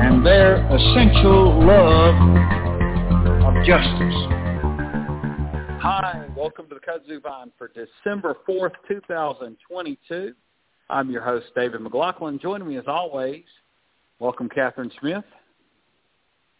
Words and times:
and 0.00 0.24
their 0.24 0.64
essential 0.66 1.58
love 1.64 2.14
of 3.42 3.64
justice. 3.66 4.14
Hi, 5.82 6.24
welcome 6.36 6.68
to 6.68 6.76
the 6.76 6.80
Kudzu 6.80 7.20
Vine 7.20 7.50
for 7.58 7.68
December 7.68 8.36
4th, 8.48 8.74
2022. 8.86 10.34
I'm 10.88 11.10
your 11.10 11.22
host, 11.22 11.46
David 11.56 11.80
McLaughlin. 11.80 12.38
Joining 12.38 12.68
me 12.68 12.76
as 12.76 12.84
always, 12.86 13.42
welcome 14.20 14.48
Catherine 14.48 14.92
Smith. 15.00 15.24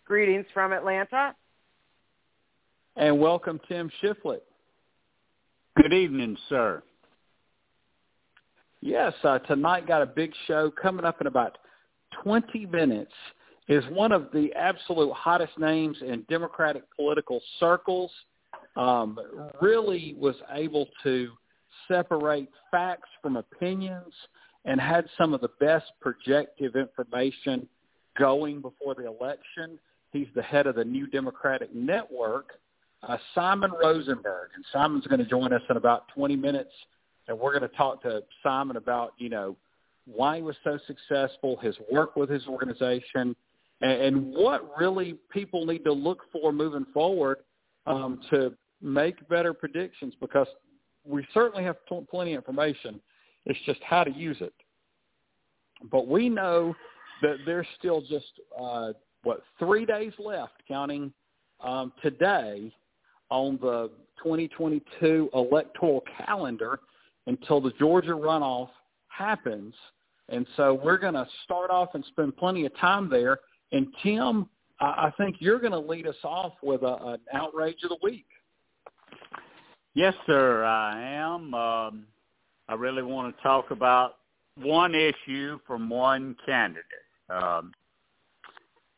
Greetings 0.04 0.46
from 0.52 0.72
Atlanta. 0.72 1.34
And 2.96 3.20
welcome 3.20 3.60
Tim 3.68 3.88
Shiflett. 4.02 4.40
Good 5.80 5.92
evening, 5.92 6.36
sir. 6.48 6.82
Yes, 8.80 9.12
uh, 9.22 9.38
tonight 9.40 9.86
got 9.86 10.02
a 10.02 10.06
big 10.06 10.32
show 10.48 10.72
coming 10.72 11.04
up 11.04 11.20
in 11.20 11.28
about 11.28 11.58
20 12.22 12.66
minutes 12.66 13.12
is 13.68 13.84
one 13.90 14.12
of 14.12 14.28
the 14.32 14.50
absolute 14.54 15.12
hottest 15.12 15.58
names 15.58 15.96
in 16.00 16.24
Democratic 16.28 16.82
political 16.96 17.40
circles. 17.60 18.10
Um, 18.76 19.18
really 19.60 20.14
was 20.18 20.36
able 20.52 20.88
to 21.02 21.30
separate 21.86 22.48
facts 22.70 23.08
from 23.20 23.36
opinions 23.36 24.12
and 24.64 24.80
had 24.80 25.06
some 25.16 25.34
of 25.34 25.40
the 25.40 25.50
best 25.60 25.86
projective 26.00 26.76
information 26.76 27.66
going 28.18 28.60
before 28.60 28.94
the 28.94 29.06
election. 29.06 29.78
He's 30.12 30.26
the 30.34 30.42
head 30.42 30.66
of 30.66 30.74
the 30.74 30.84
New 30.84 31.06
Democratic 31.06 31.74
Network, 31.74 32.58
uh, 33.02 33.16
Simon 33.34 33.70
Rosenberg. 33.82 34.50
And 34.54 34.64
Simon's 34.72 35.06
going 35.06 35.20
to 35.20 35.26
join 35.26 35.52
us 35.52 35.62
in 35.70 35.76
about 35.76 36.08
20 36.14 36.36
minutes, 36.36 36.72
and 37.28 37.38
we're 37.38 37.56
going 37.56 37.68
to 37.68 37.76
talk 37.76 38.02
to 38.02 38.22
Simon 38.42 38.76
about, 38.76 39.14
you 39.18 39.28
know, 39.28 39.56
why 40.12 40.36
he 40.36 40.42
was 40.42 40.56
so 40.64 40.78
successful, 40.86 41.56
his 41.58 41.76
work 41.90 42.16
with 42.16 42.30
his 42.30 42.46
organization, 42.46 43.36
and, 43.80 43.92
and 43.92 44.34
what 44.34 44.68
really 44.78 45.16
people 45.30 45.66
need 45.66 45.84
to 45.84 45.92
look 45.92 46.22
for 46.32 46.52
moving 46.52 46.86
forward 46.92 47.38
um, 47.86 48.20
to 48.30 48.54
make 48.80 49.28
better 49.28 49.52
predictions 49.52 50.14
because 50.20 50.46
we 51.04 51.26
certainly 51.34 51.64
have 51.64 51.84
pl- 51.86 52.06
plenty 52.10 52.34
of 52.34 52.38
information. 52.38 53.00
It's 53.46 53.58
just 53.66 53.80
how 53.82 54.04
to 54.04 54.10
use 54.10 54.36
it. 54.40 54.52
But 55.90 56.08
we 56.08 56.28
know 56.28 56.74
that 57.22 57.36
there's 57.46 57.66
still 57.78 58.00
just, 58.00 58.40
uh, 58.60 58.92
what, 59.22 59.42
three 59.58 59.84
days 59.84 60.12
left, 60.18 60.54
counting 60.66 61.12
um, 61.60 61.92
today 62.02 62.72
on 63.30 63.58
the 63.60 63.90
2022 64.22 65.30
electoral 65.34 66.02
calendar 66.26 66.80
until 67.26 67.60
the 67.60 67.72
Georgia 67.78 68.12
runoff 68.12 68.70
happens. 69.08 69.74
And 70.28 70.46
so 70.56 70.74
we're 70.74 70.98
going 70.98 71.14
to 71.14 71.26
start 71.44 71.70
off 71.70 71.90
and 71.94 72.04
spend 72.06 72.36
plenty 72.36 72.66
of 72.66 72.76
time 72.78 73.08
there. 73.08 73.40
And 73.72 73.88
Tim, 74.02 74.48
I 74.80 75.12
think 75.16 75.36
you're 75.40 75.58
going 75.58 75.72
to 75.72 75.78
lead 75.78 76.06
us 76.06 76.16
off 76.22 76.52
with 76.62 76.82
a, 76.82 76.96
an 77.04 77.18
outrage 77.32 77.82
of 77.82 77.90
the 77.90 77.98
week. 78.02 78.26
Yes, 79.94 80.14
sir, 80.26 80.64
I 80.64 81.00
am. 81.02 81.54
Um, 81.54 82.06
I 82.68 82.74
really 82.74 83.02
want 83.02 83.34
to 83.34 83.42
talk 83.42 83.70
about 83.70 84.16
one 84.56 84.94
issue 84.94 85.58
from 85.66 85.88
one 85.88 86.36
candidate. 86.46 86.84
Um, 87.30 87.72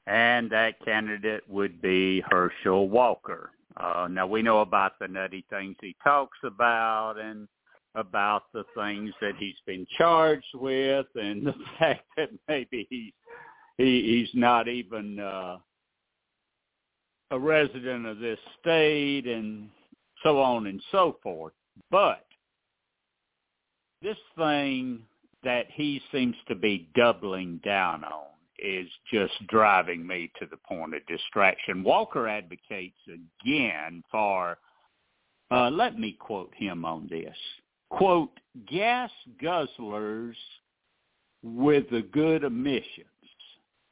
and 0.07 0.51
that 0.51 0.85
candidate 0.85 1.43
would 1.49 1.81
be 1.81 2.23
Herschel 2.29 2.89
Walker. 2.89 3.53
Uh, 3.77 4.09
now 4.11 4.27
we 4.27 4.43
know 4.43 4.61
about 4.61 4.99
the 4.99 5.09
nutty 5.09 5.45
things 5.49 5.77
he 5.81 5.95
talks 6.03 6.39
about 6.45 7.15
and 7.19 7.49
about 7.95 8.45
the 8.53 8.65
things 8.77 9.13
that 9.21 9.35
he's 9.39 9.57
been 9.67 9.87
charged 9.99 10.47
with 10.55 11.07
and 11.15 11.47
the 11.47 11.55
fact 11.79 12.05
that 12.17 12.31
maybe 12.49 12.87
he's 12.91 13.13
he, 13.77 14.25
he's 14.27 14.31
not 14.35 14.69
even 14.69 15.19
uh, 15.19 15.57
a 17.31 17.39
resident 17.39 18.07
of 18.07 18.19
this 18.19 18.39
state 18.61 19.27
and 19.27 19.69
so 20.23 20.39
on 20.39 20.67
and 20.67 20.83
so 20.93 21.17
forth. 21.23 21.55
But 21.91 22.27
this 24.03 24.19
thing 24.37 25.03
that 25.45 25.67
he 25.73 26.03
seems 26.13 26.37
to 26.49 26.55
be 26.55 26.89
doubling 26.95 27.61
down 27.65 28.05
on 28.05 28.27
is 28.59 28.89
just 29.11 29.33
driving 29.49 30.07
me 30.07 30.31
to 30.39 30.47
the 30.51 30.59
point 30.59 30.95
of 30.95 31.07
distraction. 31.07 31.83
Walker 31.83 32.29
advocates 32.29 32.99
again 33.09 34.03
for, 34.11 34.59
uh, 35.51 35.71
let 35.71 35.99
me 35.99 36.13
quote 36.21 36.53
him 36.55 36.85
on 36.85 37.09
this, 37.11 37.37
quote, 37.91 38.31
gas 38.69 39.11
guzzlers 39.43 40.37
with 41.43 41.89
the 41.91 42.03
good 42.13 42.45
emissions. 42.45 43.07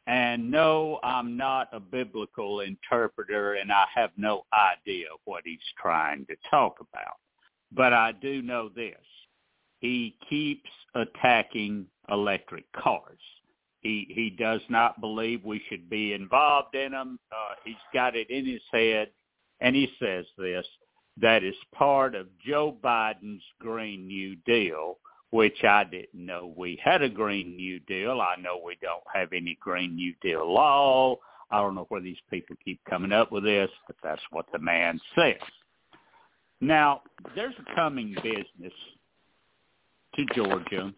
And 0.06 0.50
no, 0.50 1.00
I'm 1.02 1.36
not 1.36 1.68
a 1.72 1.80
biblical 1.80 2.60
interpreter 2.60 3.54
and 3.54 3.70
I 3.70 3.84
have 3.94 4.10
no 4.16 4.46
idea 4.54 5.08
what 5.26 5.42
he's 5.44 5.58
trying 5.80 6.24
to 6.26 6.36
talk 6.50 6.76
about. 6.80 7.16
But 7.70 7.92
I 7.92 8.12
do 8.12 8.40
know 8.40 8.70
this. 8.74 8.96
He 9.80 10.16
keeps 10.28 10.70
attacking 10.94 11.86
electric 12.10 12.64
cars. 12.72 13.18
He 13.80 14.06
he 14.08 14.30
does 14.30 14.62
not 14.68 15.00
believe 15.00 15.44
we 15.44 15.62
should 15.68 15.88
be 15.88 16.14
involved 16.14 16.74
in 16.74 16.92
them. 16.92 17.18
Uh, 17.30 17.54
he's 17.64 17.76
got 17.94 18.16
it 18.16 18.28
in 18.28 18.44
his 18.44 18.62
head, 18.72 19.10
and 19.60 19.76
he 19.76 19.88
says 20.00 20.24
this 20.36 20.66
that 21.20 21.42
is 21.42 21.54
part 21.74 22.14
of 22.14 22.26
Joe 22.46 22.76
Biden's 22.82 23.42
Green 23.58 24.06
New 24.06 24.36
Deal, 24.46 24.98
which 25.30 25.64
I 25.64 25.84
didn't 25.84 26.26
know 26.26 26.52
we 26.56 26.78
had 26.82 27.02
a 27.02 27.08
Green 27.08 27.56
New 27.56 27.80
Deal. 27.80 28.20
I 28.20 28.40
know 28.40 28.60
we 28.64 28.76
don't 28.80 29.02
have 29.12 29.32
any 29.32 29.58
Green 29.60 29.94
New 29.94 30.14
Deal 30.22 30.52
law. 30.52 31.16
I 31.50 31.58
don't 31.60 31.74
know 31.74 31.86
where 31.88 32.00
these 32.00 32.18
people 32.30 32.56
keep 32.64 32.80
coming 32.88 33.12
up 33.12 33.32
with 33.32 33.44
this, 33.44 33.70
but 33.86 33.96
that's 34.02 34.22
what 34.30 34.46
the 34.52 34.58
man 34.58 35.00
says. 35.14 35.40
Now, 36.60 37.02
there's 37.34 37.54
a 37.58 37.74
coming 37.74 38.14
business 38.22 38.72
to 40.16 40.26
Georgia 40.34 40.92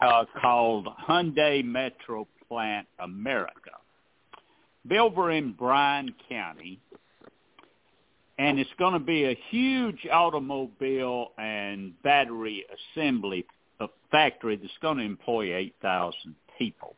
uh, 0.00 0.24
called 0.40 0.88
Hyundai 1.08 1.64
Metro 1.64 2.26
Plant 2.48 2.86
America. 2.98 3.70
Over 4.90 5.32
in 5.32 5.52
Bryan 5.52 6.14
County, 6.28 6.80
and 8.38 8.58
it's 8.58 8.70
going 8.78 8.92
to 8.92 9.00
be 9.00 9.24
a 9.24 9.38
huge 9.50 10.06
automobile 10.10 11.32
and 11.38 12.00
battery 12.02 12.64
assembly 12.94 13.44
factory 14.10 14.56
that's 14.56 14.72
going 14.80 14.98
to 14.98 15.04
employ 15.04 15.54
8,000 15.54 16.34
people. 16.56 16.96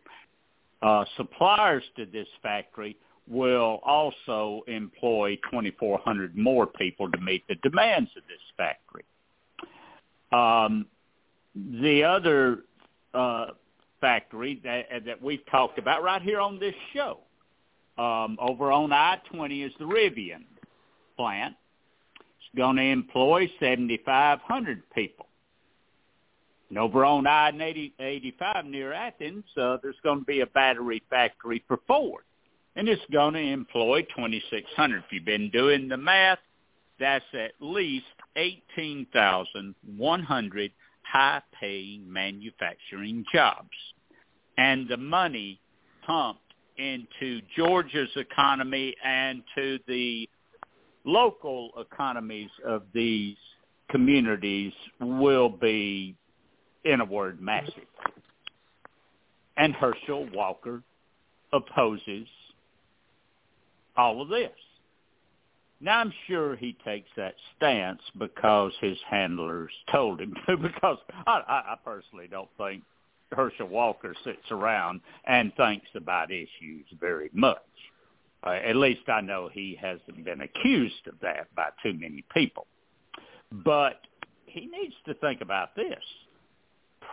Uh, 0.82 1.04
suppliers 1.16 1.82
to 1.96 2.06
this 2.06 2.28
factory 2.42 2.96
will 3.28 3.80
also 3.84 4.62
employ 4.66 5.36
2,400 5.50 6.36
more 6.36 6.66
people 6.66 7.10
to 7.10 7.18
meet 7.20 7.46
the 7.48 7.56
demands 7.56 8.10
of 8.16 8.22
this 8.28 8.40
factory. 8.56 9.04
Um, 10.32 10.86
the 11.54 12.04
other 12.04 12.60
uh, 13.12 13.46
factory 14.00 14.60
that, 14.64 15.04
that 15.04 15.20
we've 15.20 15.44
talked 15.50 15.78
about 15.78 16.02
right 16.02 16.22
here 16.22 16.40
on 16.40 16.58
this 16.58 16.74
show 16.94 17.18
um, 17.98 18.36
over 18.40 18.72
on 18.72 18.92
I-20 18.92 19.66
is 19.66 19.72
the 19.78 19.84
Rivian 19.84 20.44
plant. 21.20 21.54
It's 22.16 22.56
going 22.56 22.76
to 22.76 22.82
employ 22.82 23.50
7,500 23.60 24.82
people. 24.94 25.26
And 26.70 26.78
over 26.78 27.04
on 27.04 27.26
I-85 27.26 28.64
near 28.64 28.94
Athens, 28.94 29.44
uh, 29.60 29.76
there's 29.82 29.96
going 30.02 30.20
to 30.20 30.24
be 30.24 30.40
a 30.40 30.46
battery 30.46 31.02
factory 31.10 31.62
for 31.68 31.80
Ford. 31.86 32.22
And 32.76 32.88
it's 32.88 33.02
going 33.12 33.34
to 33.34 33.40
employ 33.40 34.00
2,600. 34.16 34.98
If 34.98 35.04
you've 35.10 35.26
been 35.26 35.50
doing 35.50 35.88
the 35.88 35.98
math, 35.98 36.38
that's 36.98 37.24
at 37.34 37.52
least 37.60 38.06
18,100 38.36 40.72
high-paying 41.02 42.10
manufacturing 42.10 43.26
jobs. 43.32 43.68
And 44.56 44.88
the 44.88 44.96
money 44.96 45.60
pumped 46.06 46.40
into 46.78 47.42
Georgia's 47.56 48.08
economy 48.16 48.94
and 49.04 49.42
to 49.56 49.78
the 49.86 50.26
local 51.04 51.70
economies 51.78 52.50
of 52.66 52.82
these 52.92 53.36
communities 53.90 54.72
will 55.00 55.48
be, 55.48 56.16
in 56.84 57.00
a 57.00 57.04
word, 57.04 57.40
massive. 57.40 57.74
And 59.56 59.74
Herschel 59.74 60.28
Walker 60.32 60.82
opposes 61.52 62.28
all 63.96 64.22
of 64.22 64.28
this. 64.28 64.50
Now 65.80 66.00
I'm 66.00 66.12
sure 66.26 66.56
he 66.56 66.76
takes 66.84 67.08
that 67.16 67.34
stance 67.56 68.02
because 68.18 68.72
his 68.80 68.98
handlers 69.08 69.70
told 69.90 70.20
him 70.20 70.34
to. 70.46 70.56
Because 70.62 70.98
I, 71.26 71.42
I 71.48 71.76
personally 71.84 72.28
don't 72.30 72.50
think 72.58 72.82
Herschel 73.32 73.68
Walker 73.68 74.14
sits 74.24 74.50
around 74.50 75.00
and 75.24 75.54
thinks 75.56 75.88
about 75.94 76.30
issues 76.30 76.86
very 76.98 77.30
much. 77.32 77.58
Uh, 78.44 78.50
at 78.50 78.76
least 78.76 79.08
I 79.08 79.20
know 79.20 79.50
he 79.52 79.78
hasn't 79.80 80.24
been 80.24 80.40
accused 80.40 81.06
of 81.06 81.14
that 81.20 81.54
by 81.54 81.68
too 81.82 81.92
many 81.92 82.24
people. 82.32 82.66
But 83.52 84.00
he 84.46 84.66
needs 84.66 84.94
to 85.06 85.14
think 85.14 85.40
about 85.40 85.76
this. 85.76 86.02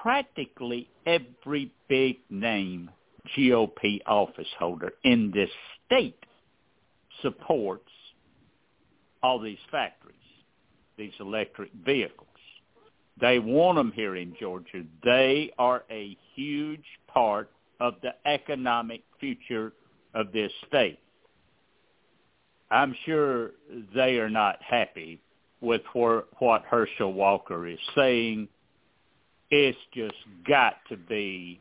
Practically 0.01 0.89
every 1.05 1.71
big 1.89 2.17
name 2.29 2.89
GOP 3.35 3.99
office 4.05 4.47
holder 4.57 4.93
in 5.03 5.31
this 5.31 5.49
state 5.85 6.23
supports 7.21 7.89
all 9.23 9.39
these 9.39 9.57
factories, 9.71 10.15
these 10.97 11.13
electric 11.19 11.71
vehicles. 11.85 12.27
They 13.19 13.39
want 13.39 13.77
them 13.77 13.91
here 13.91 14.15
in 14.15 14.35
Georgia. 14.39 14.83
They 15.03 15.51
are 15.57 15.83
a 15.89 16.15
huge 16.35 16.85
part 17.07 17.49
of 17.79 17.95
the 18.01 18.13
economic 18.25 19.03
future 19.19 19.73
of 20.13 20.31
this 20.31 20.51
state. 20.67 20.99
I'm 22.69 22.95
sure 23.05 23.51
they 23.95 24.17
are 24.17 24.29
not 24.29 24.61
happy 24.61 25.21
with 25.61 25.81
what 25.93 26.63
Herschel 26.69 27.13
Walker 27.13 27.67
is 27.67 27.79
saying. 27.95 28.47
It's 29.49 29.77
just 29.93 30.15
got 30.47 30.75
to 30.89 30.97
be 30.97 31.59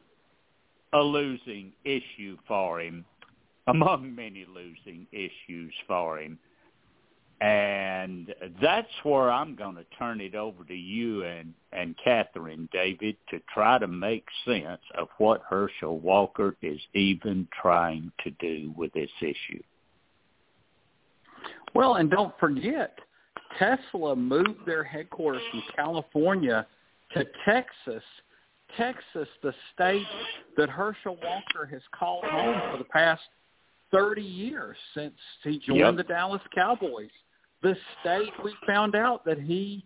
a 0.92 0.98
losing 0.98 1.72
issue 1.84 2.36
for 2.48 2.80
him, 2.80 3.04
among 3.68 4.14
many 4.14 4.46
losing 4.52 5.06
issues 5.12 5.72
for 5.86 6.18
him. 6.18 6.38
And 7.40 8.34
that's 8.62 8.88
where 9.02 9.30
I'm 9.30 9.56
going 9.56 9.76
to 9.76 9.84
turn 9.98 10.22
it 10.22 10.34
over 10.34 10.64
to 10.64 10.74
you 10.74 11.22
and, 11.24 11.52
and 11.70 11.94
Catherine, 12.02 12.66
David, 12.72 13.16
to 13.28 13.40
try 13.52 13.78
to 13.78 13.86
make 13.86 14.24
sense 14.46 14.80
of 14.96 15.08
what 15.18 15.42
Herschel 15.46 15.98
Walker 15.98 16.56
is 16.62 16.80
even 16.94 17.46
trying 17.60 18.10
to 18.24 18.30
do 18.30 18.72
with 18.74 18.90
this 18.94 19.10
issue. 19.20 19.62
Well, 21.76 21.94
and 21.96 22.10
don't 22.10 22.34
forget, 22.38 22.98
Tesla 23.58 24.16
moved 24.16 24.66
their 24.66 24.84
headquarters 24.84 25.42
from 25.50 25.62
California 25.74 26.66
to 27.14 27.24
Texas. 27.44 28.02
Texas, 28.76 29.28
the 29.42 29.54
state 29.74 30.06
that 30.56 30.68
Herschel 30.68 31.18
Walker 31.22 31.66
has 31.66 31.82
called 31.96 32.24
home 32.24 32.60
for 32.72 32.78
the 32.78 32.84
past 32.84 33.22
30 33.92 34.20
years 34.22 34.76
since 34.94 35.14
he 35.44 35.60
joined 35.60 35.78
yep. 35.78 35.96
the 35.96 36.02
Dallas 36.02 36.42
Cowboys 36.54 37.10
the 37.62 37.76
state 38.00 38.32
we 38.44 38.54
found 38.66 38.94
out 38.94 39.24
that 39.24 39.40
he 39.40 39.84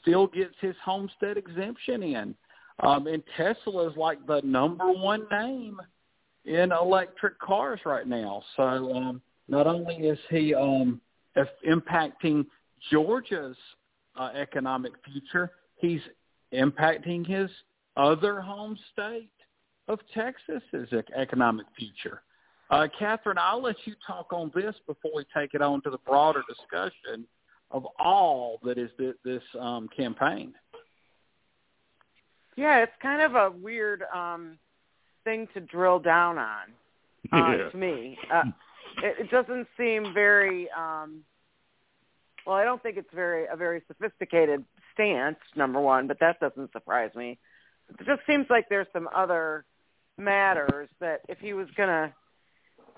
still 0.00 0.26
gets 0.26 0.54
his 0.60 0.76
homestead 0.84 1.36
exemption 1.36 2.02
in. 2.02 2.34
Um, 2.80 3.06
and 3.06 3.22
Tesla 3.36 3.88
is 3.88 3.96
like 3.96 4.24
the 4.26 4.40
number 4.42 4.90
one 4.90 5.26
name 5.30 5.80
in 6.44 6.72
electric 6.72 7.38
cars 7.38 7.80
right 7.84 8.06
now. 8.06 8.42
So 8.56 8.62
um, 8.62 9.22
not 9.48 9.66
only 9.66 9.94
is 9.94 10.18
he 10.30 10.54
um, 10.54 11.00
impacting 11.66 12.46
Georgia's 12.90 13.56
uh, 14.18 14.30
economic 14.34 14.92
future, 15.04 15.50
he's 15.76 16.00
impacting 16.52 17.26
his 17.26 17.50
other 17.96 18.40
home 18.40 18.78
state 18.92 19.30
of 19.88 19.98
Texas's 20.14 20.88
economic 21.16 21.66
future. 21.76 22.22
Uh, 22.70 22.88
Catherine, 22.98 23.38
I'll 23.38 23.62
let 23.62 23.76
you 23.84 23.94
talk 24.06 24.32
on 24.32 24.50
this 24.54 24.74
before 24.86 25.10
we 25.14 25.24
take 25.36 25.54
it 25.54 25.60
on 25.60 25.82
to 25.82 25.90
the 25.90 25.98
broader 25.98 26.42
discussion 26.48 27.26
of 27.70 27.86
all 27.98 28.58
that 28.64 28.78
is 28.78 28.90
this, 28.98 29.14
this 29.24 29.42
um, 29.58 29.88
campaign. 29.94 30.54
Yeah, 32.56 32.82
it's 32.82 32.92
kind 33.00 33.22
of 33.22 33.34
a 33.34 33.50
weird 33.50 34.04
um, 34.14 34.58
thing 35.24 35.48
to 35.54 35.60
drill 35.60 35.98
down 35.98 36.38
on 36.38 36.62
uh, 37.32 37.36
yeah. 37.56 37.70
to 37.70 37.76
me. 37.76 38.18
Uh, 38.32 38.44
it, 38.98 39.26
it 39.26 39.30
doesn't 39.30 39.66
seem 39.76 40.12
very. 40.14 40.68
Um, 40.70 41.22
well, 42.46 42.56
I 42.56 42.64
don't 42.64 42.82
think 42.82 42.96
it's 42.96 43.12
very 43.14 43.46
a 43.50 43.56
very 43.56 43.82
sophisticated 43.86 44.64
stance. 44.94 45.38
Number 45.56 45.80
one, 45.80 46.06
but 46.06 46.18
that 46.20 46.40
doesn't 46.40 46.72
surprise 46.72 47.10
me. 47.14 47.38
It 47.98 48.06
just 48.06 48.22
seems 48.26 48.46
like 48.50 48.68
there's 48.68 48.86
some 48.92 49.08
other 49.14 49.64
matters 50.18 50.88
that 51.00 51.20
if 51.28 51.38
he 51.38 51.52
was 51.52 51.68
going 51.76 51.88
to 51.88 52.12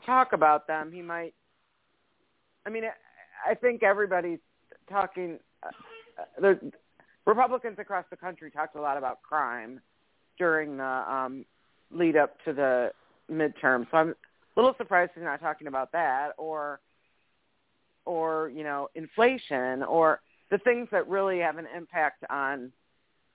talk 0.06 0.32
about 0.32 0.66
them, 0.66 0.92
he 0.92 1.02
might. 1.02 1.34
I 2.66 2.70
mean, 2.70 2.84
I 3.48 3.54
think 3.54 3.82
everybody's 3.82 4.40
talking. 4.88 5.38
Uh, 6.42 6.54
Republicans 7.26 7.78
across 7.78 8.04
the 8.10 8.16
country 8.16 8.50
talked 8.50 8.76
a 8.76 8.80
lot 8.80 8.98
about 8.98 9.22
crime 9.22 9.80
during 10.38 10.76
the 10.76 10.84
um, 10.84 11.44
lead 11.90 12.16
up 12.16 12.36
to 12.44 12.52
the 12.52 12.92
midterm, 13.30 13.86
so 13.90 13.96
I'm 13.96 14.14
little 14.56 14.74
surprised 14.76 15.12
he's 15.14 15.24
not 15.24 15.40
talking 15.40 15.66
about 15.66 15.92
that, 15.92 16.32
or, 16.38 16.80
or 18.04 18.50
you 18.54 18.64
know, 18.64 18.88
inflation, 18.94 19.82
or 19.82 20.20
the 20.50 20.58
things 20.58 20.88
that 20.92 21.08
really 21.08 21.40
have 21.40 21.58
an 21.58 21.66
impact 21.74 22.24
on 22.30 22.72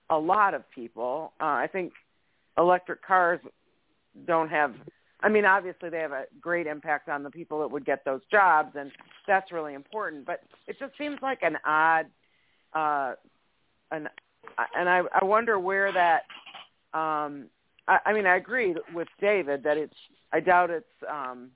a 0.08 0.18
lot 0.18 0.54
of 0.54 0.68
people. 0.70 1.32
Uh, 1.40 1.44
I 1.44 1.68
think 1.70 1.92
electric 2.56 3.04
cars 3.04 3.40
don't 4.26 4.48
have 4.48 4.74
I 5.22 5.28
mean, 5.28 5.44
obviously 5.44 5.90
they 5.90 5.98
have 5.98 6.12
a 6.12 6.24
great 6.40 6.66
impact 6.66 7.08
on 7.08 7.22
the 7.22 7.30
people 7.30 7.60
that 7.60 7.70
would 7.70 7.84
get 7.84 8.04
those 8.04 8.22
jobs, 8.30 8.74
and 8.78 8.90
that's 9.26 9.52
really 9.52 9.74
important. 9.74 10.24
But 10.24 10.40
it 10.66 10.78
just 10.78 10.96
seems 10.96 11.18
like 11.20 11.40
an 11.42 11.58
odd, 11.64 12.06
uh, 12.72 13.14
an, 13.90 14.08
and 14.74 14.88
I, 14.88 15.02
I 15.20 15.24
wonder 15.24 15.58
where 15.58 15.92
that. 15.92 16.22
Um, 16.98 17.46
I, 17.90 17.98
I 18.06 18.12
mean, 18.12 18.24
I 18.24 18.36
agree 18.36 18.74
with 18.94 19.08
David 19.20 19.64
that 19.64 19.76
it's. 19.76 19.94
I 20.32 20.38
doubt 20.38 20.70
it's 20.70 20.86
um, 21.10 21.50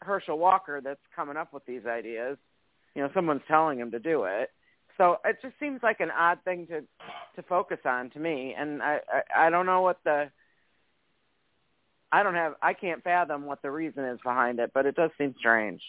Herschel 0.00 0.38
Walker 0.38 0.82
that's 0.84 1.00
coming 1.16 1.38
up 1.38 1.54
with 1.54 1.64
these 1.64 1.86
ideas. 1.86 2.36
You 2.94 3.02
know, 3.02 3.10
someone's 3.14 3.42
telling 3.48 3.78
him 3.78 3.90
to 3.92 3.98
do 3.98 4.24
it. 4.24 4.50
So 4.98 5.16
it 5.24 5.38
just 5.40 5.54
seems 5.58 5.80
like 5.82 6.00
an 6.00 6.10
odd 6.10 6.38
thing 6.44 6.66
to 6.66 6.82
to 7.36 7.42
focus 7.48 7.78
on 7.86 8.10
to 8.10 8.18
me, 8.18 8.54
and 8.58 8.82
I 8.82 8.98
I, 9.08 9.46
I 9.46 9.50
don't 9.50 9.66
know 9.66 9.80
what 9.80 9.98
the 10.04 10.30
I 12.12 12.22
don't 12.22 12.34
have 12.34 12.54
I 12.60 12.74
can't 12.74 13.02
fathom 13.02 13.46
what 13.46 13.62
the 13.62 13.70
reason 13.70 14.04
is 14.04 14.18
behind 14.22 14.60
it, 14.60 14.72
but 14.74 14.84
it 14.84 14.94
does 14.94 15.10
seem 15.16 15.34
strange. 15.38 15.80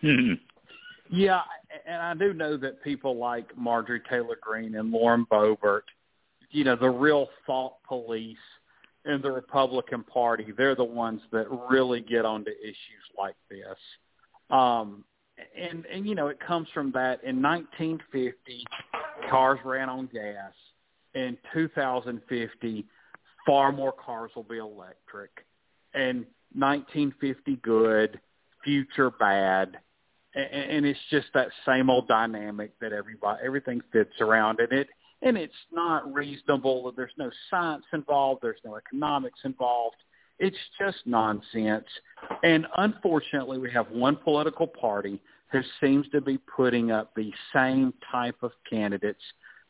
Hmm. 0.00 0.34
Yeah, 1.10 1.42
and 1.86 2.00
I 2.00 2.14
do 2.14 2.32
know 2.32 2.56
that 2.56 2.82
people 2.82 3.18
like 3.18 3.56
Marjorie 3.56 4.02
Taylor 4.08 4.38
Greene 4.40 4.76
and 4.76 4.90
Lauren 4.90 5.26
Boebert, 5.30 5.82
you 6.54 6.62
know, 6.62 6.76
the 6.76 6.88
real 6.88 7.28
thought 7.46 7.82
police 7.86 8.36
in 9.04 9.20
the 9.20 9.30
Republican 9.30 10.04
Party, 10.04 10.46
they're 10.56 10.76
the 10.76 10.84
ones 10.84 11.20
that 11.32 11.46
really 11.68 12.00
get 12.00 12.24
onto 12.24 12.50
issues 12.62 13.04
like 13.18 13.34
this. 13.50 13.76
Um, 14.50 15.04
and 15.60 15.84
and 15.86 16.06
you 16.06 16.14
know, 16.14 16.28
it 16.28 16.38
comes 16.38 16.68
from 16.72 16.92
that 16.92 17.24
in 17.24 17.42
1950, 17.42 18.64
cars 19.28 19.58
ran 19.64 19.88
on 19.88 20.08
gas. 20.12 20.52
In 21.14 21.36
2050, 21.52 22.86
far 23.44 23.72
more 23.72 23.92
cars 23.92 24.30
will 24.36 24.44
be 24.44 24.58
electric. 24.58 25.30
And 25.92 26.24
1950 26.54 27.56
good, 27.56 28.20
future 28.62 29.10
bad. 29.10 29.78
And, 30.34 30.70
and 30.70 30.86
it's 30.86 30.98
just 31.10 31.26
that 31.34 31.48
same 31.66 31.90
old 31.90 32.06
dynamic 32.06 32.78
that 32.80 32.92
everybody 32.92 33.40
everything 33.44 33.80
fits 33.92 34.20
around 34.20 34.60
and 34.60 34.72
it 34.72 34.88
and 35.24 35.36
it's 35.36 35.52
not 35.72 36.12
reasonable 36.12 36.92
there's 36.96 37.10
no 37.18 37.30
science 37.50 37.84
involved 37.92 38.40
there's 38.42 38.60
no 38.64 38.76
economics 38.76 39.40
involved 39.44 39.96
it's 40.38 40.56
just 40.78 40.98
nonsense 41.06 41.86
and 42.42 42.66
unfortunately 42.76 43.58
we 43.58 43.70
have 43.70 43.90
one 43.90 44.16
political 44.16 44.66
party 44.66 45.20
who 45.50 45.60
seems 45.80 46.08
to 46.10 46.20
be 46.20 46.38
putting 46.38 46.90
up 46.90 47.14
the 47.14 47.32
same 47.54 47.92
type 48.10 48.36
of 48.42 48.52
candidates 48.68 49.22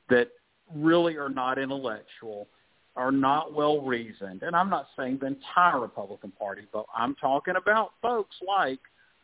that 0.09 0.29
really 0.75 1.17
are 1.17 1.29
not 1.29 1.59
intellectual 1.59 2.49
are 2.97 3.13
not 3.13 3.53
well 3.53 3.81
reasoned. 3.81 4.43
And 4.43 4.55
I'm 4.55 4.71
not 4.71 4.87
saying 4.97 5.19
the 5.21 5.27
entire 5.27 5.81
Republican 5.81 6.33
Party, 6.33 6.63
but 6.73 6.87
I'm 6.97 7.15
talking 7.17 7.55
about 7.57 7.93
folks 8.01 8.37
like 8.47 8.79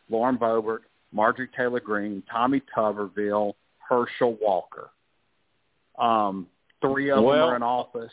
Lauren 0.09 0.37
Boebert, 0.37 0.81
Marjorie 1.13 1.49
Taylor 1.57 1.81
Greene, 1.81 2.23
Tommy 2.31 2.63
Tuberville, 2.77 3.55
Herschel 3.79 4.37
Walker. 4.41 4.91
Um, 6.01 6.47
three 6.81 7.11
of 7.11 7.23
well, 7.23 7.37
them 7.37 7.49
are 7.51 7.57
in 7.57 7.63
office. 7.63 8.13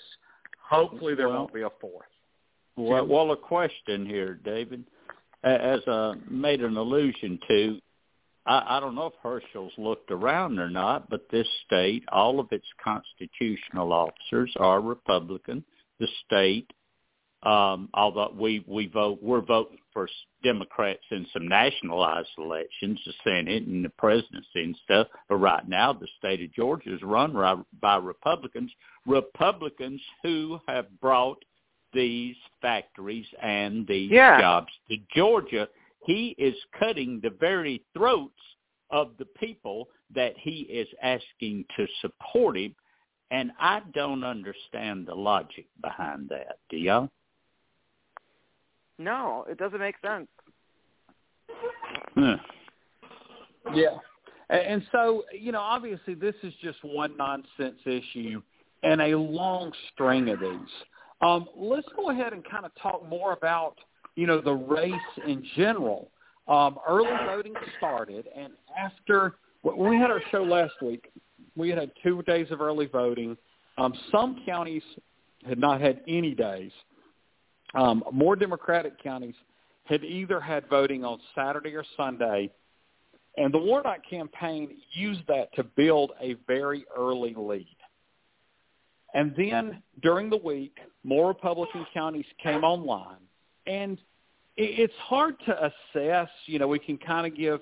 Hopefully 0.61 1.15
there 1.15 1.29
well, 1.29 1.39
won't 1.39 1.53
be 1.53 1.61
a 1.61 1.69
fourth. 1.79 2.05
Well, 2.75 3.07
well, 3.07 3.31
a 3.31 3.37
question 3.37 4.05
here, 4.05 4.39
David. 4.43 4.83
As 5.43 5.79
I 5.87 6.15
made 6.29 6.61
an 6.61 6.75
allusion 6.77 7.39
to, 7.47 7.79
I, 8.45 8.77
I 8.77 8.79
don't 8.79 8.95
know 8.95 9.07
if 9.07 9.13
Herschel's 9.23 9.71
looked 9.77 10.11
around 10.11 10.59
or 10.59 10.69
not, 10.69 11.09
but 11.09 11.27
this 11.31 11.47
state, 11.65 12.03
all 12.11 12.39
of 12.39 12.51
its 12.51 12.67
constitutional 12.83 13.93
officers 13.93 14.53
are 14.59 14.81
Republican. 14.81 15.63
The 15.99 16.07
state 16.25 16.69
Um, 17.43 17.89
although 17.93 18.33
we 18.35 18.63
we 18.67 18.87
vote, 18.87 19.19
we're 19.21 19.41
voting 19.41 19.77
for 19.97 20.07
Democrats 20.43 21.01
in 21.09 21.25
some 21.33 21.47
nationalized 21.47 22.29
elections, 22.37 22.99
the 23.03 23.13
Senate 23.23 23.63
and 23.63 23.83
the 23.83 23.89
presidency 23.89 24.45
and 24.63 24.77
stuff. 24.83 25.07
But 25.27 25.37
right 25.37 25.67
now, 25.67 25.91
the 25.91 26.07
state 26.19 26.39
of 26.43 26.53
Georgia 26.53 26.93
is 26.93 27.01
run 27.01 27.33
by 27.81 27.97
Republicans, 27.97 28.71
Republicans 29.07 29.99
who 30.21 30.59
have 30.67 30.85
brought 31.01 31.43
these 31.93 32.35
factories 32.61 33.25
and 33.41 33.87
these 33.87 34.11
yeah. 34.11 34.39
jobs 34.39 34.67
to 34.87 34.97
Georgia. 35.15 35.67
He 36.05 36.35
is 36.37 36.53
cutting 36.77 37.19
the 37.23 37.31
very 37.31 37.83
throats 37.95 38.33
of 38.91 39.13
the 39.17 39.25
people 39.25 39.87
that 40.13 40.35
he 40.37 40.59
is 40.69 40.87
asking 41.01 41.65
to 41.75 41.87
support 42.01 42.55
him. 42.55 42.75
And 43.31 43.51
I 43.59 43.81
don't 43.95 44.23
understand 44.23 45.07
the 45.07 45.15
logic 45.15 45.65
behind 45.81 46.29
that. 46.29 46.59
Do 46.69 46.77
y'all? 46.77 47.09
No, 48.97 49.45
it 49.49 49.57
doesn't 49.57 49.79
make 49.79 49.95
sense. 50.05 50.27
Yeah. 53.73 53.97
And 54.49 54.81
so, 54.91 55.23
you 55.37 55.51
know, 55.51 55.59
obviously 55.59 56.13
this 56.13 56.35
is 56.41 56.53
just 56.61 56.77
one 56.83 57.15
nonsense 57.17 57.79
issue 57.85 58.41
and 58.83 59.01
a 59.01 59.17
long 59.17 59.71
string 59.93 60.29
of 60.29 60.39
these. 60.39 60.69
Um, 61.21 61.47
let's 61.55 61.87
go 61.95 62.11
ahead 62.11 62.33
and 62.33 62.43
kind 62.49 62.65
of 62.65 62.71
talk 62.81 63.07
more 63.09 63.33
about, 63.33 63.75
you 64.15 64.27
know, 64.27 64.39
the 64.39 64.53
race 64.53 64.93
in 65.25 65.43
general. 65.55 66.09
Um, 66.47 66.77
early 66.87 67.09
voting 67.25 67.53
started, 67.77 68.25
and 68.33 68.53
after 68.79 69.35
when 69.63 69.89
we 69.89 69.97
had 69.97 70.09
our 70.09 70.21
show 70.31 70.43
last 70.43 70.75
week, 70.81 71.11
we 71.57 71.67
had 71.67 71.77
had 71.77 71.91
two 72.01 72.21
days 72.21 72.47
of 72.51 72.61
early 72.61 72.85
voting. 72.85 73.35
Um, 73.77 73.93
some 74.13 74.41
counties 74.45 74.83
had 75.45 75.59
not 75.59 75.81
had 75.81 75.99
any 76.07 76.33
days. 76.33 76.71
Um, 77.73 78.03
more 78.11 78.35
Democratic 78.35 79.01
counties 79.01 79.35
had 79.85 80.03
either 80.03 80.39
had 80.39 80.67
voting 80.69 81.03
on 81.03 81.19
Saturday 81.35 81.75
or 81.75 81.83
Sunday, 81.95 82.51
and 83.37 83.53
the 83.53 83.57
Warnock 83.57 83.99
campaign 84.09 84.77
used 84.93 85.21
that 85.27 85.53
to 85.55 85.63
build 85.63 86.11
a 86.19 86.35
very 86.47 86.85
early 86.95 87.33
lead. 87.37 87.75
And 89.13 89.33
then 89.37 89.81
during 90.01 90.29
the 90.29 90.37
week, 90.37 90.77
more 91.03 91.29
Republican 91.29 91.85
counties 91.93 92.25
came 92.41 92.63
online, 92.63 93.21
and 93.65 93.97
it's 94.57 94.93
hard 94.99 95.35
to 95.45 95.65
assess. 95.65 96.29
You 96.45 96.59
know, 96.59 96.67
we 96.67 96.79
can 96.79 96.97
kind 96.97 97.27
of 97.27 97.37
give 97.37 97.61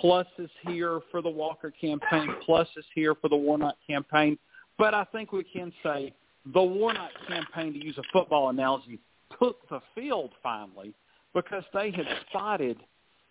pluses 0.00 0.50
here 0.66 1.00
for 1.10 1.22
the 1.22 1.30
Walker 1.30 1.72
campaign, 1.72 2.28
pluses 2.46 2.84
here 2.94 3.14
for 3.14 3.28
the 3.28 3.36
Warnock 3.36 3.76
campaign, 3.86 4.38
but 4.78 4.94
I 4.94 5.04
think 5.04 5.32
we 5.32 5.42
can 5.42 5.72
say 5.82 6.14
the 6.52 6.62
Warnock 6.62 7.10
campaign, 7.26 7.72
to 7.72 7.84
use 7.84 7.98
a 7.98 8.02
football 8.12 8.50
analogy, 8.50 9.00
took 9.42 9.68
the 9.68 9.80
field 9.94 10.32
finally 10.42 10.94
because 11.34 11.64
they 11.72 11.90
had 11.90 12.06
spotted 12.28 12.78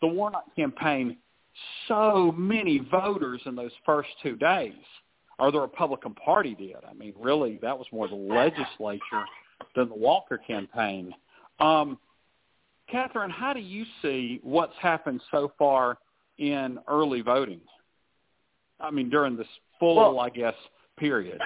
the 0.02 0.08
Warnock 0.08 0.56
campaign 0.56 1.18
so 1.88 2.34
many 2.38 2.80
voters 2.80 3.42
in 3.46 3.56
those 3.56 3.72
first 3.86 4.10
two 4.22 4.36
days, 4.36 4.74
or 5.40 5.52
the 5.52 5.60
Republican 5.60 6.14
Party 6.14 6.56
did. 6.56 6.76
I 6.88 6.94
mean, 6.94 7.14
really, 7.20 7.60
that 7.62 7.78
was 7.78 7.88
more 7.92 8.08
the 8.08 8.16
legislature 8.16 9.26
than 9.76 9.90
the 9.90 9.96
Walker 9.96 10.38
campaign. 10.38 11.14
Um, 11.60 11.98
Catherine, 12.90 13.32
how 13.32 13.54
do 13.54 13.60
you 13.60 13.86
see 14.02 14.40
what's 14.44 14.76
happened 14.80 15.22
so 15.32 15.52
far 15.58 15.98
in 16.38 16.80
early 16.88 17.22
voting? 17.22 17.62
I 18.80 18.92
mean, 18.92 19.10
during 19.10 19.36
this 19.36 19.48
full, 19.80 19.96
well, 19.96 20.20
I 20.20 20.30
guess, 20.30 20.54
period. 20.98 21.42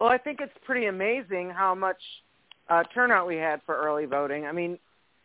Well, 0.00 0.10
I 0.10 0.18
think 0.18 0.40
it's 0.42 0.52
pretty 0.64 0.86
amazing 0.86 1.50
how 1.50 1.74
much 1.74 1.96
uh, 2.68 2.82
turnout 2.94 3.26
we 3.26 3.36
had 3.36 3.60
for 3.64 3.76
early 3.76 4.06
voting. 4.06 4.46
I 4.46 4.52
mean, 4.52 4.78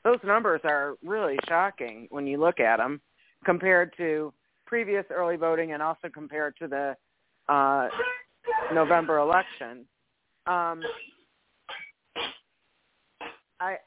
those 0.04 0.20
numbers 0.24 0.62
are 0.64 0.96
really 1.04 1.38
shocking 1.48 2.08
when 2.10 2.28
you 2.28 2.38
look 2.38 2.60
at 2.60 2.78
them 2.78 3.02
compared 3.46 3.96
to 3.98 4.34
previous 4.66 5.06
early 5.10 5.36
voting 5.36 5.74
and 5.74 5.82
also 5.82 6.08
compared 6.14 6.56
to 6.58 6.68
the 6.68 6.96
uh, 7.52 7.90
November 8.74 9.18
election. 9.18 9.86
Um, 10.48 10.82
I, 13.60 13.78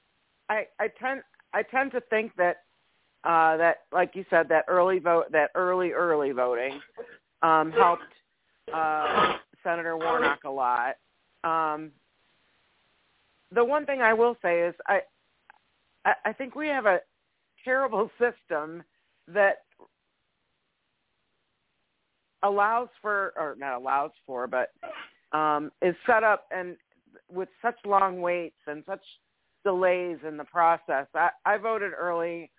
I, 0.49 0.67
I 0.79 0.89
tend 1.01 1.23
I 1.53 1.63
tend 1.63 1.93
to 1.93 2.01
think 2.11 2.33
that 2.37 2.59
uh, 3.25 3.57
that, 3.57 3.83
like 3.93 4.15
you 4.15 4.25
said, 4.29 4.49
that 4.51 4.65
early 4.69 4.99
vote, 4.99 5.33
that 5.33 5.51
early 5.55 5.93
early 5.93 6.33
voting 6.33 6.81
um, 7.43 7.73
helped 7.73 8.03
uh, 8.73 9.35
Senator 9.63 9.97
Warnock 9.97 10.45
a 10.45 10.51
lot. 10.51 10.97
Um, 11.43 11.91
the 13.55 13.65
one 13.65 13.87
thing 13.87 14.01
I 14.01 14.13
will 14.13 14.37
say 14.43 14.63
is 14.63 14.75
I, 14.87 15.01
I 16.05 16.13
I 16.27 16.33
think 16.33 16.55
we 16.55 16.69
have 16.69 16.87
a 16.87 17.01
terrible 17.65 18.11
system 18.19 18.83
that 19.29 19.63
allows 22.43 22.89
for 23.01 23.33
or 23.37 23.57
not 23.59 23.77
allows 23.77 24.11
for 24.27 24.47
but 24.47 24.71
um 25.37 25.73
is 25.81 25.95
set 26.07 26.23
up 26.23 26.47
and 26.51 26.77
with 27.31 27.49
such 27.63 27.77
long 27.87 28.21
waits 28.21 28.61
and 28.67 28.83
such 28.87 29.01
delays 29.65 30.19
in 30.29 30.37
the 30.37 30.45
process. 30.45 31.07
I, 31.15 31.31
I 31.47 31.57
voted 31.57 31.93
early 31.99 32.51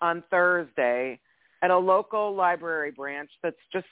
on 0.00 0.24
Thursday 0.30 1.20
at 1.62 1.70
a 1.70 1.76
local 1.78 2.34
library 2.34 2.90
branch 2.90 3.30
that's 3.42 3.56
just 3.70 3.86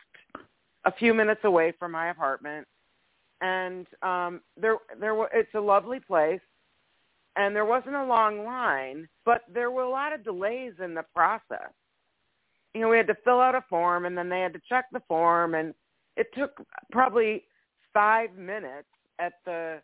a 0.84 0.92
few 0.92 1.12
minutes 1.12 1.42
away 1.44 1.72
from 1.78 1.92
my 1.92 2.10
apartment 2.10 2.66
and 3.40 3.86
um 4.02 4.40
there 4.56 4.76
there 4.98 5.14
it's 5.32 5.54
a 5.54 5.60
lovely 5.60 6.00
place 6.00 6.40
and 7.36 7.56
there 7.56 7.64
wasn't 7.64 7.94
a 7.94 8.04
long 8.04 8.44
line, 8.44 9.08
but 9.24 9.42
there 9.52 9.70
were 9.70 9.82
a 9.82 9.90
lot 9.90 10.12
of 10.12 10.24
delays 10.24 10.72
in 10.82 10.94
the 10.94 11.04
process. 11.14 11.72
You 12.74 12.80
know, 12.80 12.88
we 12.88 12.96
had 12.96 13.06
to 13.06 13.16
fill 13.24 13.40
out 13.40 13.54
a 13.54 13.64
form 13.68 14.06
and 14.06 14.16
then 14.16 14.28
they 14.28 14.40
had 14.40 14.52
to 14.54 14.60
check 14.68 14.86
the 14.92 15.02
form 15.08 15.54
and 15.54 15.74
it 16.16 16.26
took 16.36 16.62
probably 16.90 17.44
five 17.92 18.34
minutes 18.36 18.88
at 19.18 19.34
the 19.44 19.80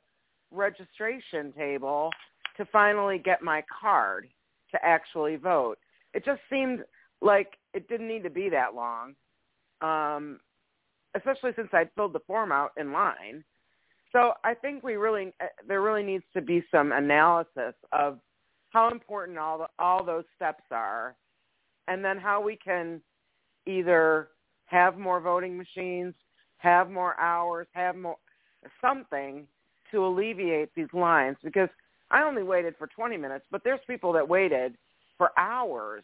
registration 0.50 1.52
table 1.52 2.10
to 2.56 2.64
finally 2.66 3.18
get 3.18 3.42
my 3.42 3.62
card 3.80 4.28
to 4.72 4.78
actually 4.84 5.36
vote. 5.36 5.78
It 6.14 6.24
just 6.24 6.40
seemed 6.50 6.80
like 7.20 7.56
it 7.74 7.88
didn't 7.88 8.08
need 8.08 8.22
to 8.22 8.30
be 8.30 8.48
that 8.50 8.74
long, 8.74 9.14
um, 9.80 10.40
especially 11.14 11.52
since 11.56 11.68
I'd 11.72 11.90
filled 11.94 12.12
the 12.12 12.20
form 12.26 12.52
out 12.52 12.72
in 12.76 12.92
line. 12.92 13.44
So 14.12 14.32
I 14.44 14.54
think 14.54 14.82
we 14.82 14.94
really 14.94 15.32
uh, 15.40 15.46
there 15.66 15.82
really 15.82 16.02
needs 16.02 16.24
to 16.34 16.40
be 16.40 16.64
some 16.70 16.92
analysis 16.92 17.74
of 17.92 18.18
how 18.70 18.90
important 18.90 19.38
all 19.38 19.58
the, 19.58 19.66
all 19.78 20.04
those 20.04 20.24
steps 20.36 20.64
are, 20.70 21.16
and 21.88 22.04
then 22.04 22.18
how 22.18 22.40
we 22.40 22.56
can 22.56 23.00
either 23.66 24.28
have 24.66 24.98
more 24.98 25.20
voting 25.20 25.56
machines, 25.56 26.14
have 26.58 26.90
more 26.90 27.18
hours, 27.20 27.66
have 27.72 27.96
more 27.96 28.16
something 28.80 29.46
to 29.90 30.04
alleviate 30.04 30.74
these 30.74 30.92
lines 30.92 31.36
because 31.42 31.68
I 32.10 32.22
only 32.22 32.42
waited 32.42 32.74
for 32.78 32.86
20 32.86 33.16
minutes, 33.16 33.44
but 33.50 33.62
there's 33.64 33.80
people 33.86 34.12
that 34.14 34.28
waited 34.28 34.76
for 35.16 35.30
hours 35.38 36.02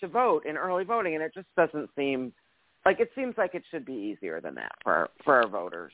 to 0.00 0.08
vote 0.08 0.44
in 0.46 0.56
early 0.56 0.84
voting 0.84 1.14
and 1.14 1.22
it 1.22 1.32
just 1.34 1.48
doesn't 1.56 1.90
seem 1.96 2.32
like 2.84 3.00
it 3.00 3.10
seems 3.16 3.34
like 3.36 3.54
it 3.54 3.64
should 3.70 3.84
be 3.84 3.92
easier 3.92 4.40
than 4.40 4.54
that 4.54 4.72
for 4.82 5.08
for 5.24 5.42
our 5.42 5.48
voters. 5.48 5.92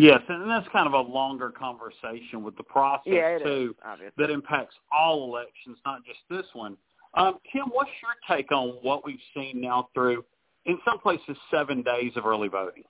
Yes, 0.00 0.20
and 0.28 0.50
that's 0.50 0.68
kind 0.72 0.86
of 0.86 0.92
a 0.92 1.00
longer 1.00 1.50
conversation 1.50 2.42
with 2.42 2.56
the 2.56 2.62
process 2.62 3.02
yeah, 3.06 3.38
too 3.38 3.74
is, 4.04 4.12
that 4.16 4.30
impacts 4.30 4.74
all 4.92 5.24
elections, 5.24 5.78
not 5.84 6.04
just 6.04 6.20
this 6.30 6.46
one. 6.52 6.76
Um, 7.14 7.38
Kim, 7.50 7.64
what's 7.70 7.90
your 8.02 8.36
take 8.36 8.52
on 8.52 8.78
what 8.82 9.04
we've 9.04 9.18
seen 9.34 9.60
now 9.60 9.88
through, 9.94 10.24
in 10.66 10.78
some 10.84 10.98
places, 10.98 11.36
seven 11.50 11.82
days 11.82 12.12
of 12.16 12.26
early 12.26 12.48
voting? 12.48 12.84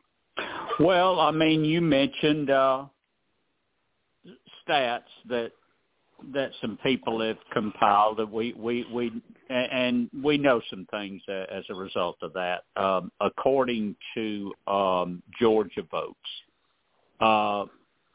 Well, 0.80 1.20
I 1.20 1.30
mean, 1.30 1.64
you 1.64 1.80
mentioned 1.80 2.50
uh, 2.50 2.86
stats 4.66 5.02
that 5.28 5.52
that 6.32 6.50
some 6.60 6.76
people 6.82 7.20
have 7.20 7.38
compiled 7.52 8.18
that 8.18 8.30
we 8.30 8.52
we 8.54 8.84
we 8.92 9.12
and 9.50 10.10
we 10.22 10.36
know 10.36 10.60
some 10.68 10.86
things 10.90 11.22
as 11.28 11.64
a 11.70 11.74
result 11.74 12.16
of 12.22 12.32
that. 12.32 12.64
Um, 12.76 13.12
according 13.20 13.96
to 14.14 14.52
um, 14.66 15.22
Georgia 15.40 15.82
votes, 15.90 16.18
uh, 17.20 17.64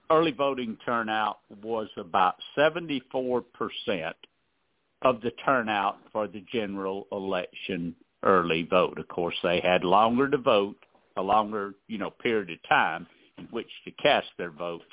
early 0.09 0.31
voting 0.31 0.77
turnout 0.85 1.39
was 1.63 1.87
about 1.97 2.35
74% 2.57 3.43
of 5.01 5.21
the 5.21 5.31
turnout 5.45 5.97
for 6.11 6.27
the 6.27 6.43
general 6.51 7.07
election 7.11 7.95
early 8.23 8.63
vote. 8.63 8.97
Of 8.99 9.07
course, 9.07 9.35
they 9.43 9.59
had 9.59 9.83
longer 9.83 10.29
to 10.29 10.37
vote, 10.37 10.77
a 11.17 11.21
longer, 11.21 11.73
you 11.87 11.97
know, 11.97 12.09
period 12.09 12.49
of 12.51 12.69
time 12.69 13.07
in 13.37 13.45
which 13.45 13.67
to 13.85 13.91
cast 13.91 14.27
their 14.37 14.51
votes 14.51 14.85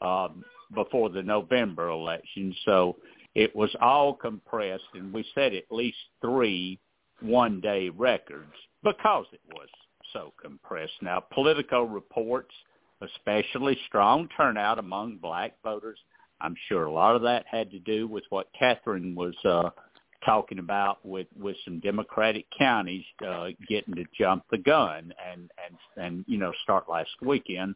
um, 0.00 0.44
before 0.74 1.08
the 1.10 1.22
November 1.22 1.88
election. 1.88 2.54
So 2.64 2.96
it 3.34 3.54
was 3.56 3.74
all 3.80 4.14
compressed, 4.14 4.84
and 4.94 5.12
we 5.12 5.24
set 5.34 5.54
at 5.54 5.64
least 5.70 5.98
three 6.20 6.78
one-day 7.20 7.88
records 7.88 8.52
because 8.84 9.26
it 9.32 9.40
was 9.54 9.68
so 10.12 10.32
compressed. 10.40 10.92
Now, 11.00 11.24
Politico 11.32 11.84
reports– 11.84 12.54
especially 13.02 13.78
strong 13.86 14.28
turnout 14.36 14.78
among 14.78 15.16
black 15.16 15.54
voters. 15.62 15.98
I'm 16.40 16.56
sure 16.68 16.84
a 16.84 16.92
lot 16.92 17.16
of 17.16 17.22
that 17.22 17.44
had 17.50 17.70
to 17.70 17.78
do 17.78 18.06
with 18.06 18.24
what 18.30 18.48
Catherine 18.58 19.14
was 19.14 19.34
uh, 19.44 19.70
talking 20.24 20.58
about 20.58 21.04
with 21.04 21.26
with 21.38 21.56
some 21.64 21.80
Democratic 21.80 22.46
counties 22.56 23.04
uh, 23.26 23.48
getting 23.68 23.94
to 23.94 24.04
jump 24.18 24.44
the 24.50 24.58
gun 24.58 25.12
and 25.30 25.50
and 25.64 26.04
and 26.04 26.24
you 26.26 26.38
know 26.38 26.52
start 26.62 26.88
last 26.88 27.10
weekend. 27.20 27.74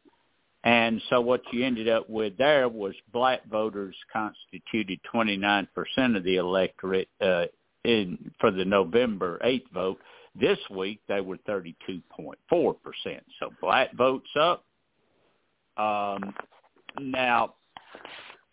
And 0.64 1.00
so 1.11 1.21
what 1.21 1.42
you 1.52 1.64
ended 1.64 1.88
up 1.88 2.11
with 2.11 2.37
there 2.37 2.68
was 2.68 2.95
black 3.12 3.47
voters 3.49 3.95
constituted 4.12 4.99
29% 5.14 5.68
of 6.16 6.25
the 6.25 6.37
electorate 6.37 7.09
uh, 7.21 7.45
in 7.85 8.33
for 8.40 8.50
the 8.50 8.64
November 8.64 9.38
8th 9.45 9.71
vote. 9.73 9.99
This 10.35 10.59
week 10.68 11.00
they 11.06 11.21
were 11.21 11.38
32.4%. 11.49 12.02
So 13.38 13.52
black 13.61 13.95
votes 13.95 14.28
up. 14.38 14.65
Um, 15.76 16.35
now, 17.00 17.54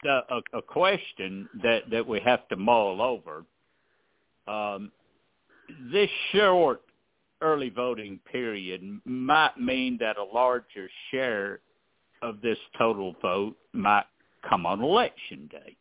the, 0.03 0.19
a, 0.29 0.57
a 0.57 0.61
question 0.61 1.47
that, 1.61 1.89
that 1.91 2.05
we 2.05 2.19
have 2.21 2.47
to 2.49 2.55
mull 2.55 3.01
over 3.01 3.45
um, 4.47 4.91
this 5.91 6.09
short 6.31 6.81
early 7.41 7.69
voting 7.69 8.19
period 8.31 8.81
might 9.05 9.57
mean 9.57 9.97
that 9.99 10.17
a 10.17 10.23
larger 10.23 10.89
share 11.11 11.59
of 12.21 12.41
this 12.41 12.57
total 12.77 13.15
vote 13.21 13.55
might 13.73 14.05
come 14.47 14.65
on 14.65 14.81
election 14.81 15.49
day. 15.51 15.75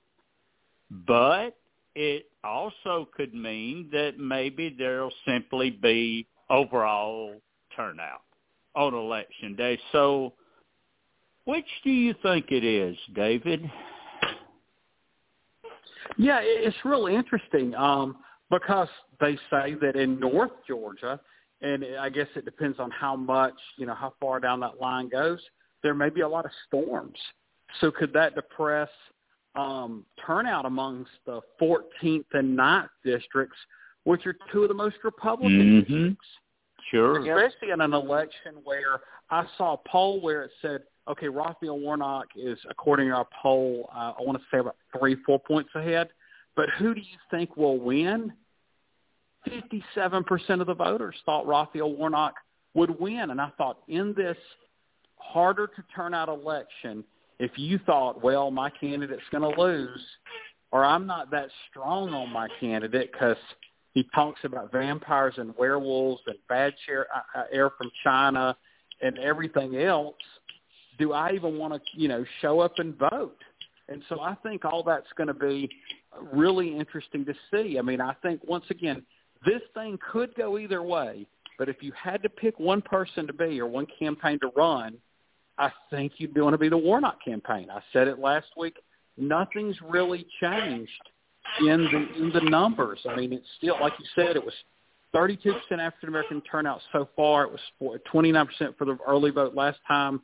But 1.07 1.57
it 1.95 2.27
also 2.45 3.09
could 3.17 3.35
mean 3.35 3.89
that 3.93 4.19
maybe 4.19 4.75
there'll 4.77 5.13
simply 5.27 5.71
be 5.71 6.27
overall 6.51 7.41
turnout 7.75 8.23
on 8.75 8.95
election 8.95 9.55
day. 9.55 9.79
So 9.93 10.33
which 11.45 11.67
do 11.85 11.91
you 11.91 12.15
think 12.23 12.47
it 12.51 12.65
is, 12.65 12.97
David? 13.15 13.71
Yeah, 16.19 16.41
it's 16.43 16.77
really 16.85 17.15
interesting. 17.15 17.75
Um, 17.75 18.17
because 18.51 18.89
they 19.19 19.37
say 19.51 19.75
that 19.81 19.97
in 19.97 20.21
North 20.21 20.53
Georgia, 20.69 21.19
and 21.63 21.85
I 21.99 22.11
guess 22.11 22.27
it 22.37 22.45
depends 22.45 22.79
on 22.79 22.91
how 22.91 23.17
much, 23.17 23.55
you 23.79 23.87
know, 23.87 23.95
how 23.95 24.13
far 24.21 24.41
down 24.41 24.61
that 24.61 24.79
line 24.81 25.09
goes, 25.09 25.41
there 25.83 25.95
may 25.95 26.11
be 26.11 26.21
a 26.21 26.29
lot 26.29 26.45
of 26.45 26.51
storms. 26.69 27.17
So 27.81 27.91
could 27.91 28.13
that 28.13 28.35
depress 28.35 28.91
um, 29.55 30.05
turnout 30.27 30.67
amongst 30.67 31.13
the 31.25 31.41
14th 31.61 32.25
and 32.33 32.59
9th 32.59 32.89
districts, 33.05 33.57
which 34.05 34.27
are 34.27 34.37
two 34.53 34.63
of 34.63 34.69
the 34.69 34.75
most 34.75 34.97
Republican 35.03 35.83
mm-hmm. 35.83 35.93
districts? 35.93 36.27
Sure. 36.91 37.21
Especially 37.21 37.71
in 37.73 37.81
an 37.81 37.95
election 37.95 38.57
where 38.65 39.01
I 39.31 39.47
saw 39.57 39.75
a 39.75 39.89
poll 39.89 40.21
where 40.21 40.43
it 40.43 40.51
said, 40.61 40.83
okay, 41.09 41.29
Raphael 41.29 41.79
Warnock 41.79 42.29
is, 42.37 42.59
according 42.71 43.09
to 43.09 43.15
our 43.15 43.27
poll, 43.43 43.91
uh, 43.95 44.13
I 44.19 44.23
want 44.23 44.39
to 44.39 44.45
say 44.51 44.59
about 44.59 44.77
three, 44.97 45.17
four 45.27 45.39
points 45.39 45.71
ahead. 45.75 46.09
But 46.55 46.69
who 46.79 46.95
do 46.95 47.01
you 47.01 47.19
think 47.31 47.57
will 47.57 47.79
win? 47.79 48.33
57% 49.49 50.61
of 50.61 50.67
the 50.67 50.75
voters 50.75 51.17
thought 51.25 51.47
Raphael 51.47 51.95
Warnock 51.95 52.35
would 52.75 52.99
win. 53.01 53.31
And 53.31 53.41
I 53.41 53.51
thought 53.59 53.79
in 53.89 54.15
this 54.15 54.37
harder 55.17 55.67
to 55.67 55.85
turn 55.95 56.15
out 56.15 56.29
election, 56.29 57.05
if 57.39 57.53
you 57.57 57.79
thought, 57.85 58.23
well, 58.23 58.51
my 58.51 58.71
candidate's 58.71 59.23
going 59.33 59.43
to 59.43 59.61
lose, 59.61 60.01
or 60.71 60.85
I'm 60.85 61.07
not 61.07 61.31
that 61.33 61.49
strong 61.71 62.11
on 62.11 62.31
my 62.31 62.49
candidate 62.61 63.11
because 63.13 63.37
he 63.95 64.07
talks 64.15 64.41
about 64.45 64.73
vampires 64.73 65.35
and 65.37 65.55
werewolves 65.59 66.23
and 66.27 66.37
bad 66.49 66.75
uh, 66.89 67.39
uh, 67.39 67.45
air 67.53 67.71
from 67.71 67.91
China 68.05 68.57
and 69.01 69.19
everything 69.19 69.77
else, 69.77 70.15
do 70.99 71.13
I 71.13 71.33
even 71.33 71.59
want 71.59 71.75
to, 71.75 71.81
you 71.95 72.09
know, 72.09 72.25
show 72.41 72.61
up 72.61 72.79
and 72.79 72.97
vote? 72.97 73.39
And 73.89 74.03
so 74.09 74.21
I 74.21 74.35
think 74.43 74.65
all 74.65 74.83
that's 74.83 75.13
going 75.17 75.29
to 75.29 75.35
be 75.35 75.69
really 76.33 76.77
interesting 76.77 77.25
to 77.25 77.35
see. 77.51 77.79
I 77.79 77.83
mean, 77.83 78.01
I 78.01 78.15
think 78.23 78.41
once 78.47 78.65
again, 78.71 79.03
this 79.45 79.63
thing 79.75 79.99
could 80.13 80.35
go 80.35 80.59
either 80.59 80.83
way, 80.83 81.27
but 81.59 81.69
if 81.69 81.77
you 81.83 81.93
had 81.93 82.23
to 82.23 82.29
pick 82.29 82.59
one 82.59 82.81
person 82.81 83.27
to 83.27 83.33
be 83.33 83.61
or 83.61 83.67
one 83.67 83.87
campaign 83.99 84.39
to 84.41 84.51
run, 84.57 84.97
I 85.59 85.71
think 85.91 86.13
you'd 86.17 86.37
want 86.41 86.55
to 86.55 86.59
be 86.59 86.69
the 86.69 86.79
Warnock 86.79 87.23
campaign. 87.25 87.69
I 87.71 87.81
said 87.93 88.09
it 88.09 88.19
last 88.19 88.49
week. 88.57 88.77
Nothing's 89.17 89.77
really 89.83 90.27
changed 90.41 90.91
in 91.61 91.85
the 91.85 92.23
in 92.23 92.33
the 92.33 92.41
numbers. 92.41 93.01
I 93.09 93.15
mean, 93.17 93.33
it's 93.33 93.47
still 93.59 93.77
like 93.81 93.93
you 93.99 94.07
said. 94.15 94.37
It 94.37 94.45
was 94.45 94.55
32% 95.15 95.55
African 95.73 96.09
American 96.09 96.41
turnout 96.43 96.81
so 96.93 97.09
far. 97.15 97.45
It 97.45 97.51
was 97.81 98.01
29% 98.13 98.77
for 98.79 98.85
the 98.87 98.97
early 99.07 99.31
vote 99.31 99.55
last 99.55 99.79
time. 99.87 100.23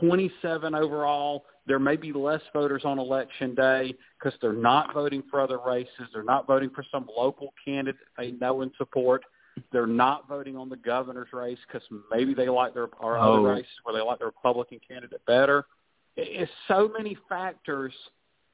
27 0.00 0.74
overall. 0.74 1.44
There 1.66 1.78
may 1.78 1.96
be 1.96 2.12
less 2.12 2.40
voters 2.52 2.82
on 2.84 2.98
election 2.98 3.54
day 3.54 3.94
because 4.18 4.36
they're 4.40 4.52
not 4.52 4.92
voting 4.94 5.22
for 5.30 5.40
other 5.40 5.58
races. 5.64 6.08
They're 6.12 6.24
not 6.24 6.46
voting 6.46 6.70
for 6.70 6.84
some 6.90 7.08
local 7.16 7.52
candidate 7.64 8.00
they 8.16 8.32
know 8.32 8.62
and 8.62 8.72
support. 8.78 9.22
They're 9.70 9.86
not 9.86 10.26
voting 10.28 10.56
on 10.56 10.68
the 10.68 10.76
governor's 10.76 11.32
race 11.32 11.58
because 11.66 11.86
maybe 12.10 12.34
they 12.34 12.48
like 12.48 12.74
their 12.74 12.88
or 13.00 13.18
other 13.18 13.38
Oh. 13.38 13.42
races 13.44 13.70
where 13.84 13.94
they 13.94 14.00
like 14.00 14.18
the 14.18 14.26
Republican 14.26 14.80
candidate 14.86 15.24
better. 15.26 15.66
It- 16.16 16.28
It's 16.28 16.52
so 16.68 16.88
many 16.88 17.14
factors. 17.28 17.94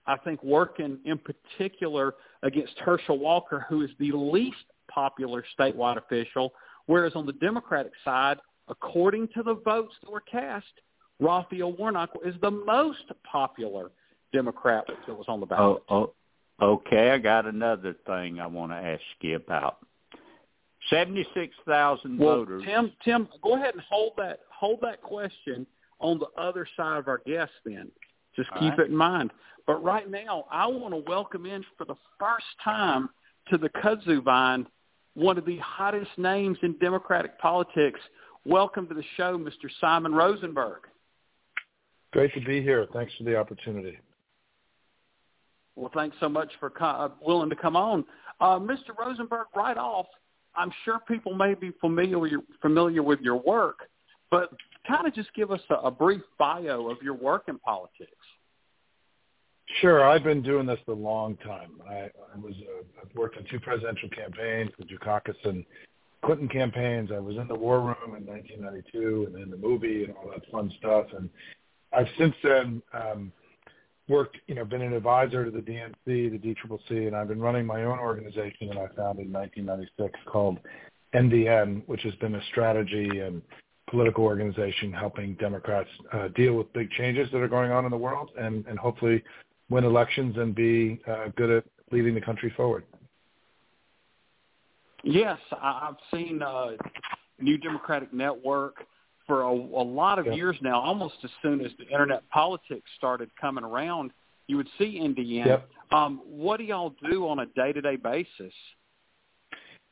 I 0.06 0.16
think 0.16 0.42
working 0.42 1.00
in 1.04 1.18
particular 1.18 2.14
against 2.42 2.78
Herschel 2.78 3.18
Walker, 3.18 3.60
who 3.68 3.82
is 3.82 3.90
the 3.98 4.10
least 4.12 4.64
popular 4.88 5.44
statewide 5.58 5.98
official, 5.98 6.54
whereas 6.86 7.14
on 7.14 7.26
the 7.26 7.32
Democratic 7.34 7.92
side, 8.04 8.40
according 8.68 9.28
to 9.28 9.42
the 9.42 9.54
votes 9.54 9.94
that 10.02 10.10
were 10.10 10.20
cast, 10.20 10.80
Raphael 11.20 11.72
Warnock 11.72 12.10
is 12.24 12.34
the 12.40 12.50
most 12.50 13.04
popular 13.30 13.90
Democrat 14.32 14.84
that 14.86 15.16
was 15.16 15.26
on 15.28 15.40
the 15.40 15.46
ballot. 15.46 15.82
Oh, 15.88 16.12
oh, 16.60 16.74
okay. 16.74 17.10
I 17.10 17.18
got 17.18 17.46
another 17.46 17.94
thing 18.06 18.40
I 18.40 18.46
want 18.46 18.72
to 18.72 18.76
ask 18.76 19.02
you 19.20 19.36
about. 19.36 19.78
Seventy-six 20.90 21.54
thousand 21.66 22.18
well, 22.18 22.36
voters. 22.36 22.62
Tim, 22.64 22.92
Tim, 23.04 23.28
go 23.42 23.56
ahead 23.56 23.74
and 23.74 23.82
hold 23.88 24.12
that 24.16 24.40
hold 24.50 24.80
that 24.82 25.02
question 25.02 25.66
on 25.98 26.18
the 26.18 26.28
other 26.40 26.66
side 26.76 26.98
of 26.98 27.08
our 27.08 27.20
guest. 27.26 27.52
Then, 27.64 27.90
just 28.36 28.48
All 28.52 28.60
keep 28.60 28.78
right. 28.78 28.86
it 28.86 28.90
in 28.90 28.96
mind. 28.96 29.32
But 29.66 29.82
right 29.82 30.08
now, 30.08 30.46
I 30.50 30.66
want 30.66 30.94
to 30.94 31.10
welcome 31.10 31.46
in 31.46 31.64
for 31.76 31.84
the 31.84 31.96
first 32.18 32.46
time 32.62 33.10
to 33.50 33.58
the 33.58 33.68
kudzu 33.68 34.22
vine 34.22 34.66
one 35.14 35.36
of 35.36 35.44
the 35.44 35.58
hottest 35.58 36.10
names 36.16 36.56
in 36.62 36.78
Democratic 36.78 37.38
politics. 37.40 38.00
Welcome 38.44 38.86
to 38.86 38.94
the 38.94 39.02
show, 39.16 39.36
Mr. 39.36 39.68
Simon 39.80 40.14
Rosenberg. 40.14 40.82
Great 42.12 42.32
to 42.34 42.40
be 42.40 42.62
here. 42.62 42.86
Thanks 42.92 43.12
for 43.18 43.24
the 43.24 43.36
opportunity. 43.36 43.98
Well, 45.76 45.90
thanks 45.94 46.16
so 46.20 46.28
much 46.28 46.50
for 46.58 46.70
co- 46.70 46.84
uh, 46.84 47.08
willing 47.24 47.50
to 47.50 47.56
come 47.56 47.76
on, 47.76 48.04
uh, 48.40 48.58
Mr. 48.58 48.96
Rosenberg. 48.98 49.46
Right 49.54 49.76
off, 49.76 50.06
I'm 50.56 50.72
sure 50.84 50.98
people 51.06 51.34
may 51.34 51.54
be 51.54 51.70
familiar 51.80 52.18
with 52.18 52.32
your, 52.32 52.42
familiar 52.60 53.02
with 53.02 53.20
your 53.20 53.36
work, 53.36 53.88
but 54.30 54.50
kind 54.88 55.06
of 55.06 55.14
just 55.14 55.32
give 55.34 55.52
us 55.52 55.60
a, 55.70 55.74
a 55.74 55.90
brief 55.90 56.22
bio 56.38 56.90
of 56.90 56.98
your 57.02 57.14
work 57.14 57.44
in 57.46 57.58
politics. 57.58 58.10
Sure, 59.80 60.08
I've 60.08 60.24
been 60.24 60.42
doing 60.42 60.66
this 60.66 60.80
a 60.88 60.92
long 60.92 61.36
time. 61.36 61.80
I, 61.88 61.94
I 61.94 62.38
was 62.42 62.54
uh, 62.62 62.82
I've 63.00 63.14
worked 63.14 63.36
on 63.36 63.44
two 63.50 63.60
presidential 63.60 64.08
campaigns, 64.08 64.70
the 64.78 64.84
Dukakis 64.84 65.36
and 65.44 65.64
Clinton 66.24 66.48
campaigns. 66.48 67.10
I 67.14 67.18
was 67.18 67.36
in 67.36 67.46
the 67.46 67.54
War 67.54 67.80
Room 67.80 68.16
in 68.16 68.26
1992, 68.26 69.26
and 69.26 69.34
then 69.34 69.50
the 69.50 69.56
movie 69.56 70.04
and 70.04 70.14
all 70.16 70.30
that 70.30 70.50
fun 70.50 70.72
stuff. 70.78 71.06
And 71.16 71.28
I've 71.92 72.06
since 72.18 72.34
then 72.42 72.82
um, 72.92 73.32
worked, 74.08 74.36
you 74.46 74.54
know, 74.54 74.64
been 74.64 74.82
an 74.82 74.92
advisor 74.92 75.44
to 75.44 75.50
the 75.50 75.60
DNC, 75.60 75.94
the 76.06 76.38
DCCC, 76.38 77.06
and 77.06 77.16
I've 77.16 77.28
been 77.28 77.40
running 77.40 77.66
my 77.66 77.84
own 77.84 77.98
organization 77.98 78.68
that 78.68 78.76
I 78.76 78.88
founded 78.96 79.26
in 79.26 79.32
1996 79.32 80.18
called 80.26 80.58
NDN, 81.14 81.82
which 81.86 82.02
has 82.02 82.14
been 82.16 82.34
a 82.34 82.42
strategy 82.50 83.20
and 83.20 83.42
political 83.90 84.24
organization 84.24 84.92
helping 84.92 85.34
Democrats 85.34 85.88
uh, 86.12 86.28
deal 86.28 86.54
with 86.54 86.72
big 86.72 86.90
changes 86.92 87.28
that 87.32 87.38
are 87.38 87.48
going 87.48 87.70
on 87.70 87.84
in 87.84 87.90
the 87.90 87.96
world 87.96 88.30
and, 88.38 88.66
and 88.66 88.78
hopefully 88.78 89.22
win 89.70 89.84
elections 89.84 90.36
and 90.36 90.54
be 90.54 91.00
uh, 91.08 91.28
good 91.36 91.50
at 91.50 91.64
leading 91.90 92.14
the 92.14 92.20
country 92.20 92.52
forward. 92.56 92.84
Yes, 95.04 95.38
I've 95.62 95.96
seen 96.12 96.42
uh, 96.42 96.72
New 97.40 97.56
Democratic 97.58 98.12
Network 98.12 98.76
for 99.28 99.42
a, 99.42 99.52
a 99.52 99.84
lot 99.84 100.18
of 100.18 100.26
years 100.26 100.56
now. 100.60 100.80
Almost 100.80 101.14
as 101.22 101.30
soon 101.42 101.64
as 101.64 101.70
the 101.78 101.86
internet 101.86 102.28
politics 102.30 102.90
started 102.96 103.30
coming 103.40 103.62
around, 103.62 104.10
you 104.48 104.56
would 104.56 104.68
see 104.78 104.98
NDN. 105.00 105.46
Yep. 105.46 105.68
Um, 105.92 106.20
what 106.26 106.56
do 106.56 106.64
y'all 106.64 106.94
do 107.08 107.28
on 107.28 107.38
a 107.38 107.46
day-to-day 107.46 107.96
basis? 107.96 108.52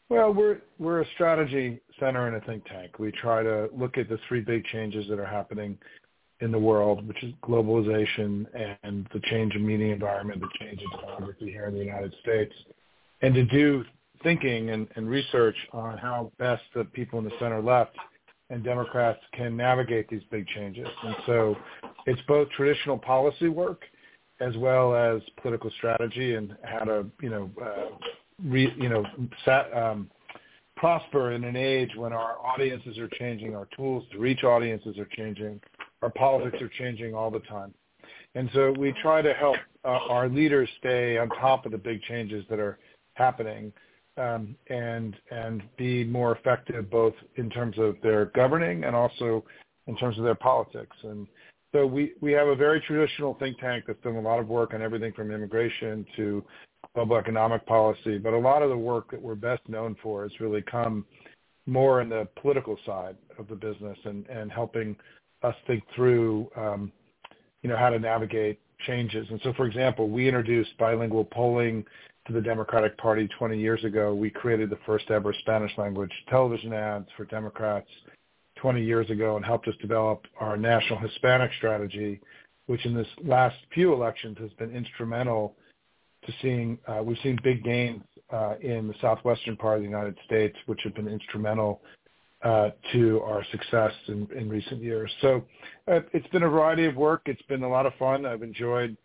Well, 0.09 0.33
we're 0.33 0.61
we're 0.79 1.03
a 1.03 1.07
strategy 1.15 1.81
center 2.01 2.29
and 2.29 2.37
a 2.37 2.47
think 2.47 2.65
tank. 2.67 2.99
We 2.99 3.13
try 3.13 3.43
to 3.43 3.69
look 3.77 3.99
at 3.99 4.09
the 4.09 4.19
three 4.29 4.41
big 4.41 4.65
changes 4.67 5.07
that 5.09 5.19
are 5.19 5.27
happening 5.27 5.77
in 6.41 6.53
the 6.53 6.59
world, 6.59 7.07
which 7.09 7.23
is 7.25 7.33
globalization 7.43 8.47
and 8.83 9.09
the 9.13 9.21
change 9.25 9.55
in 9.55 9.67
media 9.67 9.93
environment, 9.93 10.41
the 10.41 10.49
change 10.61 10.81
in 10.81 10.87
demography 10.99 11.51
here 11.51 11.67
in 11.67 11.75
the 11.75 11.85
United 11.85 12.15
States, 12.23 12.53
and 13.23 13.35
to 13.35 13.45
do 13.47 13.85
thinking 14.23 14.71
and, 14.71 14.87
and 14.97 15.09
research 15.09 15.57
on 15.73 15.99
how 15.99 16.31
best 16.39 16.63
the 16.75 16.85
people 16.85 17.19
in 17.19 17.25
the 17.25 17.33
center 17.41 17.61
left 17.61 17.97
and 18.51 18.63
Democrats 18.63 19.21
can 19.33 19.57
navigate 19.57 20.09
these 20.09 20.23
big 20.31 20.47
changes. 20.49 20.89
And 21.03 21.17
so 21.27 21.57
it's 22.07 22.21
both 22.29 22.49
traditional 22.51 22.99
policy 22.99 23.49
work 23.49 23.83
as 24.41 24.57
well 24.57 24.95
as 24.95 25.23
political 25.43 25.71
strategy 25.79 26.35
and 26.35 26.57
how 26.63 26.85
to, 26.85 27.07
you 27.21 27.31
know, 27.31 27.51
uh, 27.61 27.97
re, 28.45 28.73
you 28.77 28.89
know, 28.89 29.05
sat, 29.45 29.75
um, 29.77 30.11
prosper 30.77 31.33
in 31.33 31.43
an 31.45 31.57
age 31.57 31.91
when 31.97 32.13
our 32.13 32.37
audiences 32.45 32.99
are 32.99 33.09
changing, 33.19 33.57
our 33.57 33.67
tools 33.75 34.05
to 34.13 34.19
reach 34.19 34.45
audiences 34.45 34.99
are 34.99 35.09
changing, 35.17 35.59
our 36.03 36.11
politics 36.11 36.61
are 36.61 36.71
changing 36.79 37.15
all 37.15 37.31
the 37.31 37.41
time. 37.41 37.73
And 38.35 38.51
so 38.53 38.75
we 38.79 38.93
try 39.01 39.23
to 39.23 39.33
help 39.33 39.57
uh, 39.85 39.89
our 39.89 40.29
leaders 40.29 40.69
stay 40.79 41.17
on 41.17 41.31
top 41.31 41.65
of 41.65 41.73
the 41.73 41.79
big 41.79 42.03
changes 42.03 42.45
that 42.51 42.59
are 42.59 42.79
happening 43.15 43.73
um, 44.17 44.57
and 44.69 45.17
and 45.31 45.63
be 45.77 46.05
more 46.05 46.37
effective 46.37 46.91
both 46.91 47.15
in 47.37 47.51
terms 47.51 47.77
of 47.79 47.97
their 48.03 48.27
governing 48.27 48.85
and 48.85 48.97
also 48.97 49.45
in 49.87 49.97
terms 49.97 50.19
of 50.19 50.25
their 50.25 50.35
politics. 50.35 50.97
And 51.03 51.27
so 51.73 51.87
we, 51.87 52.13
we 52.21 52.33
have 52.33 52.49
a 52.49 52.57
very 52.57 52.81
traditional 52.81 53.35
think 53.35 53.59
tank 53.59 53.85
that's 53.87 54.01
done 54.03 54.17
a 54.17 54.21
lot 54.21 54.39
of 54.39 54.49
work 54.49 54.75
on 54.75 54.83
everything 54.83 55.13
from 55.13 55.31
immigration 55.31 56.07
to 56.17 56.45
global 56.95 57.17
economic 57.17 57.67
policy. 57.67 58.19
But 58.19 58.33
a 58.33 58.39
lot 58.39 58.63
of 58.63 58.71
the 58.71 58.77
work 58.77 59.11
that 59.11 59.21
we're 59.21 59.35
best 59.35 59.69
known 59.69 59.97
for 60.03 60.23
has 60.23 60.41
really 60.41 60.63
come 60.63 61.05
more 61.67 62.01
in 62.01 62.09
the 62.09 62.29
political 62.41 62.79
side 62.87 63.17
of 63.39 63.49
the 63.49 63.57
business 63.57 63.99
and, 64.05 64.27
and 64.29 64.51
helping 64.51 64.97
us 65.43 65.55
think 65.67 65.85
through, 65.95 66.49
um, 66.57 66.93
you 67.63 67.69
know, 67.69 67.77
how 67.77 67.91
to 67.91 67.99
navigate 67.99 68.61
changes. 68.87 69.27
And 69.31 69.41
so, 69.43 69.53
for 69.55 69.67
example, 69.67 70.09
we 70.09 70.27
introduced 70.27 70.71
bilingual 70.79 71.25
polling 71.25 71.85
to 72.27 72.33
the 72.33 72.41
Democratic 72.41 72.97
Party 72.99 73.29
20 73.39 73.59
years 73.59 73.83
ago. 73.85 74.15
We 74.15 74.31
created 74.31 74.71
the 74.71 74.79
first 74.85 75.11
ever 75.11 75.35
Spanish 75.41 75.73
language 75.79 76.11
television 76.29 76.73
ads 76.73 77.07
for 77.17 77.25
Democrats 77.27 77.89
20 78.57 78.83
years 78.83 79.09
ago 79.11 79.37
and 79.37 79.45
helped 79.45 79.69
us 79.69 79.75
develop 79.81 80.27
our 80.41 80.57
national 80.57 80.99
Hispanic 80.99 81.51
strategy, 81.59 82.21
which 82.67 82.85
in 82.85 82.95
this 82.95 83.07
last 83.25 83.57
few 83.73 83.93
elections 83.93 84.37
has 84.41 84.51
been 84.55 84.75
instrumental 84.75 85.55
to 86.25 86.33
seeing, 86.43 86.79
uh, 86.89 87.03
we've 87.03 87.19
seen 87.23 87.39
big 87.45 87.63
gains 87.63 88.03
uh, 88.31 88.55
in 88.61 88.89
the 88.89 88.95
southwestern 89.01 89.57
part 89.57 89.77
of 89.77 89.83
the 89.83 89.89
United 89.89 90.17
States, 90.25 90.57
which 90.67 90.81
have 90.83 90.95
been 90.95 91.07
instrumental 91.07 91.81
uh, 92.43 92.71
to 92.93 93.21
our 93.23 93.45
success 93.51 93.93
in, 94.09 94.29
in 94.37 94.49
recent 94.49 94.83
years. 94.83 95.11
So 95.21 95.45
uh, 95.89 96.01
it's 96.13 96.27
been 96.29 96.43
a 96.43 96.49
variety 96.49 96.87
of 96.87 96.97
work. 96.97 97.23
It's 97.27 97.43
been 97.43 97.63
a 97.63 97.69
lot 97.69 97.87
of 97.87 97.95
fun. 97.99 98.27
I've 98.27 98.43
enjoyed 98.43 98.97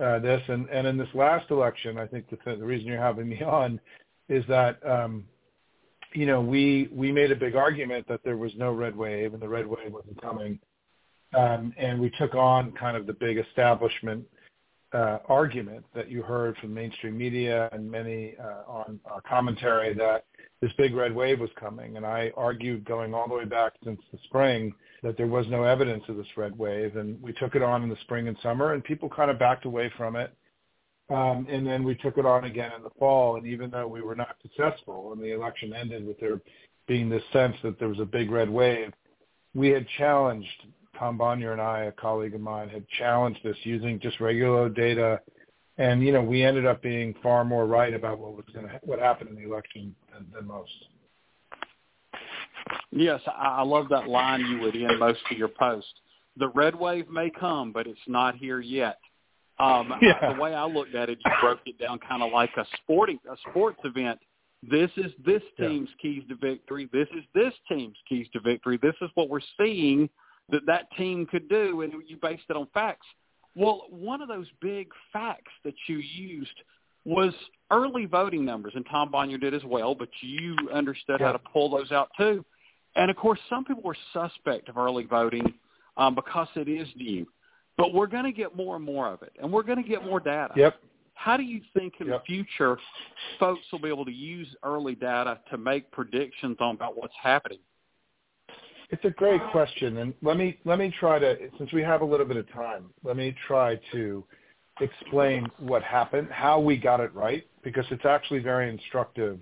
uh, 0.00 0.18
this. 0.18 0.42
And, 0.48 0.68
and 0.70 0.86
in 0.86 0.96
this 0.96 1.08
last 1.14 1.50
election, 1.50 1.98
I 1.98 2.06
think 2.06 2.28
the, 2.30 2.38
the 2.44 2.64
reason 2.64 2.86
you're 2.86 3.00
having 3.00 3.28
me 3.34 3.42
on 3.42 3.80
is 4.28 4.44
that 4.48 4.78
um, 4.86 5.24
you 6.14 6.26
know, 6.26 6.40
we 6.40 6.88
we 6.92 7.12
made 7.12 7.30
a 7.30 7.36
big 7.36 7.54
argument 7.54 8.06
that 8.08 8.20
there 8.24 8.36
was 8.36 8.52
no 8.56 8.72
red 8.72 8.96
wave 8.96 9.34
and 9.34 9.42
the 9.42 9.48
red 9.48 9.66
wave 9.66 9.92
wasn't 9.92 10.20
coming, 10.20 10.58
um, 11.34 11.72
and 11.76 12.00
we 12.00 12.10
took 12.18 12.34
on 12.34 12.72
kind 12.72 12.96
of 12.96 13.06
the 13.06 13.12
big 13.12 13.38
establishment 13.38 14.24
uh, 14.92 15.18
argument 15.28 15.84
that 15.94 16.10
you 16.10 16.22
heard 16.22 16.56
from 16.58 16.72
mainstream 16.72 17.16
media 17.16 17.68
and 17.72 17.90
many 17.90 18.34
uh, 18.42 18.70
on 18.70 18.98
our 19.04 19.20
commentary 19.20 19.92
that 19.94 20.24
this 20.60 20.72
big 20.78 20.94
red 20.94 21.14
wave 21.14 21.40
was 21.40 21.50
coming. 21.60 21.96
And 21.96 22.06
I 22.06 22.32
argued 22.36 22.84
going 22.84 23.14
all 23.14 23.28
the 23.28 23.34
way 23.34 23.44
back 23.44 23.74
since 23.84 24.00
the 24.12 24.18
spring 24.24 24.72
that 25.02 25.16
there 25.16 25.26
was 25.26 25.46
no 25.48 25.64
evidence 25.64 26.04
of 26.08 26.16
this 26.16 26.26
red 26.36 26.56
wave. 26.56 26.96
And 26.96 27.20
we 27.22 27.32
took 27.34 27.54
it 27.54 27.62
on 27.62 27.82
in 27.82 27.88
the 27.88 27.98
spring 28.02 28.28
and 28.28 28.36
summer, 28.42 28.72
and 28.72 28.82
people 28.82 29.08
kind 29.08 29.30
of 29.30 29.38
backed 29.38 29.66
away 29.66 29.92
from 29.96 30.16
it. 30.16 30.32
Um, 31.10 31.46
and 31.50 31.66
then 31.66 31.84
we 31.84 31.94
took 31.94 32.18
it 32.18 32.26
on 32.26 32.44
again 32.44 32.72
in 32.76 32.82
the 32.82 32.90
fall. 32.98 33.36
And 33.36 33.46
even 33.46 33.70
though 33.70 33.88
we 33.88 34.02
were 34.02 34.16
not 34.16 34.36
successful 34.42 35.12
and 35.12 35.22
the 35.22 35.34
election 35.34 35.72
ended 35.72 36.06
with 36.06 36.18
there 36.20 36.40
being 36.86 37.08
this 37.08 37.22
sense 37.32 37.56
that 37.62 37.78
there 37.78 37.88
was 37.88 38.00
a 38.00 38.04
big 38.04 38.30
red 38.30 38.48
wave, 38.48 38.92
we 39.54 39.68
had 39.68 39.86
challenged, 39.96 40.66
Tom 40.98 41.16
Bonier 41.16 41.52
and 41.52 41.60
I, 41.60 41.84
a 41.84 41.92
colleague 41.92 42.34
of 42.34 42.40
mine, 42.40 42.68
had 42.68 42.84
challenged 42.98 43.40
this 43.44 43.56
using 43.62 44.00
just 44.00 44.20
regular 44.20 44.68
data. 44.68 45.20
And, 45.78 46.02
you 46.02 46.12
know, 46.12 46.22
we 46.22 46.42
ended 46.42 46.66
up 46.66 46.82
being 46.82 47.14
far 47.22 47.44
more 47.44 47.66
right 47.66 47.94
about 47.94 48.18
what 48.18 48.34
was 48.34 48.44
going 48.52 48.66
to, 48.66 48.80
what 48.82 48.98
happened 48.98 49.30
in 49.30 49.36
the 49.36 49.48
election 49.48 49.94
than, 50.12 50.26
than 50.34 50.46
most. 50.46 50.72
Yes, 52.90 53.20
I 53.26 53.62
love 53.62 53.88
that 53.90 54.08
line 54.08 54.40
you 54.40 54.58
would 54.60 54.74
end 54.74 54.98
most 54.98 55.20
of 55.30 55.38
your 55.38 55.48
post. 55.48 55.86
The 56.36 56.48
red 56.48 56.74
wave 56.74 57.08
may 57.08 57.30
come, 57.30 57.72
but 57.72 57.86
it's 57.86 57.98
not 58.06 58.36
here 58.36 58.60
yet. 58.60 58.98
Um, 59.60 59.92
yeah. 60.02 60.34
The 60.34 60.40
way 60.40 60.54
I 60.54 60.64
looked 60.64 60.94
at 60.94 61.08
it, 61.08 61.18
you 61.24 61.30
broke 61.40 61.60
it 61.66 61.78
down 61.78 61.98
kind 61.98 62.22
of 62.22 62.32
like 62.32 62.50
a 62.56 62.64
sporting 62.82 63.18
a 63.30 63.36
sports 63.50 63.78
event. 63.84 64.18
This 64.68 64.90
is 64.96 65.12
this 65.24 65.42
team's 65.58 65.88
yeah. 66.02 66.10
keys 66.10 66.22
to 66.28 66.36
victory. 66.36 66.88
This 66.92 67.08
is 67.16 67.24
this 67.34 67.52
team's 67.68 67.96
keys 68.08 68.26
to 68.32 68.40
victory. 68.40 68.78
This 68.82 68.94
is 69.00 69.10
what 69.14 69.28
we're 69.28 69.40
seeing 69.58 70.08
that 70.50 70.66
that 70.66 70.90
team 70.96 71.26
could 71.26 71.48
do, 71.48 71.82
and 71.82 71.92
you 72.06 72.16
based 72.20 72.44
it 72.48 72.56
on 72.56 72.66
facts. 72.72 73.06
Well, 73.54 73.86
one 73.90 74.22
of 74.22 74.28
those 74.28 74.46
big 74.60 74.88
facts 75.12 75.52
that 75.64 75.74
you 75.88 75.98
used 75.98 76.50
was 77.04 77.32
early 77.70 78.04
voting 78.04 78.44
numbers, 78.44 78.72
and 78.76 78.84
Tom 78.90 79.10
Bonier 79.10 79.38
did 79.38 79.54
as 79.54 79.64
well, 79.64 79.94
but 79.94 80.08
you 80.20 80.56
understood 80.72 81.20
how 81.20 81.32
to 81.32 81.38
pull 81.38 81.70
those 81.70 81.90
out 81.90 82.10
too. 82.16 82.44
And 82.96 83.10
of 83.10 83.16
course, 83.16 83.38
some 83.48 83.64
people 83.64 83.82
were 83.82 83.96
suspect 84.12 84.68
of 84.68 84.76
early 84.76 85.04
voting 85.04 85.54
um, 85.96 86.14
because 86.14 86.48
it 86.56 86.68
is 86.68 86.88
new. 86.96 87.26
But 87.76 87.94
we're 87.94 88.08
going 88.08 88.24
to 88.24 88.32
get 88.32 88.56
more 88.56 88.76
and 88.76 88.84
more 88.84 89.08
of 89.08 89.22
it, 89.22 89.32
and 89.40 89.52
we're 89.52 89.62
going 89.62 89.82
to 89.82 89.88
get 89.88 90.04
more 90.04 90.20
data. 90.20 90.52
Yep. 90.56 90.76
How 91.14 91.36
do 91.36 91.42
you 91.42 91.60
think 91.74 91.94
in 92.00 92.08
yep. 92.08 92.22
the 92.22 92.26
future 92.26 92.76
folks 93.40 93.62
will 93.72 93.80
be 93.80 93.88
able 93.88 94.04
to 94.04 94.12
use 94.12 94.48
early 94.62 94.94
data 94.94 95.38
to 95.50 95.58
make 95.58 95.90
predictions 95.90 96.56
on 96.60 96.74
about 96.74 96.96
what's 96.96 97.14
happening? 97.20 97.58
It's 98.90 99.04
a 99.04 99.10
great 99.10 99.40
question, 99.52 99.98
and 99.98 100.14
let 100.22 100.38
me 100.38 100.58
let 100.64 100.78
me 100.78 100.92
try 100.98 101.18
to 101.18 101.36
since 101.58 101.72
we 101.72 101.82
have 101.82 102.00
a 102.00 102.04
little 102.04 102.24
bit 102.24 102.38
of 102.38 102.50
time, 102.52 102.86
let 103.04 103.16
me 103.16 103.34
try 103.46 103.78
to 103.92 104.24
explain 104.80 105.46
what 105.58 105.82
happened, 105.82 106.28
how 106.30 106.58
we 106.58 106.76
got 106.76 107.00
it 107.00 107.14
right, 107.14 107.46
because 107.62 107.84
it's 107.90 108.06
actually 108.06 108.38
very 108.38 108.70
instructive 108.70 109.40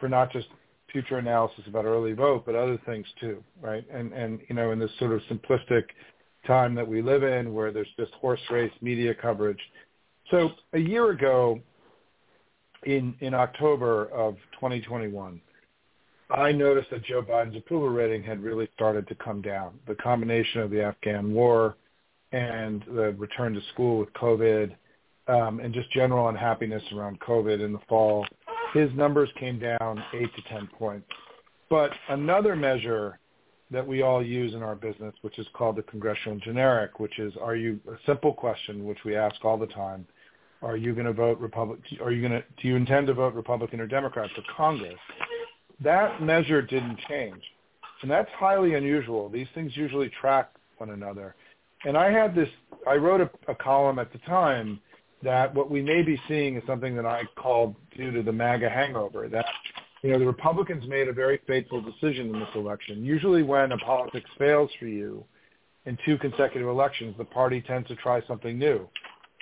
for 0.00 0.08
not 0.08 0.32
just 0.32 0.48
future 0.90 1.18
analysis 1.18 1.64
about 1.66 1.84
early 1.84 2.12
vote, 2.12 2.44
but 2.44 2.54
other 2.54 2.80
things 2.86 3.06
too, 3.20 3.42
right? 3.60 3.84
And 3.92 4.12
and 4.12 4.40
you 4.48 4.56
know, 4.56 4.72
in 4.72 4.78
this 4.78 4.90
sort 4.98 5.12
of 5.12 5.20
simplistic 5.30 5.84
time 6.46 6.74
that 6.74 6.86
we 6.86 7.02
live 7.02 7.22
in 7.22 7.54
where 7.54 7.70
there's 7.70 7.88
just 7.96 8.12
horse 8.14 8.40
race 8.50 8.72
media 8.80 9.14
coverage. 9.14 9.60
So 10.30 10.50
a 10.72 10.78
year 10.78 11.10
ago, 11.10 11.60
in 12.84 13.14
in 13.20 13.34
October 13.34 14.06
of 14.06 14.34
2021, 14.54 15.40
I 16.30 16.50
noticed 16.52 16.90
that 16.90 17.04
Joe 17.04 17.22
Biden's 17.22 17.56
approval 17.56 17.88
rating 17.88 18.22
had 18.22 18.42
really 18.42 18.68
started 18.74 19.06
to 19.08 19.14
come 19.14 19.42
down. 19.42 19.78
The 19.86 19.94
combination 19.94 20.60
of 20.60 20.70
the 20.70 20.82
Afghan 20.82 21.32
war 21.32 21.76
and 22.32 22.82
the 22.92 23.12
return 23.12 23.54
to 23.54 23.60
school 23.72 23.98
with 23.98 24.12
COVID, 24.14 24.74
um, 25.28 25.60
and 25.60 25.72
just 25.72 25.90
general 25.92 26.28
unhappiness 26.28 26.82
around 26.92 27.20
COVID 27.20 27.64
in 27.64 27.72
the 27.72 27.80
fall, 27.88 28.26
his 28.74 28.90
numbers 28.94 29.28
came 29.38 29.58
down 29.58 30.02
eight 30.14 30.34
to 30.34 30.42
ten 30.48 30.68
points. 30.78 31.06
But 31.70 31.90
another 32.08 32.56
measure 32.56 33.18
that 33.70 33.86
we 33.86 34.02
all 34.02 34.24
use 34.24 34.54
in 34.54 34.62
our 34.62 34.76
business, 34.76 35.14
which 35.22 35.38
is 35.38 35.46
called 35.54 35.76
the 35.76 35.82
congressional 35.82 36.38
generic, 36.38 37.00
which 37.00 37.18
is 37.18 37.34
are 37.40 37.56
you 37.56 37.80
a 37.88 37.96
simple 38.04 38.32
question 38.32 38.84
which 38.84 38.98
we 39.04 39.16
ask 39.16 39.44
all 39.44 39.58
the 39.58 39.66
time, 39.66 40.06
are 40.62 40.76
you 40.76 40.94
going 40.94 41.06
to 41.06 41.12
vote 41.12 41.38
Republican? 41.38 41.98
Are 42.00 42.12
you 42.12 42.26
going 42.26 42.40
to 42.40 42.44
do 42.60 42.68
you 42.68 42.76
intend 42.76 43.08
to 43.08 43.14
vote 43.14 43.34
Republican 43.34 43.80
or 43.80 43.86
Democrat 43.86 44.30
for 44.34 44.42
Congress? 44.56 44.94
That 45.80 46.22
measure 46.22 46.62
didn't 46.62 46.98
change, 47.08 47.42
and 48.02 48.10
that's 48.10 48.30
highly 48.38 48.74
unusual. 48.74 49.28
These 49.28 49.48
things 49.54 49.76
usually 49.76 50.10
track 50.20 50.50
one 50.78 50.90
another. 50.90 51.34
And 51.84 51.96
I 51.96 52.10
had 52.10 52.34
this. 52.34 52.48
I 52.86 52.94
wrote 52.94 53.20
a, 53.20 53.30
a 53.50 53.54
column 53.54 53.98
at 53.98 54.12
the 54.12 54.18
time 54.20 54.80
that 55.22 55.54
what 55.54 55.70
we 55.70 55.82
may 55.82 56.02
be 56.02 56.20
seeing 56.28 56.56
is 56.56 56.62
something 56.66 56.94
that 56.96 57.06
I 57.06 57.22
called 57.36 57.74
due 57.96 58.10
to 58.10 58.22
the 58.22 58.32
MAGA 58.32 58.70
hangover. 58.70 59.28
That 59.28 59.46
you 60.02 60.12
know, 60.12 60.18
the 60.18 60.26
Republicans 60.26 60.86
made 60.86 61.08
a 61.08 61.12
very 61.12 61.40
fateful 61.46 61.80
decision 61.80 62.34
in 62.34 62.40
this 62.40 62.48
election. 62.54 63.04
Usually 63.04 63.42
when 63.42 63.72
a 63.72 63.78
politics 63.78 64.30
fails 64.38 64.70
for 64.78 64.86
you 64.86 65.24
in 65.84 65.98
two 66.04 66.18
consecutive 66.18 66.68
elections, 66.68 67.14
the 67.18 67.24
party 67.24 67.60
tends 67.60 67.88
to 67.88 67.96
try 67.96 68.22
something 68.26 68.58
new. 68.58 68.88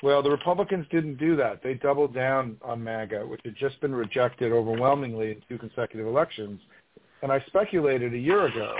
Well, 0.02 0.22
the 0.22 0.30
Republicans 0.30 0.86
didn't 0.90 1.16
do 1.16 1.36
that. 1.36 1.62
They 1.62 1.74
doubled 1.74 2.14
down 2.14 2.56
on 2.62 2.82
MAGA, 2.82 3.26
which 3.26 3.40
had 3.44 3.56
just 3.56 3.80
been 3.80 3.94
rejected 3.94 4.52
overwhelmingly 4.52 5.30
in 5.30 5.42
two 5.48 5.58
consecutive 5.58 6.06
elections. 6.06 6.60
And 7.22 7.32
I 7.32 7.42
speculated 7.46 8.12
a 8.12 8.18
year 8.18 8.46
ago 8.46 8.74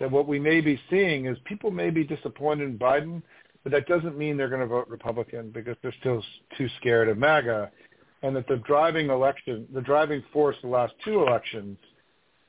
that 0.00 0.10
what 0.10 0.26
we 0.26 0.38
may 0.38 0.60
be 0.60 0.80
seeing 0.88 1.26
is 1.26 1.36
people 1.44 1.70
may 1.70 1.90
be 1.90 2.04
disappointed 2.04 2.64
in 2.64 2.78
Biden, 2.78 3.22
but 3.62 3.72
that 3.72 3.86
doesn't 3.86 4.16
mean 4.16 4.36
they're 4.36 4.48
going 4.48 4.60
to 4.60 4.66
vote 4.66 4.88
Republican 4.88 5.50
because 5.50 5.76
they're 5.82 5.94
still 6.00 6.22
too 6.56 6.68
scared 6.80 7.08
of 7.08 7.18
MAGA 7.18 7.70
and 8.22 8.34
that 8.36 8.46
the 8.46 8.56
driving 8.58 9.10
election, 9.10 9.66
the 9.74 9.80
driving 9.80 10.22
force 10.32 10.56
of 10.56 10.62
the 10.62 10.68
last 10.68 10.94
two 11.04 11.22
elections 11.22 11.76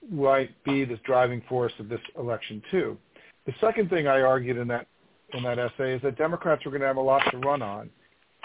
might 0.09 0.51
be 0.63 0.85
the 0.85 0.97
driving 1.05 1.41
force 1.49 1.73
of 1.79 1.89
this 1.89 1.99
election 2.17 2.61
too. 2.71 2.97
The 3.45 3.53
second 3.59 3.89
thing 3.89 4.07
I 4.07 4.21
argued 4.21 4.57
in 4.57 4.67
that 4.69 4.87
in 5.33 5.43
that 5.43 5.57
essay 5.57 5.95
is 5.95 6.01
that 6.03 6.17
Democrats 6.17 6.63
were 6.63 6.71
going 6.71 6.81
to 6.81 6.87
have 6.87 6.97
a 6.97 7.01
lot 7.01 7.23
to 7.31 7.37
run 7.39 7.61
on, 7.63 7.89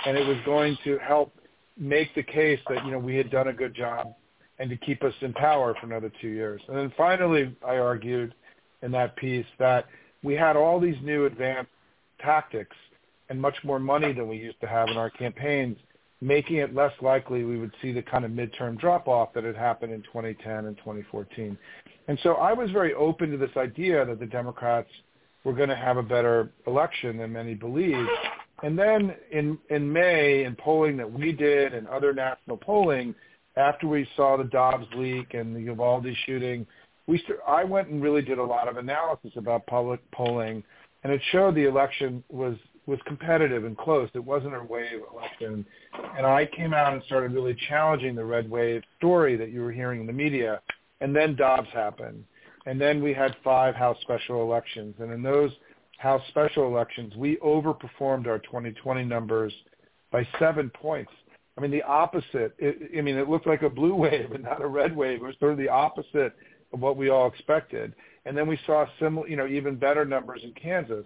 and 0.06 0.16
it 0.16 0.26
was 0.26 0.37
going 0.44 0.76
to 0.84 0.98
help 0.98 1.34
make 1.76 2.14
the 2.14 2.22
case 2.22 2.61
that 2.68 2.84
you 2.84 2.92
know 2.92 2.98
we 2.98 3.16
had 3.16 3.30
done 3.30 3.48
a 3.48 3.52
good 3.52 3.74
job 3.74 4.14
and 4.58 4.68
to 4.70 4.76
keep 4.76 5.02
us 5.04 5.14
in 5.20 5.32
power 5.34 5.74
for 5.80 5.87
another 5.87 6.11
two 6.20 6.28
years. 6.28 6.61
And 6.68 6.76
then 6.76 6.92
finally, 6.96 7.54
I 7.66 7.76
argued 7.76 8.34
in 8.82 8.90
that 8.92 9.16
piece 9.16 9.46
that 9.58 9.87
we 10.22 10.34
had 10.34 10.56
all 10.56 10.80
these 10.80 10.96
new 11.02 11.26
advanced 11.26 11.70
tactics 12.20 12.76
and 13.28 13.40
much 13.40 13.56
more 13.62 13.78
money 13.78 14.12
than 14.12 14.28
we 14.28 14.37
used 14.37 14.61
to 14.61 14.66
have 14.66 14.88
in 14.88 14.96
our 14.96 15.11
campaigns, 15.11 15.76
making 16.20 16.56
it 16.56 16.74
less 16.74 16.92
likely 17.00 17.44
we 17.44 17.58
would 17.58 17.72
see 17.80 17.92
the 17.92 18.02
kind 18.02 18.24
of 18.24 18.30
midterm 18.32 18.78
drop-off 18.78 19.32
that 19.34 19.44
had 19.44 19.56
happened 19.56 19.92
in 19.92 20.02
2010 20.02 20.66
and 20.66 20.76
2014. 20.78 21.56
And 22.08 22.18
so 22.22 22.34
I 22.34 22.52
was 22.52 22.70
very 22.70 22.94
open 22.94 23.30
to 23.30 23.37
this 23.37 23.56
idea 23.56 24.04
that 24.04 24.18
the 24.18 24.26
Democrats 24.26 24.88
were 25.44 25.52
going 25.52 25.68
to 25.68 25.76
have 25.76 25.98
a 25.98 26.02
better 26.02 26.50
election 26.66 27.18
than 27.18 27.32
many 27.32 27.54
believed. 27.54 28.08
And 28.62 28.79
then 28.79 29.14
in, 29.31 29.59
in 29.71 29.92
May, 29.92 30.44
in 30.44 30.57
polling 30.57 30.97
that 30.97 31.11
we 31.11 31.33
did 31.33 31.75
and 31.75 31.87
other 31.87 32.12
national 32.12 32.57
polling, 32.57 33.14
after 33.57 33.87
we 33.87 34.07
saw 34.16 34.37
the 34.37 34.44
Dobbs 34.44 34.87
leak 34.97 35.35
and 35.35 35.55
the 35.55 35.61
Uvalde 35.61 36.09
shooting, 36.27 36.66
we 37.07 37.18
st- 37.18 37.38
I 37.47 37.64
went 37.64 37.88
and 37.88 38.03
really 38.03 38.23
did 38.23 38.38
a 38.38 38.44
lot 38.44 38.68
of 38.68 38.77
analysis 38.77 39.33
about 39.37 39.66
public 39.66 40.01
polling, 40.12 40.62
and 41.03 41.12
it 41.12 41.21
showed 41.33 41.55
the 41.55 41.64
election 41.64 42.23
was 42.29 42.57
was 42.87 42.99
competitive 43.05 43.64
and 43.64 43.77
close. 43.77 44.09
It 44.14 44.25
wasn't 44.25 44.55
a 44.55 44.62
wave 44.62 45.03
election. 45.12 45.64
And 46.16 46.27
I 46.27 46.47
came 46.57 46.73
out 46.73 46.94
and 46.94 47.03
started 47.05 47.33
really 47.33 47.55
challenging 47.68 48.14
the 48.14 48.25
red 48.25 48.51
wave 48.51 48.83
story 48.97 49.37
that 49.37 49.51
you 49.51 49.61
were 49.61 49.73
hearing 49.73 50.01
in 50.01 50.07
the 50.07 50.12
media. 50.12 50.62
And 51.03 51.14
then 51.14 51.37
Dobbs 51.37 51.68
happened. 51.75 52.25
And 52.64 52.81
then 52.81 53.03
we 53.03 53.12
had 53.12 53.37
five 53.44 53.75
House 53.75 53.99
special 54.01 54.42
elections. 54.42 54.94
And 55.01 55.12
in 55.12 55.23
those 55.23 55.51
House 55.98 56.22
special 56.28 56.66
elections, 56.66 57.14
we 57.16 57.37
overperformed 57.37 58.26
our 58.26 58.38
2020 58.38 59.04
numbers 59.04 59.52
by 60.11 60.26
seven 60.38 60.70
points. 60.70 61.11
I 61.56 61.61
mean, 61.61 61.72
the 61.72 61.82
opposite. 61.82 62.54
It, 62.58 62.90
I 62.96 63.00
mean, 63.00 63.16
it 63.16 63.28
looked 63.28 63.46
like 63.46 63.62
a 63.62 63.68
blue 63.68 63.94
wave 63.96 64.32
and 64.32 64.44
not 64.44 64.62
a 64.62 64.66
red 64.66 64.96
wave. 64.96 65.16
It 65.16 65.26
was 65.26 65.34
sort 65.40 65.52
of 65.52 65.58
the 65.58 65.68
opposite 65.68 66.34
of 66.72 66.80
what 66.80 66.96
we 66.96 67.08
all 67.08 67.26
expected. 67.26 67.94
And 68.26 68.37
then 68.37 68.46
we 68.46 68.58
saw 68.64 68.87
similar, 69.00 69.26
you 69.26 69.37
know, 69.37 69.46
even 69.46 69.76
better 69.76 70.04
numbers 70.04 70.40
in 70.44 70.52
Kansas. 70.52 71.04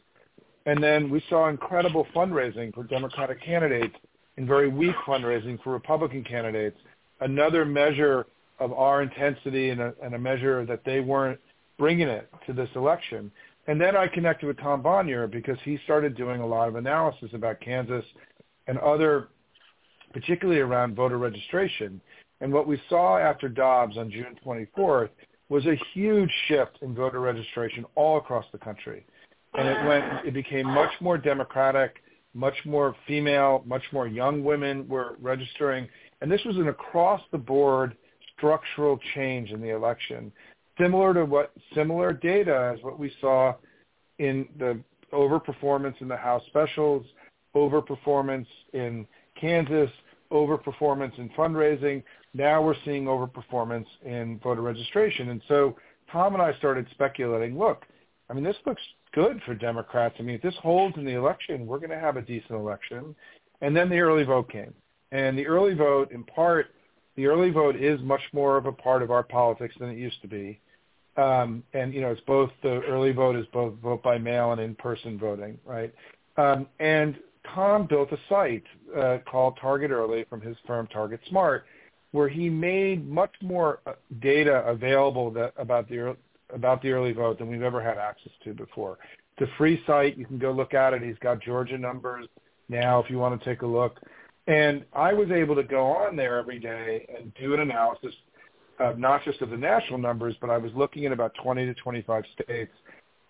And 0.67 0.83
then 0.83 1.11
we 1.11 1.23
saw 1.29 1.49
incredible 1.49 2.07
fundraising 2.15 2.73
for 2.75 2.85
Democratic 2.85 3.43
candidates 3.43 3.97
and 4.37 4.47
very 4.47 4.69
weak 4.69 4.95
fundraising 5.07 5.63
for 5.63 5.73
Republican 5.73 6.23
candidates. 6.23 6.79
Another 7.21 7.65
measure 7.65 8.27
of 8.59 8.73
our 8.73 9.03
intensity 9.03 9.71
and 9.71 9.81
a, 9.81 9.95
and 10.03 10.15
a 10.15 10.19
measure 10.19 10.67
that 10.67 10.85
they 10.85 11.01
weren't 11.01 11.41
bringing 11.79 12.09
it 12.09 12.29
to 12.47 12.53
this 12.53 12.69
election. 12.77 13.33
And 13.67 13.81
then 13.81 13.97
I 13.97 14.09
connected 14.09 14.47
with 14.47 14.59
Tom 14.59 14.83
Bonier 14.83 15.27
because 15.27 15.59
he 15.65 15.79
started 15.85 16.17
doing 16.17 16.41
a 16.41 16.47
lot 16.47 16.69
of 16.69 16.75
analysis 16.75 17.31
about 17.33 17.61
Kansas 17.61 18.05
and 18.67 18.79
other, 18.79 19.29
particularly 20.13 20.61
around 20.61 20.97
voter 20.97 21.19
registration. 21.19 22.01
And 22.41 22.53
what 22.53 22.67
we 22.67 22.81
saw 22.89 23.19
after 23.19 23.49
Dobbs 23.49 23.97
on 23.97 24.11
June 24.11 24.37
24th 24.45 25.11
was 25.49 25.65
a 25.67 25.79
huge 25.95 26.31
shift 26.49 26.79
in 26.83 26.95
voter 26.95 27.21
registration 27.21 27.85
all 27.95 28.19
across 28.19 28.45
the 28.53 28.59
country. 28.59 29.05
And 29.55 29.69
it 29.69 29.87
went 29.87 30.27
it 30.27 30.35
became 30.35 30.67
much 30.67 30.93
more 31.01 31.19
democratic 31.19 32.03
much 32.35 32.55
more 32.65 32.97
female 33.07 33.63
much 33.67 33.83
more 33.93 34.07
young 34.09 34.43
women 34.43 34.89
were 34.89 35.17
registering. 35.21 35.87
And 36.23 36.33
this 36.33 36.41
was 36.47 36.57
an 36.57 36.69
across 36.69 37.21
the 37.31 37.39
board 37.39 37.95
structural 38.37 38.99
change 39.15 39.51
in 39.51 39.61
the 39.61 39.69
election 39.69 40.33
similar 40.79 41.15
to 41.15 41.25
what 41.25 41.53
similar 41.75 42.13
data 42.13 42.73
as 42.75 42.83
what 42.83 42.99
we 42.99 43.13
saw 43.21 43.55
in 44.19 44.49
the 44.59 44.79
overperformance 45.13 46.01
in 46.01 46.09
the 46.09 46.17
house 46.17 46.43
specials 46.47 47.05
overperformance 47.55 48.47
in 48.73 49.07
kansas 49.41 49.91
overperformance 50.33 51.17
in 51.19 51.29
fundraising 51.31 52.03
now 52.35 52.63
we're 52.63 52.75
seeing 52.85 53.05
overperformance 53.05 53.87
in 54.05 54.39
voter 54.43 54.63
registration 54.63 55.31
and 55.31 55.43
so 55.49 55.77
tom 56.11 56.35
and 56.35 56.43
i 56.43 56.55
started 56.55 56.87
speculating 56.93 57.59
look 57.59 57.85
i 58.31 58.33
mean 58.33 58.45
this 58.45 58.57
looks 58.65 58.83
good 59.13 59.41
for 59.45 59.55
Democrats. 59.55 60.17
I 60.19 60.23
mean, 60.23 60.37
if 60.37 60.43
this 60.43 60.55
holds 60.63 60.97
in 60.97 61.05
the 61.05 61.13
election, 61.13 61.67
we're 61.67 61.79
going 61.79 61.91
to 61.91 61.99
have 61.99 62.17
a 62.17 62.23
decent 62.23 62.53
election. 62.53 63.15
And 63.61 63.77
then 63.77 63.89
the 63.89 64.01
early 64.01 64.25
vote 64.25 64.51
came. 64.51 64.75
And 65.13 65.39
the 65.39 65.47
early 65.47 65.75
vote, 65.75 66.11
in 66.11 66.25
part, 66.25 66.69
the 67.17 67.27
early 67.27 67.51
vote 67.51 67.77
is 67.77 68.01
much 68.01 68.23
more 68.33 68.57
of 68.57 68.67
a 68.67 68.73
part 68.73 69.03
of 69.03 69.11
our 69.11 69.23
politics 69.23 69.75
than 69.79 69.91
it 69.91 69.99
used 69.99 70.21
to 70.23 70.29
be. 70.29 70.61
Um, 71.17 71.63
and, 71.75 71.93
you 71.93 72.01
know, 72.01 72.11
it's 72.11 72.21
both 72.23 72.51
the 72.63 72.81
early 72.83 73.13
vote 73.13 73.37
is 73.37 73.45
both 73.53 73.75
vote 73.83 74.03
by 74.03 74.17
mail 74.17 74.53
and 74.53 74.61
in-person 74.61 75.19
voting, 75.19 75.59
right? 75.67 75.93
Um, 76.39 76.67
and 76.81 77.19
Tom 77.55 77.87
built 77.87 78.13
a 78.13 78.19
site 78.29 78.65
uh, 78.97 79.19
called 79.31 79.59
Target 79.61 79.91
Early 79.91 80.25
from 80.31 80.41
his 80.41 80.57
firm 80.67 80.87
Target 80.87 81.21
Smart, 81.29 81.67
where 82.13 82.29
he 82.29 82.49
made 82.49 83.07
much 83.09 83.35
more 83.43 83.81
uh, 83.87 83.93
data 84.21 84.65
available 84.67 85.31
that, 85.33 85.53
about 85.57 85.89
the 85.89 86.17
about 86.55 86.83
the 86.83 86.91
early 86.91 87.13
vote 87.13 87.39
than 87.39 87.49
we've 87.49 87.63
ever 87.63 87.83
had 87.83 87.97
access 87.97 88.33
to 88.45 88.53
before. 88.53 88.99
It's 89.37 89.51
a 89.51 89.57
free 89.57 89.83
site. 89.87 90.19
You 90.19 90.27
can 90.27 90.39
go 90.39 90.53
look 90.53 90.75
at 90.75 90.93
it. 90.93 91.03
He's 91.03 91.17
got 91.21 91.41
Georgia 91.41 91.79
numbers 91.79 92.27
now 92.69 93.03
if 93.03 93.11
you 93.11 93.19
want 93.19 93.39
to 93.39 93.45
take 93.45 93.63
a 93.63 93.67
look. 93.67 94.01
And 94.47 94.85
I 94.93 95.13
was 95.13 95.31
able 95.31 95.55
to 95.55 95.63
go 95.63 95.87
on 95.87 96.17
there 96.17 96.39
every 96.39 96.59
day 96.59 97.07
and 97.17 97.33
do 97.35 97.55
an 97.55 97.61
analysis, 97.61 98.15
not 98.97 99.25
just 99.25 99.41
of 99.41 99.51
the 99.51 99.57
national 99.57 99.99
numbers, 99.99 100.35
but 100.41 100.51
I 100.51 100.59
was 100.59 100.73
looking 100.75 101.07
at 101.07 101.13
about 101.13 101.33
20 101.43 101.65
to 101.67 101.75
25 101.75 102.25
states. 102.41 102.73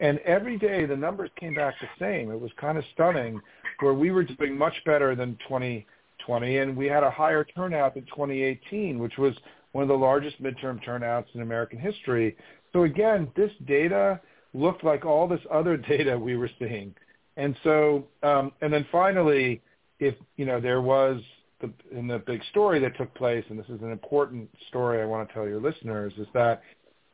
And 0.01 0.19
every 0.21 0.59
day 0.59 0.87
the 0.87 0.97
numbers 0.97 1.31
came 1.39 1.55
back 1.55 1.75
the 1.81 1.87
same. 1.99 2.31
It 2.31 2.41
was 2.41 2.51
kind 2.61 2.79
of 2.79 2.85
stunning 2.95 3.41
where 3.81 3.95
we 3.95 4.11
were 4.11 4.25
doing 4.25 4.57
much 4.57 4.75
better 4.85 5.15
than 5.15 5.39
2020 5.49 6.59
and 6.59 6.77
we 6.77 6.87
had 6.87 7.03
a 7.03 7.11
higher 7.11 7.45
turnout 7.45 7.95
than 7.95 8.05
2018, 8.07 8.99
which 8.99 9.19
was 9.19 9.35
one 9.73 9.83
of 9.83 9.89
the 9.89 9.95
largest 9.95 10.43
midterm 10.43 10.83
turnouts 10.85 11.29
in 11.35 11.43
American 11.43 11.79
history. 11.79 12.37
So 12.73 12.85
again, 12.85 13.29
this 13.37 13.51
data 13.67 14.21
looked 14.55 14.83
like 14.83 15.05
all 15.05 15.29
this 15.29 15.41
other 15.51 15.77
data 15.89 16.19
we 16.19 16.37
were 16.37 16.51
seeing. 16.59 16.95
And 17.37 17.57
so, 17.63 18.07
um, 18.23 18.53
and 18.61 18.73
then 18.73 18.87
finally, 18.91 19.63
if, 20.03 20.17
you 20.37 20.45
know, 20.45 20.61
there 20.61 20.83
was 20.83 21.21
the, 21.61 21.71
in 21.97 22.09
the 22.09 22.19
big 22.19 22.43
story 22.51 22.81
that 22.81 22.97
took 22.99 23.15
place, 23.15 23.45
and 23.49 23.59
this 23.59 23.69
is 23.69 23.81
an 23.83 23.93
important 23.93 24.51
story 24.69 25.01
I 25.01 25.05
want 25.05 25.29
to 25.29 25.35
tell 25.35 25.47
your 25.47 25.61
listeners, 25.61 26.13
is 26.19 26.27
that 26.35 26.63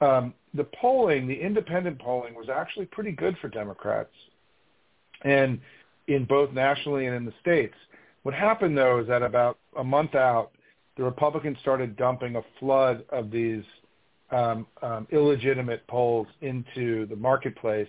um, 0.01 0.33
the 0.55 0.64
polling, 0.81 1.29
the 1.29 1.35
independent 1.35 1.98
polling, 1.98 2.35
was 2.35 2.48
actually 2.48 2.87
pretty 2.87 3.12
good 3.12 3.37
for 3.42 3.48
Democrats, 3.48 4.12
and 5.22 5.61
in 6.07 6.24
both 6.24 6.53
nationally 6.53 7.07
and 7.07 7.14
in 7.14 7.27
the 7.27 7.35
states. 7.42 7.74
What 8.22 8.35
happened 8.35 8.77
though 8.77 9.01
is 9.01 9.09
that 9.09 9.22
about 9.22 9.59
a 9.77 9.85
month 9.85 10.14
out, 10.14 10.53
the 10.96 11.05
Republicans 11.05 11.59
started 11.61 11.96
dumping 11.96 12.37
a 12.37 12.42
flood 12.59 13.05
of 13.11 13.31
these 13.31 13.64
um, 14.31 14.66
um, 14.83 15.07
illegitimate 15.11 15.87
polls 15.88 16.27
into 16.40 17.07
the 17.07 17.16
marketplace 17.16 17.88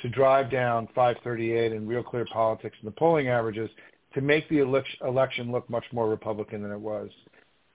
to 0.00 0.08
drive 0.08 0.50
down 0.50 0.86
538 0.94 1.72
and 1.72 1.88
Real 1.88 2.02
Clear 2.02 2.26
Politics 2.32 2.76
and 2.80 2.86
the 2.86 2.96
polling 2.96 3.28
averages 3.28 3.68
to 4.18 4.24
make 4.24 4.48
the 4.48 4.58
election 4.58 5.52
look 5.52 5.70
much 5.70 5.84
more 5.92 6.08
Republican 6.08 6.60
than 6.60 6.72
it 6.72 6.80
was. 6.80 7.08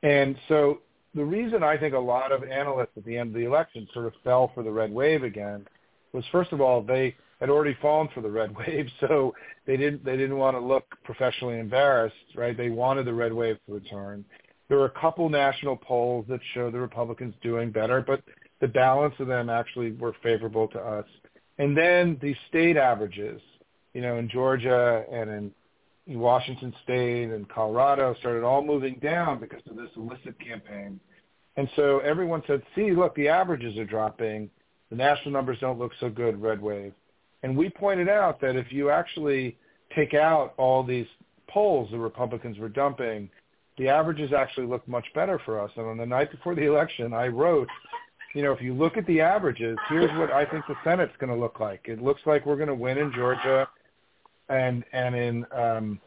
And 0.04 0.36
so 0.50 0.82
the 1.16 1.24
reason 1.24 1.64
I 1.64 1.78
think 1.78 1.94
a 1.94 2.00
lot 2.00 2.34
of 2.34 2.44
analysts 2.44 2.98
at 2.98 3.06
the 3.06 3.18
end 3.18 3.30
of 3.30 3.36
the 3.36 3.48
election 3.48 3.88
sort 3.94 4.08
of 4.08 4.14
fell 4.26 4.52
for 4.54 4.62
the 4.62 4.70
red 4.70 4.92
wave 4.92 5.24
again 5.24 5.66
was 6.12 6.26
first 6.34 6.52
of 6.52 6.60
all 6.60 6.82
they 6.82 7.16
had 7.40 7.50
already 7.50 7.78
fallen 7.82 8.10
for 8.14 8.20
the 8.20 8.30
red 8.30 8.54
wave, 8.58 8.88
so 9.00 9.34
they 9.66 9.78
didn't 9.78 10.04
they 10.04 10.18
didn't 10.18 10.38
want 10.38 10.58
to 10.58 10.60
look 10.60 10.84
professionally 11.06 11.60
embarrassed, 11.60 12.36
right? 12.36 12.58
They 12.58 12.70
wanted 12.70 13.06
the 13.06 13.14
red 13.14 13.32
wave 13.32 13.58
to 13.66 13.74
return. 13.74 14.26
There 14.68 14.78
were 14.78 14.86
a 14.86 15.00
couple 15.00 15.30
national 15.30 15.78
polls 15.78 16.26
that 16.28 16.42
show 16.54 16.72
the 16.72 16.80
Republicans 16.80 17.36
doing 17.42 17.72
better, 17.72 18.02
but 18.06 18.22
the 18.60 18.68
balance 18.68 19.16
of 19.20 19.28
them 19.28 19.50
actually 19.50 19.94
were 19.94 20.14
favorable 20.22 20.68
to 20.70 20.80
us. 20.80 21.06
And 21.58 21.78
then 21.78 22.18
the 22.22 22.36
state 22.50 22.76
averages, 22.76 23.42
you 23.94 24.02
know, 24.02 24.18
in 24.18 24.28
Georgia 24.28 25.06
and 25.10 25.30
in 25.30 25.52
Washington 26.08 26.74
State 26.84 27.30
and 27.30 27.48
Colorado 27.50 28.16
started 28.20 28.44
all 28.44 28.64
moving 28.64 29.00
down 29.02 29.40
because 29.40 29.62
of 29.70 29.76
this 29.76 29.90
illicit 29.96 30.40
campaign. 30.40 31.00
And 31.56 31.70
so 31.76 32.00
everyone 32.00 32.44
said, 32.48 32.62
see, 32.76 32.92
look, 32.92 33.16
the 33.16 33.28
averages 33.28 33.78
are 33.78 33.86
dropping. 33.86 34.50
The 34.90 34.96
national 34.96 35.32
numbers 35.32 35.58
don't 35.62 35.80
look 35.80 35.92
so 36.00 36.10
good, 36.10 36.42
red 36.42 36.62
wave. 36.62 36.94
And 37.44 37.56
we 37.56 37.70
pointed 37.70 38.10
out 38.10 38.42
that 38.42 38.56
if 38.56 38.72
you 38.72 38.90
actually 38.90 39.58
take 39.96 40.14
out 40.14 40.54
all 40.58 40.84
these 40.84 41.08
polls 41.48 41.90
the 41.92 41.98
Republicans 41.98 42.58
were 42.58 42.70
dumping, 42.70 43.30
the 43.78 43.90
averages 43.90 44.34
actually 44.34 44.68
look 44.68 44.88
much 44.88 45.06
better 45.14 45.40
for 45.46 45.60
us. 45.60 45.72
And 45.76 45.86
on 45.86 45.98
the 45.98 46.06
night 46.06 46.32
before 46.32 46.56
the 46.56 46.66
election, 46.66 47.14
I 47.14 47.28
wrote, 47.28 47.68
you 48.36 48.42
know, 48.42 48.52
if 48.52 48.62
you 48.62 48.74
look 48.74 48.98
at 48.98 49.06
the 49.06 49.22
averages, 49.22 49.78
here's 49.90 50.12
what 50.18 50.32
I 50.32 50.46
think 50.46 50.66
the 50.68 50.76
Senate's 50.84 51.14
going 51.20 51.32
to 51.32 51.40
look 51.40 51.60
like. 51.60 51.82
It 51.86 52.02
looks 52.02 52.22
like 52.26 52.46
we're 52.46 52.56
going 52.56 52.68
to 52.68 52.76
win 52.76 52.98
in 52.98 53.12
Georgia, 53.14 53.68
and 54.50 54.84
and 54.94 55.16
in 55.16 55.46
um, 55.52 56.00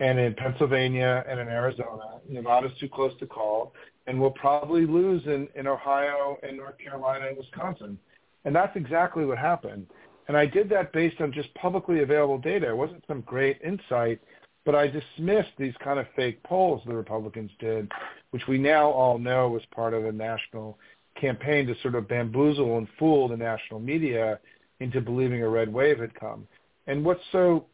and 0.00 0.18
in 0.18 0.34
Pennsylvania 0.34 1.24
and 1.28 1.38
in 1.40 1.48
Arizona. 1.48 2.20
Nevada's 2.28 2.72
too 2.78 2.88
close 2.88 3.12
to 3.20 3.26
call, 3.26 3.74
and 4.06 4.20
we'll 4.20 4.30
probably 4.30 4.86
lose 4.86 5.24
in 5.26 5.48
in 5.54 5.66
Ohio 5.66 6.38
and 6.42 6.56
North 6.56 6.78
Carolina 6.78 7.28
and 7.28 7.36
Wisconsin. 7.36 7.98
And 8.44 8.54
that's 8.56 8.74
exactly 8.76 9.26
what 9.26 9.38
happened. 9.38 9.86
And 10.28 10.36
I 10.36 10.46
did 10.46 10.68
that 10.70 10.92
based 10.92 11.20
on 11.20 11.32
just 11.32 11.52
publicly 11.54 12.02
available 12.02 12.38
data. 12.38 12.70
It 12.70 12.76
wasn't 12.76 13.04
some 13.06 13.20
great 13.22 13.60
insight 13.62 14.20
but 14.64 14.74
I 14.74 14.88
dismissed 14.88 15.52
these 15.58 15.74
kind 15.82 15.98
of 15.98 16.06
fake 16.14 16.42
polls 16.42 16.82
the 16.86 16.94
Republicans 16.94 17.50
did, 17.58 17.90
which 18.30 18.46
we 18.46 18.58
now 18.58 18.90
all 18.90 19.18
know 19.18 19.48
was 19.48 19.62
part 19.74 19.94
of 19.94 20.04
a 20.04 20.12
national 20.12 20.78
campaign 21.20 21.66
to 21.66 21.74
sort 21.82 21.94
of 21.94 22.08
bamboozle 22.08 22.78
and 22.78 22.88
fool 22.98 23.28
the 23.28 23.36
national 23.36 23.80
media 23.80 24.38
into 24.80 25.00
believing 25.00 25.42
a 25.42 25.48
red 25.48 25.72
wave 25.72 25.98
had 25.98 26.14
come. 26.14 26.46
And 26.90 27.04
what's 27.04 27.22
so 27.30 27.66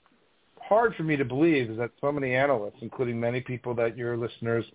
hard 0.61 0.95
for 0.95 1.03
me 1.03 1.17
to 1.17 1.25
believe 1.25 1.71
is 1.71 1.79
that 1.79 1.91
so 2.03 2.13
many 2.13 2.35
analysts, 2.35 2.77
including 2.83 3.19
many 3.19 3.41
people 3.41 3.75
that 3.77 3.97
your 3.97 4.15
listeners 4.15 4.67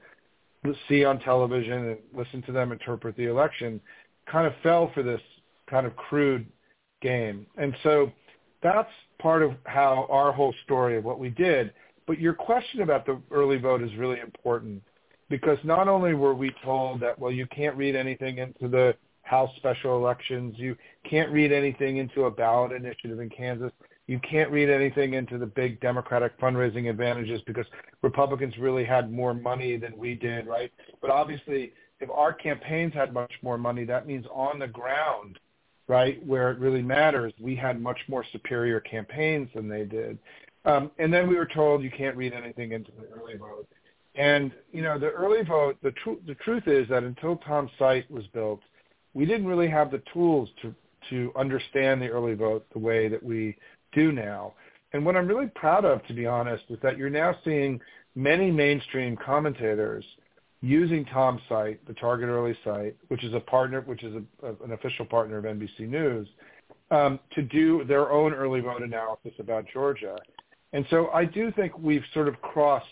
see 0.90 1.06
on 1.06 1.20
television 1.20 1.90
and 1.90 1.98
listen 2.12 2.42
to 2.44 2.52
them 2.52 2.72
interpret 2.72 3.16
the 3.18 3.26
election, 3.26 3.80
kind 4.26 4.48
of 4.48 4.54
fell 4.64 4.90
for 4.96 5.04
this 5.04 5.22
kind 5.70 5.86
of 5.86 5.96
crude 5.96 6.48
game. 7.04 7.46
And 7.58 7.76
so 7.84 8.12
that's 8.64 8.90
part 9.20 9.44
of 9.44 9.52
how 9.66 10.08
our 10.10 10.32
whole 10.32 10.56
story 10.64 10.98
of 10.98 11.04
what 11.04 11.20
we 11.20 11.30
did. 11.30 11.72
But 12.08 12.20
your 12.20 12.34
question 12.34 12.82
about 12.82 13.06
the 13.06 13.22
early 13.30 13.58
vote 13.58 13.84
is 13.84 13.96
really 13.96 14.22
important 14.22 14.82
because 15.30 15.60
not 15.64 15.88
only 15.88 16.16
were 16.16 16.34
we 16.34 16.52
told 16.66 17.00
that, 17.02 17.18
well, 17.20 17.32
you 17.32 17.46
can't 17.46 17.78
read 17.78 17.96
anything 17.96 18.40
into 18.40 18.68
the 18.68 18.96
House 19.22 19.52
special 19.58 19.98
elections, 19.98 20.56
you 20.58 20.76
can't 21.08 21.32
read 21.32 21.52
anything 21.52 21.98
into 21.98 22.24
a 22.24 22.32
ballot 22.32 22.72
initiative 22.72 23.20
in 23.20 23.30
Kansas, 23.30 23.72
you 24.08 24.20
can't 24.20 24.52
read 24.52 24.70
anything 24.70 25.14
into 25.14 25.38
the 25.38 25.46
big 25.46 25.80
Democratic 25.80 26.38
fundraising 26.40 26.90
advantages 26.90 27.42
because 27.46 27.66
Republicans 28.02 28.58
really 28.58 28.84
had 28.84 29.12
more 29.12 29.34
money 29.34 29.78
than 29.78 29.98
we 29.98 30.16
did, 30.16 30.48
right? 30.48 30.72
But 31.02 31.12
obviously, 31.12 31.74
if 32.00 32.10
our 32.10 32.34
campaigns 32.34 32.94
had 32.94 33.14
much 33.14 33.32
more 33.42 33.58
money, 33.58 33.86
that 33.86 34.08
means 34.08 34.26
on 34.34 34.60
the 34.60 34.68
ground, 34.68 35.40
right, 35.88 36.26
where 36.26 36.52
it 36.52 36.60
really 36.60 36.82
matters, 36.82 37.34
we 37.40 37.56
had 37.56 37.82
much 37.82 38.00
more 38.08 38.26
superior 38.32 38.80
campaigns 38.80 39.50
than 39.54 39.70
they 39.70 39.86
did. 39.86 40.18
Um, 40.66 40.92
and 41.00 41.14
then 41.14 41.28
we 41.28 41.36
were 41.36 41.48
told 41.48 41.84
you 41.84 41.92
can't 41.92 42.16
read 42.16 42.34
anything 42.34 42.72
into 42.72 42.92
the 42.92 43.08
early 43.16 43.38
vote. 43.38 43.68
And 44.16 44.52
you 44.72 44.82
know, 44.82 45.00
the 45.00 45.10
early 45.10 45.44
vote. 45.44 45.78
The, 45.82 45.92
tr- 45.92 46.22
the 46.28 46.36
truth 46.36 46.68
is 46.68 46.88
that 46.90 47.04
until 47.04 47.38
Tom's 47.38 47.72
site 47.80 48.10
was 48.12 48.26
built, 48.34 48.60
we 49.14 49.26
didn't 49.26 49.48
really 49.48 49.70
have 49.70 49.92
the 49.92 50.02
tools 50.14 50.50
to 50.62 50.76
to 51.10 51.32
understand 51.36 52.00
the 52.00 52.08
early 52.08 52.36
vote 52.36 52.66
the 52.74 52.80
way 52.80 53.08
that 53.08 53.24
we 53.24 53.58
do 53.94 54.12
now. 54.12 54.54
And 54.94 55.06
what 55.06 55.16
I'm 55.16 55.28
really 55.28 55.48
proud 55.48 55.86
of, 55.86 56.06
to 56.08 56.14
be 56.14 56.26
honest, 56.26 56.64
is 56.70 56.78
that 56.84 56.98
you're 56.98 57.10
now 57.10 57.36
seeing 57.44 57.80
many 58.16 58.52
mainstream 58.52 59.16
commentators 59.16 60.04
using 60.62 61.06
Tom's 61.06 61.42
site, 61.50 61.86
the 61.88 61.94
Target 61.94 62.30
Early 62.30 62.56
site, 62.64 62.96
which 63.08 63.24
is 63.24 63.34
a 63.34 63.40
partner, 63.40 63.82
which 63.82 64.04
is 64.04 64.16
a, 64.44 64.48
an 64.64 64.74
official 64.74 65.06
partner 65.06 65.38
of 65.38 65.46
NBC 65.46 65.82
News, 65.82 66.28
um, 66.92 67.20
to 67.34 67.42
do 67.42 67.84
their 67.86 68.12
own 68.12 68.34
early 68.34 68.60
vote 68.60 68.84
analysis 68.84 69.32
about 69.40 69.66
Georgia. 69.72 70.18
And 70.74 70.86
so 70.90 71.10
I 71.10 71.26
do 71.26 71.52
think 71.52 71.78
we've 71.78 72.04
sort 72.14 72.28
of 72.28 72.40
crossed 72.42 72.86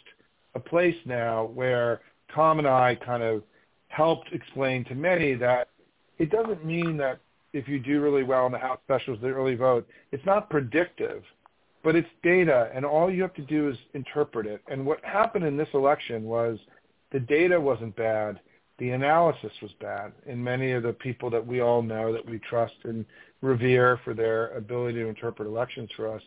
a 0.55 0.59
place 0.59 0.95
now 1.05 1.45
where 1.53 2.01
Tom 2.33 2.59
and 2.59 2.67
I 2.67 2.95
kind 2.95 3.23
of 3.23 3.43
helped 3.89 4.31
explain 4.31 4.83
to 4.85 4.95
many 4.95 5.35
that 5.35 5.69
it 6.17 6.29
doesn't 6.31 6.65
mean 6.65 6.97
that 6.97 7.19
if 7.53 7.67
you 7.67 7.79
do 7.79 8.01
really 8.01 8.23
well 8.23 8.45
in 8.45 8.51
the 8.51 8.57
House 8.57 8.79
specials, 8.85 9.19
the 9.21 9.29
early 9.29 9.55
vote, 9.55 9.87
it's 10.11 10.25
not 10.25 10.49
predictive, 10.49 11.23
but 11.83 11.95
it's 11.95 12.09
data, 12.23 12.69
and 12.73 12.85
all 12.85 13.11
you 13.11 13.21
have 13.21 13.33
to 13.35 13.41
do 13.41 13.69
is 13.69 13.77
interpret 13.93 14.45
it. 14.45 14.61
And 14.67 14.85
what 14.85 15.03
happened 15.03 15.45
in 15.45 15.57
this 15.57 15.69
election 15.73 16.23
was 16.23 16.59
the 17.11 17.19
data 17.19 17.59
wasn't 17.59 17.95
bad, 17.95 18.39
the 18.77 18.91
analysis 18.91 19.51
was 19.61 19.71
bad 19.81 20.13
in 20.25 20.43
many 20.43 20.71
of 20.71 20.83
the 20.83 20.93
people 20.93 21.29
that 21.29 21.45
we 21.45 21.61
all 21.61 21.81
know 21.81 22.13
that 22.13 22.25
we 22.25 22.39
trust 22.39 22.75
and 22.83 23.05
revere 23.41 23.99
for 24.03 24.13
their 24.13 24.49
ability 24.55 24.99
to 24.99 25.07
interpret 25.07 25.47
elections 25.47 25.89
for 25.95 26.13
us. 26.13 26.21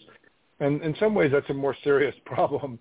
And 0.60 0.82
in 0.82 0.94
some 0.98 1.14
ways, 1.14 1.32
that's 1.32 1.48
a 1.50 1.54
more 1.54 1.76
serious 1.82 2.14
problem 2.24 2.78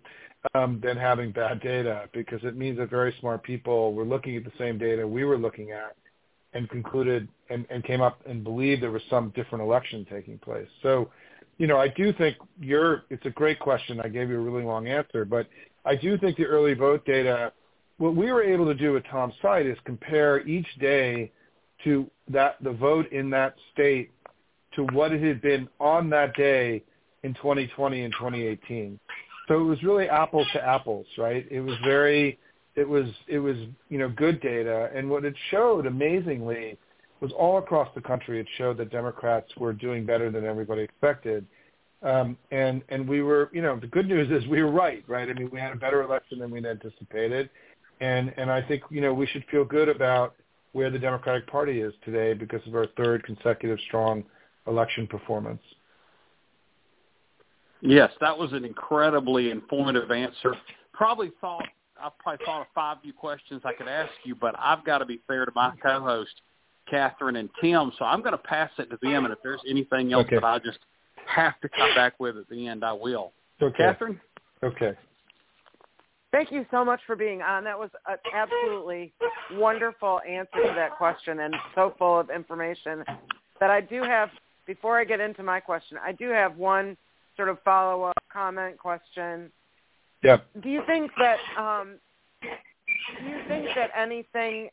um, 0.56 0.80
than 0.84 0.98
having 0.98 1.32
bad 1.32 1.62
data 1.62 2.10
because 2.14 2.44
it 2.44 2.58
means 2.58 2.78
that 2.78 2.90
very 2.90 3.16
smart 3.20 3.44
people 3.44 3.94
were 3.94 4.06
looking 4.06 4.36
at 4.36 4.44
the 4.44 4.52
same 4.58 4.78
data 4.78 5.08
we 5.08 5.24
were 5.24 5.38
looking 5.38 5.72
at 5.72 5.96
and 6.54 6.70
concluded 6.70 7.28
and, 7.50 7.66
and 7.70 7.84
came 7.84 8.02
up 8.02 8.20
and 8.28 8.44
believed 8.44 8.84
there 8.84 8.92
was 8.92 9.02
some 9.10 9.32
different 9.36 9.64
election 9.64 10.06
taking 10.10 10.38
place. 10.38 10.68
So, 10.84 11.10
you 11.58 11.68
know, 11.68 11.78
I 11.78 11.88
do 11.90 12.12
think 12.14 12.38
you're, 12.60 13.04
it's 13.10 13.26
a 13.26 13.30
great 13.30 13.60
question. 13.60 14.00
I 14.00 14.08
gave 14.08 14.30
you 14.30 14.38
a 14.38 14.42
really 14.42 14.64
long 14.64 14.88
answer, 14.88 15.26
but 15.26 15.48
I 15.86 15.96
do 15.96 16.18
think 16.18 16.38
the 16.38 16.46
early 16.46 16.74
vote 16.74 17.06
data, 17.06 17.52
what 17.98 18.16
we 18.16 18.32
were 18.32 18.44
able 18.44 18.66
to 18.66 18.74
do 18.74 18.98
at 18.98 19.04
Tom's 19.10 19.34
site 19.42 19.66
is 19.66 19.78
compare 19.86 20.46
each 20.48 20.68
day 20.80 21.32
to 21.84 22.10
that, 22.30 22.56
the 22.64 22.72
vote 22.72 23.12
in 23.12 23.30
that 23.32 23.56
state 23.74 24.12
to 24.76 24.84
what 24.94 25.12
it 25.12 25.22
had 25.22 25.42
been 25.42 25.68
on 25.80 26.10
that 26.10 26.36
day 26.36 26.84
in 27.24 27.34
2020 27.36 28.02
and 28.04 28.14
2018. 28.14 29.00
So 29.48 29.60
it 29.60 29.64
was 29.64 29.84
really 29.84 30.08
apples 30.08 30.48
to 30.54 30.64
apples, 30.64 31.06
right? 31.18 31.46
It 31.50 31.62
was 31.62 31.76
very, 31.84 32.40
it 32.76 32.88
was 32.88 33.06
it 33.28 33.40
was 33.40 33.58
you 33.90 33.98
know 33.98 34.10
good 34.10 34.42
data, 34.42 34.90
and 34.94 35.10
what 35.10 35.26
it 35.26 35.36
showed 35.50 35.86
amazingly 35.86 36.78
was 37.20 37.32
all 37.34 37.58
across 37.58 37.90
the 37.96 38.02
country. 38.02 38.40
It 38.40 38.48
showed 38.58 38.78
that 38.78 38.92
Democrats 38.92 39.52
were 39.58 39.74
doing 39.74 40.06
better 40.06 40.32
than 40.32 40.46
everybody 40.46 40.82
expected, 40.82 41.46
um, 42.02 42.38
and 42.52 42.82
and 42.90 43.08
we 43.08 43.22
were 43.22 43.50
you 43.54 43.62
know 43.62 43.80
the 43.80 43.88
good 43.88 44.08
news 44.08 44.32
is 44.32 44.48
we 44.50 44.64
were 44.64 44.72
right, 44.72 45.04
right? 45.08 45.30
I 45.30 45.34
mean 45.34 45.50
we 45.52 45.60
had 45.60 45.74
a 45.74 45.78
better 45.78 46.02
election 46.02 46.40
than 46.40 46.52
we'd 46.52 46.66
anticipated, 46.66 47.50
and 48.00 48.34
and 48.38 48.50
I 48.50 48.62
think 48.62 48.84
you 48.90 49.02
know 49.02 49.14
we 49.14 49.28
should 49.28 49.44
feel 49.52 49.66
good 49.66 49.90
about 49.90 50.36
where 50.72 50.90
the 50.90 51.00
Democratic 51.00 51.48
Party 51.48 51.82
is 51.82 51.94
today 52.06 52.34
because 52.34 52.66
of 52.66 52.76
our 52.76 52.88
third 52.96 53.24
consecutive 53.26 53.80
strong 53.88 54.24
election 54.68 55.08
performance. 55.08 55.62
Yes, 57.82 58.12
that 58.22 58.38
was 58.38 58.54
an 58.54 58.64
incredibly 58.64 59.50
informative 59.50 60.12
answer. 60.12 60.56
Probably 60.94 61.32
thought 61.42 61.66
I've 62.04 62.18
probably 62.20 62.46
thought 62.46 62.62
of 62.62 62.68
five 62.74 62.98
new 63.04 63.14
questions 63.14 63.62
I 63.66 63.74
could 63.74 63.88
ask 63.88 64.12
you, 64.24 64.36
but 64.36 64.56
I've 64.58 64.84
got 64.86 65.00
to 65.00 65.06
be 65.06 65.22
fair 65.28 65.46
to 65.46 65.52
my 65.56 65.74
co-host, 65.82 66.42
Catherine 66.90 67.36
and 67.36 67.50
Tim. 67.62 67.92
So 67.98 68.06
I'm 68.06 68.22
going 68.22 68.34
to 68.34 68.38
pass 68.38 68.72
it 68.78 68.90
to 68.90 68.98
them, 69.02 69.26
and 69.26 69.32
if 69.34 69.40
there's 69.44 69.62
anything 69.70 70.14
else 70.14 70.26
okay. 70.26 70.38
that 70.38 70.44
I 70.44 70.60
just 70.60 70.80
have 71.26 71.60
to 71.62 71.70
come 71.70 71.94
back 71.96 72.20
with 72.20 72.38
at 72.38 72.50
the 72.50 72.68
end, 72.68 72.84
I 72.84 72.94
will. 72.94 73.32
Okay. 73.62 73.78
Catherine. 73.78 74.20
Okay. 74.64 74.94
Thank 76.32 76.52
you 76.52 76.66
so 76.72 76.86
much 76.86 77.02
for 77.06 77.16
being 77.16 77.42
on. 77.42 77.64
That 77.66 77.78
was 77.78 77.90
an 78.08 78.18
absolutely 78.34 79.14
wonderful 79.54 80.22
answer 80.28 80.64
to 80.66 80.74
that 80.76 80.98
question 80.98 81.42
and 81.42 81.54
so 81.76 81.94
full 82.00 82.20
of 82.20 82.30
information 82.30 83.04
that 83.60 83.70
I 83.70 83.82
do 83.82 84.02
have, 84.02 84.30
before 84.66 84.98
I 84.98 85.04
get 85.04 85.20
into 85.20 85.44
my 85.44 85.60
question, 85.60 85.98
I 86.02 86.14
do 86.14 86.30
have 86.30 86.56
one 86.56 86.96
sort 87.36 87.50
of 87.50 87.58
follow-up 87.64 88.16
comment 88.32 88.78
question 88.78 89.52
yeah. 90.24 90.38
Do 90.62 90.70
you 90.70 90.82
think 90.86 91.12
that 91.18 91.38
um, 91.58 91.98
do 92.42 93.26
you 93.26 93.40
think 93.48 93.68
that 93.76 93.92
anything 93.98 94.70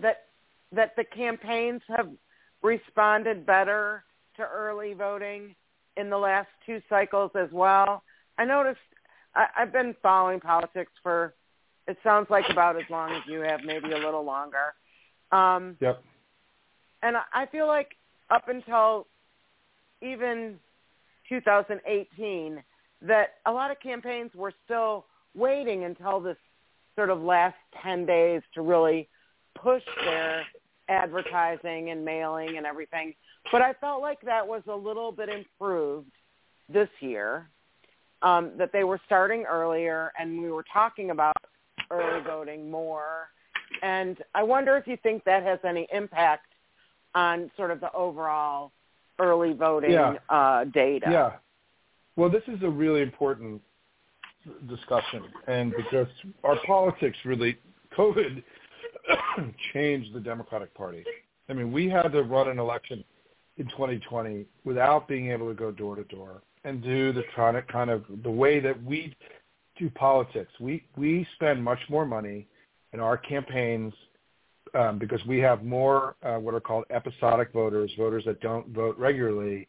that 0.00 0.26
that 0.72 0.96
the 0.96 1.04
campaigns 1.04 1.82
have 1.88 2.08
responded 2.62 3.46
better 3.46 4.04
to 4.36 4.42
early 4.42 4.94
voting 4.94 5.54
in 5.96 6.10
the 6.10 6.18
last 6.18 6.48
two 6.66 6.80
cycles 6.88 7.30
as 7.34 7.48
well? 7.52 8.02
I 8.38 8.44
noticed 8.44 8.80
I, 9.34 9.46
I've 9.56 9.72
been 9.72 9.94
following 10.02 10.40
politics 10.40 10.92
for 11.02 11.34
it 11.86 11.98
sounds 12.02 12.28
like 12.30 12.44
about 12.50 12.76
as 12.76 12.88
long 12.88 13.12
as 13.12 13.22
you 13.26 13.40
have, 13.40 13.60
maybe 13.64 13.92
a 13.92 13.98
little 13.98 14.24
longer. 14.24 14.74
Um, 15.32 15.76
yep. 15.80 16.02
And 17.02 17.16
I 17.32 17.46
feel 17.46 17.66
like 17.66 17.96
up 18.30 18.48
until 18.48 19.06
even 20.00 20.58
2018, 21.28 22.62
that 23.02 23.34
a 23.46 23.52
lot 23.52 23.70
of 23.70 23.80
campaigns 23.80 24.30
were 24.34 24.52
still 24.64 25.06
waiting 25.34 25.84
until 25.84 26.20
this 26.20 26.36
sort 26.96 27.10
of 27.10 27.20
last 27.20 27.56
10 27.82 28.06
days 28.06 28.42
to 28.54 28.62
really 28.62 29.08
push 29.60 29.82
their 30.04 30.44
advertising 30.88 31.90
and 31.90 32.04
mailing 32.04 32.56
and 32.56 32.66
everything. 32.66 33.14
But 33.50 33.62
I 33.62 33.72
felt 33.74 34.00
like 34.00 34.20
that 34.22 34.46
was 34.46 34.62
a 34.68 34.74
little 34.74 35.12
bit 35.12 35.28
improved 35.28 36.10
this 36.68 36.88
year, 37.00 37.48
um, 38.22 38.52
that 38.58 38.72
they 38.72 38.84
were 38.84 39.00
starting 39.06 39.44
earlier 39.44 40.12
and 40.18 40.40
we 40.40 40.50
were 40.50 40.64
talking 40.72 41.10
about 41.10 41.36
early 41.90 42.22
voting 42.22 42.70
more. 42.70 43.28
And 43.82 44.16
I 44.34 44.42
wonder 44.42 44.76
if 44.76 44.86
you 44.86 44.96
think 45.02 45.24
that 45.24 45.42
has 45.42 45.58
any 45.64 45.86
impact 45.92 46.46
on 47.14 47.50
sort 47.56 47.70
of 47.70 47.80
the 47.80 47.92
overall 47.92 48.72
early 49.18 49.52
voting 49.52 49.92
yeah. 49.92 50.14
uh, 50.28 50.64
data. 50.64 51.06
Yeah. 51.10 51.32
Well, 52.16 52.30
this 52.30 52.42
is 52.46 52.62
a 52.62 52.68
really 52.68 53.02
important 53.02 53.60
discussion, 54.68 55.24
and 55.48 55.72
because 55.76 56.06
our 56.44 56.56
politics 56.66 57.16
really, 57.24 57.56
COVID 57.96 58.42
changed 59.72 60.14
the 60.14 60.20
Democratic 60.20 60.72
Party. 60.74 61.04
I 61.48 61.52
mean, 61.52 61.72
we 61.72 61.88
had 61.88 62.08
to 62.12 62.22
run 62.22 62.48
an 62.48 62.58
election 62.58 63.04
in 63.56 63.66
2020 63.66 64.46
without 64.64 65.08
being 65.08 65.30
able 65.30 65.48
to 65.48 65.54
go 65.54 65.70
door 65.70 65.96
to 65.96 66.04
door 66.04 66.42
and 66.64 66.82
do 66.82 67.12
the 67.12 67.22
kind 67.36 67.56
of, 67.56 67.66
kind 67.66 67.90
of 67.90 68.04
the 68.22 68.30
way 68.30 68.60
that 68.60 68.82
we 68.84 69.14
do 69.78 69.90
politics. 69.90 70.52
We 70.60 70.84
we 70.96 71.26
spend 71.34 71.62
much 71.62 71.80
more 71.88 72.06
money 72.06 72.46
in 72.92 73.00
our 73.00 73.16
campaigns 73.16 73.92
um, 74.74 74.98
because 74.98 75.24
we 75.26 75.38
have 75.40 75.64
more 75.64 76.16
uh, 76.22 76.36
what 76.36 76.54
are 76.54 76.60
called 76.60 76.84
episodic 76.90 77.52
voters, 77.52 77.90
voters 77.98 78.24
that 78.26 78.40
don't 78.40 78.68
vote 78.68 78.96
regularly, 78.98 79.68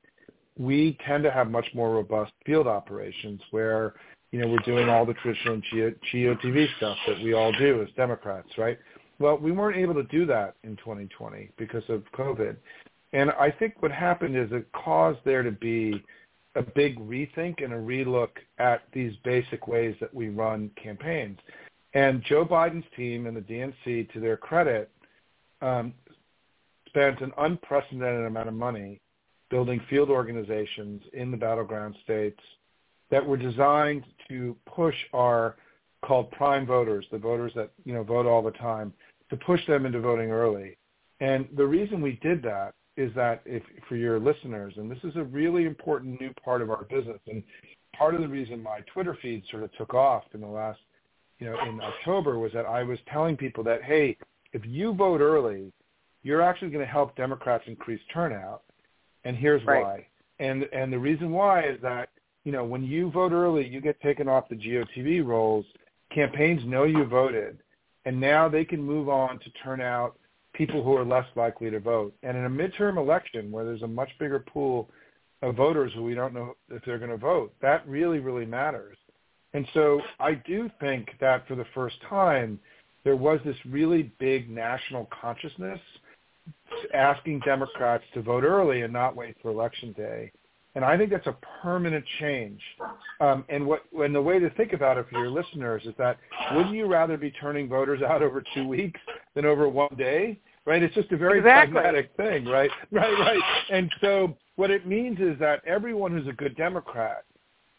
we 0.57 0.97
tend 1.05 1.23
to 1.23 1.31
have 1.31 1.49
much 1.49 1.67
more 1.73 1.91
robust 1.91 2.31
field 2.45 2.67
operations 2.67 3.41
where, 3.51 3.93
you 4.31 4.39
know, 4.39 4.47
we're 4.47 4.57
doing 4.59 4.89
all 4.89 5.05
the 5.05 5.13
traditional 5.15 5.61
GOTV 5.73 6.67
stuff 6.77 6.97
that 7.07 7.21
we 7.21 7.33
all 7.33 7.51
do 7.53 7.81
as 7.81 7.89
Democrats, 7.95 8.49
right? 8.57 8.77
Well, 9.19 9.37
we 9.37 9.51
weren't 9.51 9.77
able 9.77 9.93
to 9.95 10.03
do 10.03 10.25
that 10.27 10.55
in 10.63 10.75
2020 10.77 11.51
because 11.57 11.83
of 11.89 12.03
COVID. 12.13 12.55
And 13.13 13.31
I 13.31 13.51
think 13.51 13.81
what 13.81 13.91
happened 13.91 14.35
is 14.35 14.49
it 14.51 14.67
caused 14.73 15.19
there 15.23 15.43
to 15.43 15.51
be 15.51 16.03
a 16.55 16.61
big 16.61 16.97
rethink 16.99 17.63
and 17.63 17.73
a 17.73 17.77
relook 17.77 18.29
at 18.57 18.83
these 18.93 19.13
basic 19.23 19.67
ways 19.67 19.95
that 19.99 20.13
we 20.13 20.29
run 20.29 20.69
campaigns. 20.81 21.37
And 21.93 22.23
Joe 22.23 22.45
Biden's 22.45 22.85
team 22.95 23.25
and 23.25 23.35
the 23.35 23.41
DNC, 23.41 24.11
to 24.13 24.19
their 24.19 24.37
credit, 24.37 24.89
um, 25.61 25.93
spent 26.87 27.21
an 27.21 27.31
unprecedented 27.37 28.25
amount 28.25 28.49
of 28.49 28.53
money 28.53 28.99
building 29.55 29.79
field 29.89 30.09
organizations 30.09 31.01
in 31.13 31.31
the 31.31 31.37
battleground 31.37 31.95
states 32.03 32.41
that 33.09 33.25
were 33.25 33.37
designed 33.37 34.03
to 34.27 34.53
push 34.65 34.95
our 35.13 35.55
called 36.03 36.29
prime 36.31 36.65
voters, 36.65 37.05
the 37.09 37.17
voters 37.17 37.53
that 37.55 37.71
you 37.85 37.93
know 37.93 38.03
vote 38.03 38.25
all 38.25 38.41
the 38.41 38.51
time, 38.51 38.91
to 39.29 39.37
push 39.37 39.65
them 39.65 39.85
into 39.85 40.01
voting 40.01 40.29
early. 40.29 40.77
And 41.21 41.47
the 41.55 41.65
reason 41.65 42.01
we 42.01 42.19
did 42.21 42.43
that 42.43 42.73
is 42.97 43.13
that 43.15 43.43
if 43.45 43.63
for 43.87 43.95
your 43.95 44.19
listeners, 44.19 44.73
and 44.75 44.91
this 44.91 44.99
is 45.05 45.15
a 45.15 45.23
really 45.23 45.63
important 45.63 46.19
new 46.19 46.33
part 46.43 46.61
of 46.61 46.69
our 46.69 46.83
business, 46.89 47.21
and 47.27 47.41
part 47.97 48.13
of 48.13 48.19
the 48.19 48.27
reason 48.27 48.61
my 48.61 48.81
Twitter 48.93 49.17
feed 49.21 49.41
sort 49.49 49.63
of 49.63 49.71
took 49.77 49.93
off 49.93 50.23
in 50.33 50.41
the 50.41 50.47
last, 50.47 50.81
you 51.39 51.49
know, 51.49 51.57
in 51.65 51.79
October 51.79 52.39
was 52.39 52.51
that 52.51 52.65
I 52.65 52.83
was 52.83 52.99
telling 53.09 53.37
people 53.37 53.63
that 53.63 53.83
hey, 53.83 54.17
if 54.51 54.63
you 54.65 54.93
vote 54.93 55.21
early, 55.21 55.71
you're 56.23 56.41
actually 56.41 56.71
going 56.71 56.85
to 56.85 56.91
help 56.91 57.15
Democrats 57.15 57.63
increase 57.67 58.01
turnout, 58.13 58.64
and 59.25 59.35
here's 59.35 59.63
right. 59.65 59.83
why. 59.83 60.07
And 60.39 60.63
and 60.71 60.91
the 60.91 60.99
reason 60.99 61.31
why 61.31 61.63
is 61.65 61.79
that 61.81 62.09
you 62.43 62.51
know 62.51 62.63
when 62.63 62.83
you 62.83 63.11
vote 63.11 63.31
early, 63.31 63.67
you 63.67 63.81
get 63.81 63.99
taken 64.01 64.27
off 64.29 64.49
the 64.49 64.55
GOTV 64.55 65.25
rolls. 65.25 65.65
Campaigns 66.13 66.61
know 66.65 66.83
you 66.83 67.03
voted, 67.05 67.57
and 68.05 68.19
now 68.19 68.47
they 68.47 68.63
can 68.63 68.81
move 68.81 69.09
on 69.09 69.39
to 69.39 69.49
turn 69.63 69.81
out 69.81 70.17
people 70.53 70.83
who 70.83 70.95
are 70.95 71.03
less 71.03 71.25
likely 71.35 71.69
to 71.69 71.79
vote. 71.79 72.13
And 72.23 72.37
in 72.37 72.45
a 72.45 72.49
midterm 72.49 72.97
election 72.97 73.51
where 73.51 73.65
there's 73.65 73.81
a 73.81 73.87
much 73.87 74.09
bigger 74.19 74.39
pool 74.39 74.89
of 75.41 75.55
voters 75.55 75.91
who 75.93 76.03
we 76.03 76.15
don't 76.15 76.33
know 76.33 76.55
if 76.69 76.83
they're 76.85 76.99
going 76.99 77.11
to 77.11 77.17
vote, 77.17 77.53
that 77.61 77.85
really, 77.87 78.19
really 78.19 78.45
matters. 78.45 78.97
And 79.53 79.67
so 79.73 80.01
I 80.19 80.33
do 80.33 80.69
think 80.79 81.09
that 81.19 81.47
for 81.47 81.55
the 81.55 81.65
first 81.73 81.95
time, 82.09 82.59
there 83.03 83.15
was 83.15 83.39
this 83.45 83.55
really 83.69 84.11
big 84.19 84.49
national 84.49 85.09
consciousness 85.21 85.79
asking 86.93 87.41
Democrats 87.45 88.03
to 88.13 88.21
vote 88.21 88.43
early 88.43 88.81
and 88.81 88.91
not 88.91 89.15
wait 89.15 89.35
for 89.41 89.49
election 89.49 89.93
day. 89.93 90.31
And 90.75 90.83
I 90.83 90.97
think 90.97 91.09
that's 91.09 91.27
a 91.27 91.37
permanent 91.61 92.03
change. 92.19 92.59
Um, 93.21 93.45
and 93.47 93.65
what 93.65 93.83
and 93.97 94.13
the 94.13 94.21
way 94.21 94.39
to 94.39 94.49
think 94.51 94.73
about 94.73 94.97
it 94.97 95.05
for 95.09 95.19
your 95.19 95.29
listeners 95.29 95.83
is 95.85 95.93
that 95.97 96.17
wouldn't 96.53 96.75
you 96.75 96.85
rather 96.85 97.15
be 97.15 97.31
turning 97.31 97.69
voters 97.69 98.01
out 98.01 98.21
over 98.21 98.43
two 98.53 98.67
weeks 98.67 98.99
than 99.35 99.45
over 99.45 99.69
one 99.69 99.95
day? 99.97 100.37
Right? 100.65 100.83
It's 100.83 100.93
just 100.93 101.11
a 101.11 101.17
very 101.17 101.39
exactly. 101.39 101.73
pragmatic 101.73 102.11
thing, 102.17 102.45
right? 102.45 102.71
Right, 102.91 103.13
right. 103.19 103.41
And 103.71 103.89
so 104.01 104.35
what 104.57 104.69
it 104.69 104.85
means 104.85 105.19
is 105.19 105.39
that 105.39 105.61
everyone 105.65 106.11
who's 106.11 106.27
a 106.27 106.33
good 106.33 106.57
Democrat 106.57 107.23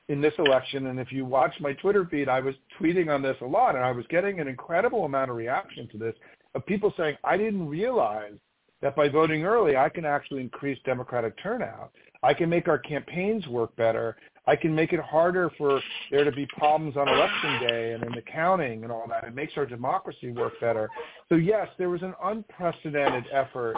in 0.09 0.21
this 0.21 0.35
election, 0.39 0.87
and 0.87 1.01
if 1.01 1.11
you 1.11 1.25
watch 1.25 1.53
my 1.61 1.73
Twitter 1.75 2.07
feed, 2.11 2.29
I 2.29 2.41
was 2.41 2.55
tweeting 2.81 3.13
on 3.13 3.23
this 3.23 3.37
a 3.43 3.45
lot, 3.47 3.75
and 3.75 3.85
I 3.85 3.91
was 3.91 4.07
getting 4.09 4.41
an 4.41 4.47
incredible 4.47 5.05
amount 5.05 5.31
of 5.31 5.37
reaction 5.37 5.89
to 5.89 5.99
this 5.99 6.15
of 6.55 6.65
people 6.65 6.95
saying, 6.97 7.17
I 7.25 7.37
didn't 7.37 7.69
realize 7.69 8.35
that 8.83 8.97
by 8.97 9.09
voting 9.09 9.45
early, 9.45 9.77
I 9.77 9.89
can 9.89 10.05
actually 10.05 10.41
increase 10.41 10.79
Democratic 10.85 11.35
turnout. 11.43 11.93
I 12.23 12.35
can 12.35 12.49
make 12.49 12.69
our 12.69 12.79
campaigns 12.79 13.47
work 13.47 13.75
better. 13.77 14.17
I 14.47 14.57
can 14.57 14.75
make 14.75 14.93
it 14.93 15.01
harder 15.01 15.51
for 15.59 15.81
there 16.11 16.25
to 16.25 16.33
be 16.33 16.47
problems 16.47 16.97
on 16.97 17.09
election 17.09 17.69
day 17.69 17.93
and 17.93 18.05
in 18.05 18.13
the 18.13 18.23
counting 18.23 18.85
and 18.85 18.93
all 18.93 19.07
that. 19.09 19.25
It 19.25 19.35
makes 19.35 19.55
our 19.57 19.67
democracy 19.67 20.31
work 20.31 20.53
better. 20.61 20.89
So 21.29 21.35
yes, 21.35 21.69
there 21.79 21.91
was 21.91 22.03
an 22.03 22.15
unprecedented 22.23 23.25
effort 23.33 23.75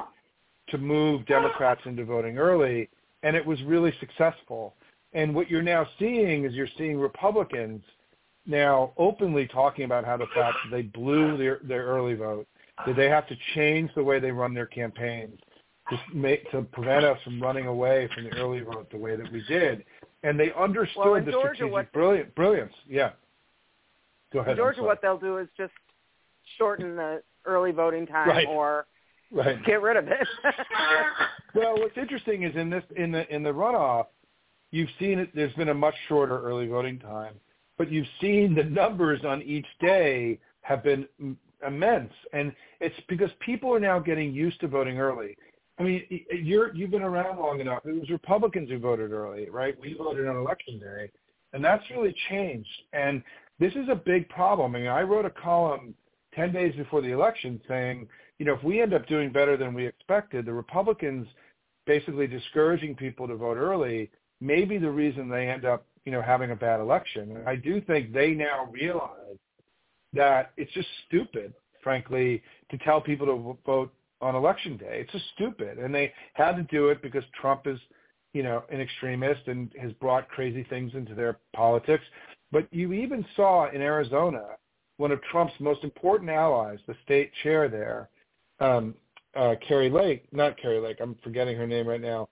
to 0.69 0.79
move 0.79 1.25
Democrats 1.27 1.81
into 1.87 2.05
voting 2.05 2.39
early, 2.39 2.91
and 3.23 3.35
it 3.35 3.45
was 3.45 3.61
really 3.63 3.95
successful. 4.01 4.75
And 5.15 5.35
what 5.35 5.51
you're 5.51 5.63
now 5.63 5.87
seeing 5.99 6.45
is 6.45 6.53
you're 6.53 6.69
seeing 6.77 6.99
Republicans 6.99 7.83
now 8.47 8.93
openly 8.97 9.47
talking 9.47 9.85
about 9.85 10.05
how 10.05 10.17
the 10.17 10.27
fact 10.35 10.57
that 10.65 10.77
they 10.77 10.83
blew 10.83 11.37
their, 11.37 11.61
their 11.65 11.85
early 11.85 12.15
vote, 12.15 12.47
that 12.87 12.97
they 12.97 13.09
have 13.09 13.27
to 13.29 13.37
change 13.55 13.91
the 13.95 14.03
way 14.03 14.21
they 14.21 14.31
run 14.31 14.55
their 14.55 14.67
campaigns 14.67 15.39
to 15.91 15.97
make 16.15 16.51
to 16.51 16.63
prevent 16.63 17.05
us 17.05 17.19
from 17.25 17.41
running 17.41 17.67
away 17.67 18.09
from 18.15 18.25
the 18.25 18.31
early 18.37 18.61
vote 18.61 18.91
the 18.91 18.99
way 18.99 19.17
that 19.17 19.31
we 19.33 19.43
did. 19.49 19.85
And 20.23 20.39
they 20.39 20.53
understood 20.59 21.05
well, 21.05 21.15
the 21.15 21.31
Georgia, 21.31 21.55
strategic 21.55 21.73
what, 21.73 21.93
brilliance. 21.93 22.31
Brilliance, 22.35 22.73
yeah. 22.89 23.11
Go 24.33 24.41
ahead. 24.41 24.53
In 24.53 24.57
Georgia, 24.57 24.83
what 24.83 25.01
they'll 25.01 25.19
do 25.19 25.39
is 25.39 25.49
just 25.57 25.73
shorten 26.59 26.97
the 26.97 27.23
early 27.47 27.71
voting 27.71 28.07
time 28.07 28.29
right. 28.29 28.47
or 28.47 28.87
right. 29.31 29.65
get 29.65 29.81
rid 29.81 29.97
of 29.97 30.09
it. 30.09 30.29
well, 31.55 31.79
what's 31.79 31.97
interesting 31.97 32.43
is 32.43 32.55
in 32.57 32.69
this 32.69 32.85
in 32.97 33.13
the 33.13 33.35
in 33.35 33.43
the 33.43 33.51
runoff, 33.51 34.07
you've 34.71 34.91
seen 34.99 35.19
it. 35.19 35.35
There's 35.35 35.55
been 35.55 35.71
a 35.71 35.75
much 35.75 35.95
shorter 36.09 36.43
early 36.43 36.67
voting 36.67 36.99
time, 36.99 37.35
but 37.79 37.91
you've 37.91 38.07
seen 38.21 38.55
the 38.55 38.65
numbers 38.65 39.25
on 39.25 39.41
each 39.43 39.67
day 39.81 40.39
have 40.63 40.83
been 40.83 41.07
immense, 41.67 42.13
and 42.33 42.53
it's 42.81 42.95
because 43.09 43.31
people 43.41 43.75
are 43.75 43.81
now 43.81 43.99
getting 43.99 44.33
used 44.33 44.61
to 44.61 44.69
voting 44.69 44.99
early. 44.99 45.37
I 45.79 45.83
mean, 45.83 46.03
you're 46.33 46.75
you've 46.75 46.91
been 46.91 47.03
around 47.03 47.39
long 47.39 47.61
enough. 47.61 47.83
It 47.85 47.99
was 47.99 48.11
Republicans 48.11 48.69
who 48.69 48.79
voted 48.79 49.13
early, 49.13 49.49
right? 49.49 49.79
We 49.81 49.95
voted 49.95 50.27
on 50.27 50.37
election 50.37 50.79
day, 50.79 51.11
and 51.53 51.65
that's 51.65 51.85
really 51.91 52.15
changed. 52.29 52.69
And 52.93 53.23
this 53.59 53.73
is 53.75 53.89
a 53.89 53.95
big 53.95 54.29
problem. 54.29 54.75
I 54.75 54.79
mean, 54.79 54.89
I 54.89 55.03
wrote 55.03 55.25
a 55.25 55.31
column 55.31 55.95
ten 56.35 56.53
days 56.53 56.75
before 56.75 57.01
the 57.01 57.13
election 57.13 57.61
saying, 57.69 58.09
you 58.39 58.47
know, 58.47 58.55
if 58.55 58.63
we 58.63 58.81
end 58.81 58.95
up 58.95 59.07
doing 59.07 59.31
better 59.31 59.57
than 59.57 59.75
we 59.75 59.87
expected, 59.87 60.47
the 60.47 60.53
Republicans 60.53 61.27
basically 61.87 62.27
discouraging 62.27 62.95
people 62.95 63.27
to 63.27 63.35
vote 63.35 63.57
early 63.57 64.11
may 64.41 64.65
be 64.65 64.79
the 64.79 64.91
reason 64.91 65.29
they 65.29 65.49
end 65.49 65.65
up, 65.65 65.87
you 66.05 66.13
know, 66.13 66.23
having 66.23 66.51
a 66.51 66.57
bad 66.57 66.81
election. 66.81 67.37
And 67.37 67.49
I 67.49 67.57
do 67.57 67.81
think 67.81 68.13
they 68.13 68.33
now 68.33 68.69
realize 68.71 69.39
that 70.13 70.53
it's 70.57 70.73
just 70.73 70.89
stupid, 71.07 71.53
frankly, 71.83 72.43
to 72.71 72.79
tell 72.79 73.01
people 73.01 73.27
to 73.27 73.59
vote 73.65 73.93
on 74.21 74.35
election 74.35 74.77
day. 74.77 75.01
It's 75.01 75.13
just 75.13 75.25
stupid. 75.35 75.79
And 75.79 75.95
they 75.95 76.13
had 76.35 76.53
to 76.57 76.63
do 76.65 76.89
it 76.89 77.03
because 77.03 77.25
Trump 77.41 77.67
is, 77.67 77.79
you 78.33 78.43
know, 78.43 78.65
an 78.71 78.81
extremist 78.81 79.47
and 79.47 79.71
has 79.81 79.93
brought 79.95 80.29
crazy 80.29 80.65
things 80.65 80.93
into 80.95 81.15
their 81.15 81.39
politics. 81.55 82.05
But 82.51 82.67
you 82.73 82.93
even 82.93 83.25
saw 83.37 83.71
in 83.71 83.81
Arizona, 83.81 84.43
one 84.97 85.13
of 85.13 85.21
Trump's 85.31 85.55
most 85.61 85.85
important 85.85 86.31
allies, 86.31 86.79
the 86.87 86.95
state 87.05 87.31
chair 87.43 87.69
there, 87.69 88.09
um, 88.61 88.95
uh, 89.37 89.55
Kari 89.67 89.91
Lake, 89.91 90.27
not 90.33 90.61
Kari 90.61 90.81
Lake, 90.81 90.99
I'm 91.01 91.15
forgetting 91.23 91.57
her 91.57 91.67
name 91.67 91.87
right 91.87 92.01
now. 92.01 92.29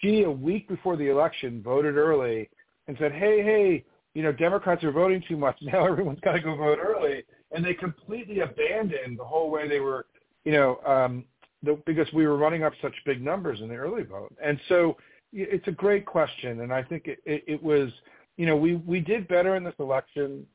She, 0.00 0.22
a 0.22 0.30
week 0.30 0.66
before 0.68 0.96
the 0.96 1.08
election, 1.08 1.62
voted 1.62 1.96
early 1.96 2.48
and 2.88 2.96
said, 2.98 3.12
hey, 3.12 3.42
hey, 3.42 3.84
you 4.18 4.24
know, 4.24 4.32
Democrats 4.32 4.82
are 4.84 4.92
voting 4.92 5.22
too 5.28 5.36
much. 5.36 5.56
Now 5.62 5.86
everyone's 5.86 6.20
got 6.20 6.32
to 6.32 6.40
go 6.40 6.56
vote 6.56 6.78
early. 6.82 7.24
And 7.52 7.64
they 7.64 7.74
completely 7.74 8.40
abandoned 8.40 9.18
the 9.18 9.24
whole 9.24 9.48
way 9.50 9.68
they 9.68 9.80
were 9.80 10.06
you 10.48 10.52
know, 10.52 10.80
um, 10.86 11.24
the, 11.62 11.78
because 11.84 12.10
we 12.14 12.26
were 12.26 12.38
running 12.38 12.62
up 12.62 12.72
such 12.80 12.94
big 13.04 13.22
numbers 13.22 13.60
in 13.60 13.68
the 13.68 13.74
early 13.74 14.02
vote. 14.02 14.34
And 14.42 14.58
so 14.68 14.96
it's 15.30 15.68
a 15.68 15.72
great 15.72 16.06
question, 16.06 16.62
and 16.62 16.72
I 16.72 16.82
think 16.82 17.06
it, 17.06 17.18
it, 17.26 17.44
it 17.46 17.62
was, 17.62 17.90
you 18.38 18.46
know, 18.46 18.56
we 18.56 18.76
we 18.76 19.00
did 19.00 19.28
better 19.28 19.56
in 19.56 19.64
this 19.64 19.74
election 19.78 20.46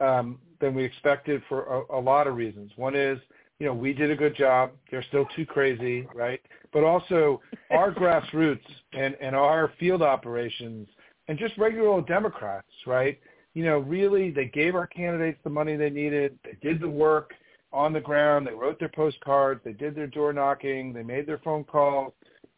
um, 0.00 0.38
than 0.58 0.74
we 0.74 0.84
expected 0.84 1.42
for 1.50 1.64
a, 1.64 1.98
a 1.98 2.00
lot 2.00 2.26
of 2.26 2.36
reasons. 2.36 2.72
One 2.76 2.96
is, 2.96 3.18
you 3.58 3.66
know, 3.66 3.74
we 3.74 3.92
did 3.92 4.10
a 4.10 4.16
good 4.16 4.34
job. 4.34 4.70
They're 4.90 5.04
still 5.08 5.26
too 5.36 5.44
crazy, 5.44 6.08
right? 6.14 6.40
But 6.72 6.82
also 6.82 7.42
our 7.70 7.92
grassroots 7.94 8.64
and 8.94 9.14
and 9.20 9.36
our 9.36 9.70
field 9.78 10.00
operations 10.00 10.88
and 11.28 11.38
just 11.38 11.56
regular 11.58 11.88
old 11.88 12.06
Democrats, 12.06 12.68
right? 12.86 13.18
You 13.54 13.64
know, 13.64 13.78
really, 13.78 14.30
they 14.30 14.46
gave 14.46 14.74
our 14.74 14.86
candidates 14.86 15.38
the 15.44 15.50
money 15.50 15.76
they 15.76 15.90
needed. 15.90 16.38
They 16.44 16.56
did 16.62 16.80
the 16.80 16.88
work 16.88 17.32
on 17.72 17.92
the 17.92 18.00
ground. 18.00 18.46
They 18.46 18.54
wrote 18.54 18.78
their 18.78 18.88
postcards. 18.88 19.60
They 19.64 19.72
did 19.72 19.94
their 19.94 20.06
door 20.06 20.32
knocking. 20.32 20.92
They 20.92 21.02
made 21.02 21.26
their 21.26 21.38
phone 21.38 21.64
calls. 21.64 22.12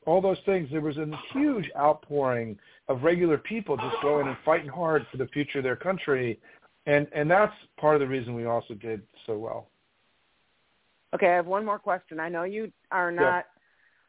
All 0.07 0.21
those 0.21 0.39
things. 0.45 0.69
There 0.71 0.81
was 0.81 0.97
a 0.99 1.09
huge 1.33 1.71
outpouring 1.77 2.59
of 2.89 3.03
regular 3.03 3.39
people 3.39 3.77
just 3.77 3.97
going 4.03 4.29
and 4.29 4.37
fighting 4.45 4.69
hard 4.69 5.07
for 5.11 5.17
the 5.17 5.27
future 5.29 5.59
of 5.59 5.65
their 5.65 5.77
country, 5.77 6.39
and 6.87 7.07
and 7.15 7.31
that's 7.31 7.55
part 7.79 7.95
of 7.95 8.01
the 8.01 8.07
reason 8.07 8.35
we 8.35 8.45
also 8.45 8.75
did 8.75 9.01
so 9.27 9.39
well. 9.39 9.69
Okay, 11.15 11.29
I 11.29 11.37
have 11.37 11.47
one 11.47 11.65
more 11.65 11.79
question. 11.79 12.21
I 12.21 12.29
know 12.29 12.43
you 12.43 12.73
are 12.91 13.11
not 13.11 13.47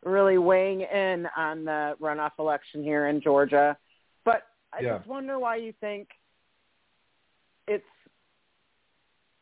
yeah. 0.04 0.12
really 0.12 0.38
weighing 0.38 0.82
in 0.82 1.28
on 1.38 1.64
the 1.64 1.96
runoff 2.02 2.32
election 2.40 2.84
here 2.84 3.08
in 3.08 3.22
Georgia, 3.22 3.78
I 4.78 4.82
yeah. 4.82 4.98
just 4.98 5.08
wonder 5.08 5.40
why 5.40 5.58
you 5.58 5.74
think 5.80 6.10
it's 7.68 7.84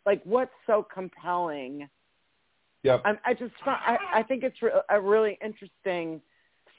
like 0.06 0.22
what's 0.24 0.52
so 0.68 0.86
compelling 0.94 1.90
Yep. 2.84 3.02
I, 3.06 3.14
I 3.26 3.34
just 3.34 3.54
I, 3.66 3.98
I 4.14 4.24
think 4.24 4.44
it's 4.44 4.62
re- 4.62 4.72
a 4.90 5.00
really 5.00 5.40
interesting 5.44 6.22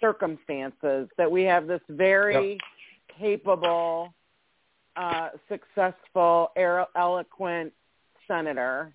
circumstances 0.00 1.08
that 1.16 1.30
we 1.30 1.44
have 1.44 1.66
this 1.66 1.80
very 1.88 2.52
yep. 2.52 2.60
capable, 3.18 4.14
uh, 4.96 5.30
successful, 5.48 6.52
eloquent 6.94 7.72
senator 8.28 8.94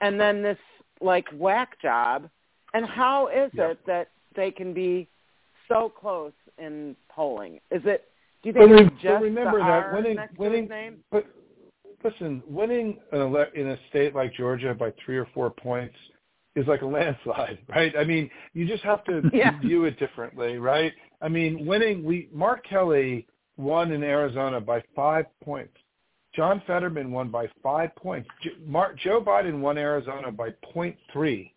and 0.00 0.18
then 0.18 0.42
this 0.42 0.58
like 1.00 1.26
whack 1.34 1.80
job. 1.80 2.28
And 2.72 2.86
how 2.86 3.28
is 3.28 3.50
Yep. 3.52 3.70
it 3.70 3.86
that 3.86 4.10
they 4.34 4.50
can 4.50 4.72
be 4.72 5.08
so 5.68 5.88
close 5.88 6.32
in 6.58 6.96
polling? 7.08 7.60
Is 7.70 7.82
it? 7.84 8.08
Do 8.44 8.50
you 8.50 8.52
But, 8.52 8.58
think 8.68 8.70
re- 8.72 8.80
it's 8.86 8.90
but 8.90 9.00
just 9.00 9.22
remember 9.22 9.52
the 9.58 9.64
that 9.64 9.70
R 9.86 9.94
winning, 9.94 10.16
next 10.16 10.34
to 10.34 10.40
winning, 10.40 10.62
his 10.64 10.70
name? 10.70 10.96
but 11.10 11.24
listen, 12.04 12.42
winning 12.46 12.98
an 13.12 13.20
ele- 13.20 13.46
in 13.54 13.68
a 13.68 13.78
state 13.88 14.14
like 14.14 14.34
Georgia 14.34 14.74
by 14.74 14.92
three 15.04 15.16
or 15.16 15.26
four 15.32 15.50
points 15.50 15.96
is 16.54 16.66
like 16.66 16.82
a 16.82 16.86
landslide, 16.86 17.58
right? 17.70 17.94
I 17.96 18.04
mean, 18.04 18.30
you 18.52 18.66
just 18.66 18.82
have 18.84 19.02
to 19.04 19.22
Yeah. 19.32 19.58
view 19.60 19.86
it 19.86 19.98
differently, 19.98 20.58
right? 20.58 20.92
I 21.22 21.28
mean, 21.28 21.64
winning, 21.64 22.04
we 22.04 22.28
Mark 22.32 22.66
Kelly 22.68 23.26
won 23.56 23.92
in 23.92 24.02
Arizona 24.02 24.60
by 24.60 24.82
five 24.94 25.24
points. 25.42 25.72
John 26.34 26.60
Fetterman 26.66 27.10
won 27.12 27.30
by 27.30 27.48
five 27.62 27.96
points. 27.96 28.28
Mark, 28.66 28.98
Joe 28.98 29.22
Biden 29.22 29.60
won 29.60 29.78
Arizona 29.78 30.30
by 30.30 30.50
point 30.72 30.96
three, 31.12 31.54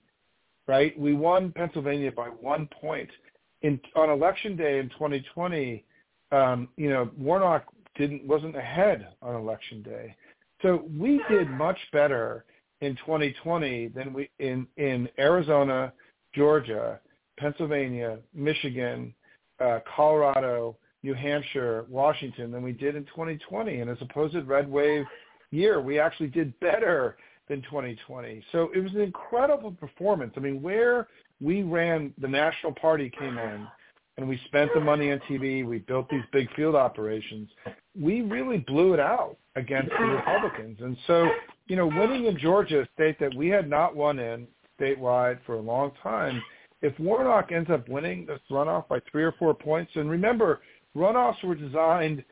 right? 0.67 0.97
We 0.97 1.13
won 1.15 1.51
Pennsylvania 1.51 2.13
by 2.13 2.27
one 2.27 2.69
point. 2.79 3.09
In 3.63 3.77
on 3.95 4.09
election 4.09 4.55
day 4.55 4.77
in 4.79 4.87
2020, 4.89 5.83
um, 6.31 6.67
you 6.77 6.89
know, 6.89 7.09
Warnock 7.17 7.65
didn't 7.95 8.25
wasn't 8.25 8.55
ahead 8.55 9.07
on 9.21 9.35
election 9.35 9.81
day. 9.81 10.15
So 10.61 10.85
we 10.97 11.21
did 11.29 11.49
much 11.49 11.77
better 11.91 12.45
in 12.81 12.95
2020 12.97 13.89
than 13.89 14.13
we 14.13 14.29
in 14.39 14.67
in 14.77 15.09
Arizona, 15.19 15.93
Georgia, 16.35 16.99
Pennsylvania, 17.39 18.19
Michigan, 18.33 19.13
uh, 19.59 19.79
Colorado, 19.95 20.77
New 21.03 21.13
Hampshire, 21.13 21.85
Washington 21.89 22.51
than 22.51 22.61
we 22.61 22.71
did 22.71 22.95
in 22.95 23.05
2020. 23.05 23.79
And 23.79 23.89
as 23.89 23.97
opposed 24.01 24.33
to 24.33 24.41
red 24.41 24.69
wave 24.69 25.05
year, 25.51 25.81
we 25.81 25.99
actually 25.99 26.27
did 26.27 26.57
better 26.59 27.17
than 27.47 27.61
2020. 27.63 28.43
So 28.51 28.69
it 28.75 28.79
was 28.79 28.91
an 28.93 29.01
incredible 29.01 29.71
performance. 29.71 30.33
I 30.35 30.41
mean, 30.41 30.61
where 30.61 31.07
we 31.39 31.63
ran, 31.63 32.13
the 32.17 32.27
National 32.27 32.73
Party 32.73 33.09
came 33.17 33.37
in 33.37 33.67
and 34.17 34.27
we 34.27 34.39
spent 34.45 34.71
the 34.73 34.79
money 34.79 35.11
on 35.11 35.19
TV. 35.29 35.65
We 35.65 35.79
built 35.79 36.09
these 36.09 36.23
big 36.31 36.53
field 36.55 36.75
operations. 36.75 37.49
We 37.99 38.21
really 38.21 38.57
blew 38.57 38.93
it 38.93 38.99
out 38.99 39.37
against 39.55 39.91
the 39.97 40.05
Republicans. 40.05 40.77
And 40.81 40.97
so, 41.05 41.27
you 41.67 41.75
know, 41.75 41.87
winning 41.87 42.25
in 42.25 42.37
Georgia, 42.37 42.81
a 42.81 42.87
state 42.95 43.19
that 43.19 43.35
we 43.35 43.47
had 43.47 43.69
not 43.69 43.95
won 43.95 44.19
in 44.19 44.47
statewide 44.79 45.39
for 45.45 45.55
a 45.55 45.61
long 45.61 45.91
time, 46.01 46.41
if 46.81 46.97
Warnock 46.99 47.51
ends 47.51 47.69
up 47.69 47.87
winning 47.89 48.25
this 48.25 48.39
runoff 48.51 48.87
by 48.87 48.99
three 49.11 49.23
or 49.23 49.33
four 49.33 49.53
points, 49.53 49.91
and 49.95 50.09
remember, 50.09 50.61
runoffs 50.95 51.43
were 51.43 51.55
designed 51.55 52.23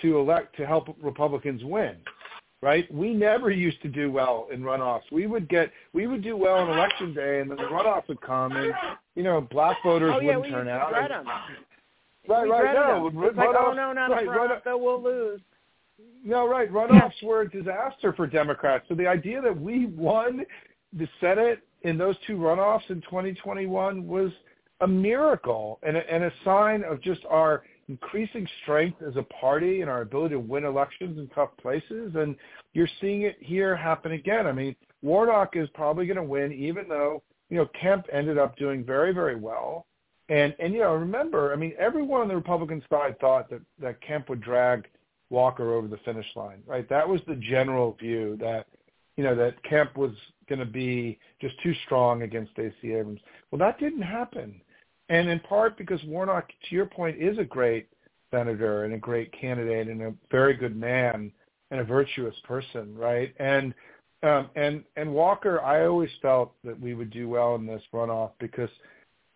to 0.00 0.18
elect 0.18 0.56
to 0.56 0.66
help 0.66 0.88
Republicans 1.00 1.62
win 1.64 1.96
right? 2.62 2.92
We 2.94 3.12
never 3.12 3.50
used 3.50 3.82
to 3.82 3.88
do 3.88 4.10
well 4.10 4.48
in 4.52 4.62
runoffs. 4.62 5.02
We 5.10 5.26
would 5.26 5.48
get 5.48 5.70
we 5.92 6.06
would 6.06 6.22
do 6.22 6.36
well 6.36 6.54
on 6.54 6.70
election 6.70 7.12
day, 7.12 7.40
and 7.40 7.50
then 7.50 7.58
the 7.58 7.64
runoff 7.64 8.08
would 8.08 8.20
come, 8.22 8.52
and 8.52 8.72
you 9.14 9.22
know, 9.24 9.40
black 9.40 9.76
voters 9.84 10.12
Oh 10.16 10.20
yeah, 10.20 10.36
wouldn't 10.36 10.54
turn 10.54 10.68
out. 10.68 10.96
And- 10.96 11.10
them. 11.10 11.26
Right, 12.28 12.44
we 12.44 12.50
right. 12.50 12.74
No, 12.74 13.10
them. 13.10 13.22
It's 13.24 13.36
like, 13.36 13.48
oh 13.48 13.52
runoffs- 13.52 13.76
no, 13.76 13.92
not 13.92 14.10
right, 14.10 14.26
a 14.26 14.30
runoff, 14.30 14.64
though 14.64 14.78
we'll 14.78 15.02
lose. 15.02 15.40
no, 16.24 16.48
right. 16.48 16.72
Runoffs 16.72 17.20
were 17.22 17.42
a 17.42 17.50
disaster 17.50 18.12
for 18.12 18.26
Democrats. 18.28 18.84
So 18.88 18.94
the 18.94 19.08
idea 19.08 19.42
that 19.42 19.60
we 19.60 19.86
won 19.86 20.46
the 20.92 21.08
Senate 21.20 21.60
in 21.82 21.98
those 21.98 22.14
two 22.26 22.36
runoffs 22.36 22.88
in 22.90 23.00
2021 23.02 24.06
was 24.06 24.30
a 24.82 24.86
miracle 24.86 25.80
and 25.82 25.96
a, 25.96 26.12
and 26.12 26.22
a 26.24 26.32
sign 26.44 26.84
of 26.84 27.00
just 27.00 27.22
our 27.28 27.64
increasing 27.92 28.48
strength 28.62 29.02
as 29.02 29.16
a 29.16 29.22
party 29.22 29.82
and 29.82 29.90
our 29.90 30.00
ability 30.00 30.34
to 30.34 30.40
win 30.40 30.64
elections 30.64 31.18
in 31.18 31.28
tough 31.28 31.50
places. 31.60 32.12
And 32.14 32.34
you're 32.72 32.88
seeing 33.00 33.22
it 33.22 33.36
here 33.40 33.76
happen 33.76 34.12
again. 34.12 34.46
I 34.46 34.52
mean, 34.52 34.74
Warnock 35.02 35.56
is 35.56 35.68
probably 35.74 36.06
going 36.06 36.16
to 36.16 36.22
win, 36.22 36.52
even 36.52 36.88
though 36.88 37.22
you 37.50 37.58
know 37.58 37.68
Kemp 37.80 38.06
ended 38.10 38.38
up 38.38 38.56
doing 38.56 38.84
very, 38.84 39.12
very 39.12 39.36
well. 39.36 39.86
And 40.28 40.54
and 40.58 40.72
you 40.72 40.80
know, 40.80 40.94
remember, 40.94 41.52
I 41.52 41.56
mean, 41.56 41.74
everyone 41.78 42.22
on 42.22 42.28
the 42.28 42.36
Republican 42.36 42.82
side 42.88 43.18
thought 43.20 43.50
that 43.50 43.60
that 43.80 44.00
Kemp 44.00 44.30
would 44.30 44.40
drag 44.40 44.88
Walker 45.28 45.74
over 45.74 45.88
the 45.88 45.98
finish 45.98 46.26
line, 46.34 46.62
right? 46.66 46.88
That 46.88 47.06
was 47.06 47.20
the 47.26 47.36
general 47.36 47.96
view 48.00 48.38
that 48.40 48.66
you 49.16 49.24
know 49.24 49.34
that 49.34 49.62
Kemp 49.64 49.98
was 49.98 50.12
going 50.48 50.60
to 50.60 50.64
be 50.64 51.18
just 51.40 51.60
too 51.62 51.74
strong 51.84 52.22
against 52.22 52.52
Stacey 52.52 52.94
Abrams. 52.94 53.20
Well, 53.50 53.58
that 53.58 53.78
didn't 53.78 54.02
happen, 54.02 54.60
and 55.12 55.28
in 55.28 55.40
part 55.40 55.76
because 55.76 56.02
Warnock, 56.04 56.48
to 56.48 56.74
your 56.74 56.86
point, 56.86 57.22
is 57.22 57.36
a 57.36 57.44
great 57.44 57.86
senator 58.30 58.86
and 58.86 58.94
a 58.94 58.98
great 58.98 59.30
candidate 59.38 59.88
and 59.88 60.00
a 60.00 60.14
very 60.30 60.54
good 60.54 60.74
man 60.74 61.30
and 61.70 61.80
a 61.80 61.84
virtuous 61.84 62.34
person, 62.44 62.96
right? 62.96 63.34
And 63.38 63.74
um, 64.22 64.48
and 64.56 64.84
and 64.96 65.12
Walker, 65.12 65.60
I 65.60 65.84
always 65.84 66.08
felt 66.22 66.54
that 66.64 66.80
we 66.80 66.94
would 66.94 67.10
do 67.10 67.28
well 67.28 67.56
in 67.56 67.66
this 67.66 67.82
runoff 67.92 68.30
because 68.40 68.70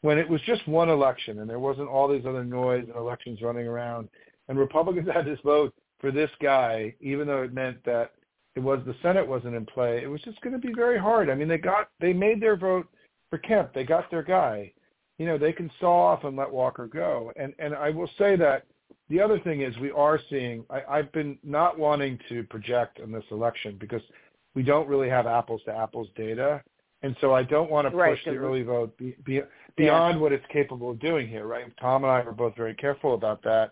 when 0.01 0.16
it 0.16 0.27
was 0.27 0.41
just 0.47 0.66
one 0.66 0.89
election 0.89 1.41
and 1.41 1.51
there 1.51 1.59
wasn't 1.59 1.91
all 1.91 2.09
these 2.09 2.24
other 2.24 2.45
noise 2.45 2.85
and 2.87 2.97
elections 2.97 3.43
running 3.43 3.66
around, 3.66 4.09
and 4.49 4.59
Republicans 4.59 5.09
had 5.14 5.27
this 5.27 5.41
vote 5.45 5.74
for 6.01 6.11
this 6.11 6.31
guy, 6.41 6.95
even 7.03 7.27
though 7.27 7.43
it 7.43 7.53
meant 7.53 7.85
that 7.85 8.12
it 8.55 8.61
was 8.61 8.81
the 8.87 8.97
Senate 9.03 9.29
wasn't 9.29 9.55
in 9.55 9.66
play, 9.66 10.03
it 10.03 10.07
was 10.07 10.22
just 10.22 10.41
going 10.41 10.59
to 10.59 10.66
be 10.66 10.72
very 10.72 10.99
hard. 10.99 11.29
I 11.29 11.35
mean, 11.35 11.49
they 11.49 11.59
got 11.59 11.91
they 12.01 12.14
made 12.14 12.41
their 12.41 12.57
vote 12.57 12.89
for 13.29 13.37
Kemp. 13.39 13.74
They 13.74 13.85
got 13.85 14.11
their 14.11 14.22
guy. 14.22 14.72
You 15.19 15.27
know, 15.27 15.39
they 15.39 15.53
can 15.53 15.71
saw 15.81 16.12
off 16.12 16.25
and 16.25 16.37
let 16.37 16.51
Walker 16.51 16.87
go. 16.87 17.33
And 17.37 17.55
and 17.59 17.75
I 17.75 17.91
will 17.91 18.11
say 18.19 18.37
that 18.37 18.67
the 19.09 19.21
other 19.21 19.39
thing 19.41 19.62
is 19.62 19.77
we 19.79 19.91
are 19.93 20.21
seeing. 20.29 20.64
I, 20.71 20.83
I've 20.89 21.12
been 21.12 21.39
not 21.43 21.79
wanting 21.79 22.19
to 22.29 22.43
project 22.45 22.99
in 22.99 23.12
this 23.12 23.25
election 23.31 23.77
because 23.79 24.03
we 24.55 24.62
don't 24.62 24.89
really 24.89 25.09
have 25.09 25.27
apples 25.27 25.61
to 25.67 25.77
apples 25.77 26.09
data, 26.17 26.62
and 27.03 27.17
so 27.21 27.35
I 27.35 27.43
don't 27.43 27.71
want 27.71 27.87
to 27.87 27.91
push 27.91 27.99
Right, 27.99 28.19
the 28.25 28.37
early 28.37 28.62
vote 28.62 28.97
be, 28.97 29.17
be, 29.25 29.41
beyond 29.77 30.21
what 30.21 30.33
it's 30.33 30.45
capable 30.53 30.91
of 30.91 30.99
doing 30.99 31.29
here. 31.29 31.47
Right? 31.47 31.64
Tom 31.81 32.05
and 32.05 32.11
I 32.11 32.23
were 32.23 32.33
both 32.33 32.57
very 32.57 32.75
careful 32.75 33.14
about 33.14 33.43
that. 33.43 33.71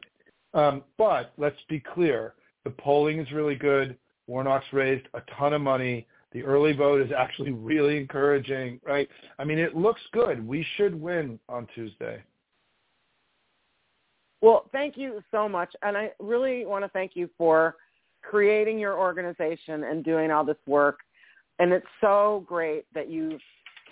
Um, 0.53 0.82
but 0.99 1.32
let's 1.36 1.61
be 1.68 1.80
clear: 1.80 2.34
the 2.64 2.70
polling 2.70 3.18
is 3.18 3.30
really 3.32 3.57
good. 3.57 3.97
Warnock's 4.26 4.72
raised 4.72 5.07
a 5.14 5.20
ton 5.38 5.53
of 5.53 5.61
money. 5.61 6.07
The 6.35 6.43
early 6.43 6.72
vote 6.72 7.01
is 7.01 7.12
actually 7.16 7.53
really 7.53 7.97
encouraging, 7.97 8.80
right? 8.85 9.09
I 9.39 9.45
mean, 9.45 9.59
it 9.59 9.76
looks 9.76 10.03
good. 10.12 10.47
We 10.47 10.66
should 10.76 11.01
win 11.01 11.39
on 11.49 11.66
Tuesday. 11.74 12.22
Well, 14.43 14.68
thank 14.72 14.99
you 14.99 15.22
so 15.30 15.49
much, 15.49 15.74
and 15.82 15.97
I 15.97 16.11
really 16.18 16.66
want 16.66 16.85
to 16.85 16.89
thank 16.91 17.12
you 17.14 17.30
for 17.39 17.76
creating 18.20 18.78
your 18.78 18.99
organization 18.99 19.85
and 19.85 20.05
doing 20.05 20.30
all 20.30 20.45
this 20.45 20.59
work. 20.66 20.99
And 21.61 21.72
it's 21.72 21.87
so 22.01 22.45
great 22.47 22.85
that 22.95 23.09
you've 23.09 23.41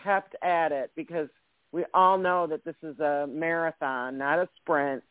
kept 0.03 0.35
at 0.43 0.73
it 0.73 0.91
because 0.97 1.29
we 1.71 1.85
all 1.95 2.19
know 2.19 2.47
that 2.49 2.65
this 2.65 2.75
is 2.83 2.99
a 2.99 3.27
marathon, 3.31 4.19
not 4.19 4.41
a 4.41 4.49
sprint. 4.57 5.03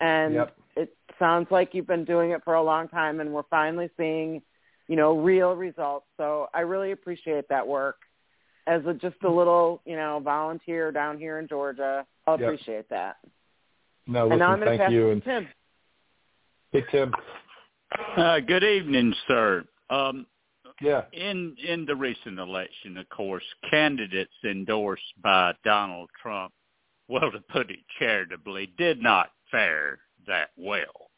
And 0.00 0.34
Yep. 0.34 0.56
it 0.76 0.96
sounds 1.18 1.50
like 1.50 1.74
you've 1.74 1.86
been 1.86 2.04
doing 2.04 2.30
it 2.30 2.44
for 2.44 2.54
a 2.54 2.62
long 2.62 2.88
time, 2.88 3.20
and 3.20 3.32
we're 3.32 3.42
finally 3.44 3.90
seeing, 3.96 4.42
you 4.88 4.96
know, 4.96 5.18
real 5.18 5.54
results. 5.54 6.06
So 6.16 6.48
I 6.54 6.60
really 6.60 6.92
appreciate 6.92 7.48
that 7.48 7.66
work. 7.66 7.96
As 8.66 8.84
a, 8.86 8.92
just 8.94 9.16
a 9.24 9.30
little, 9.30 9.80
you 9.86 9.96
know, 9.96 10.20
volunteer 10.22 10.92
down 10.92 11.18
here 11.18 11.38
in 11.38 11.48
Georgia, 11.48 12.04
I'll 12.26 12.38
Yep. 12.38 12.48
appreciate 12.48 12.88
that. 12.90 13.16
No, 14.06 14.22
and 14.22 14.28
listen, 14.30 14.38
now 14.40 14.52
I'm 14.52 14.60
going 14.60 14.60
to 14.60 14.66
thank 14.66 14.80
pass 14.82 14.92
you. 14.92 15.08
it 15.08 15.12
And 15.12 15.22
to 15.24 15.30
Tim. 15.30 15.48
hey, 16.72 16.84
Tim. 16.90 17.14
Uh, 18.16 18.40
good 18.40 18.64
evening, 18.64 19.14
sir. 19.26 19.64
Um, 19.90 20.26
Yeah. 20.80 21.04
in 21.12 21.56
in 21.56 21.86
the 21.86 21.96
recent 21.96 22.38
election, 22.38 22.98
of 22.98 23.08
course, 23.08 23.44
candidates 23.70 24.32
endorsed 24.44 25.20
by 25.22 25.54
Donald 25.64 26.10
Trump, 26.22 26.52
well, 27.08 27.30
to 27.32 27.40
put 27.40 27.70
it 27.70 27.80
charitably, 27.98 28.66
did 28.78 29.02
not 29.02 29.32
fare 29.50 29.98
that 30.26 30.50
well. 30.56 31.10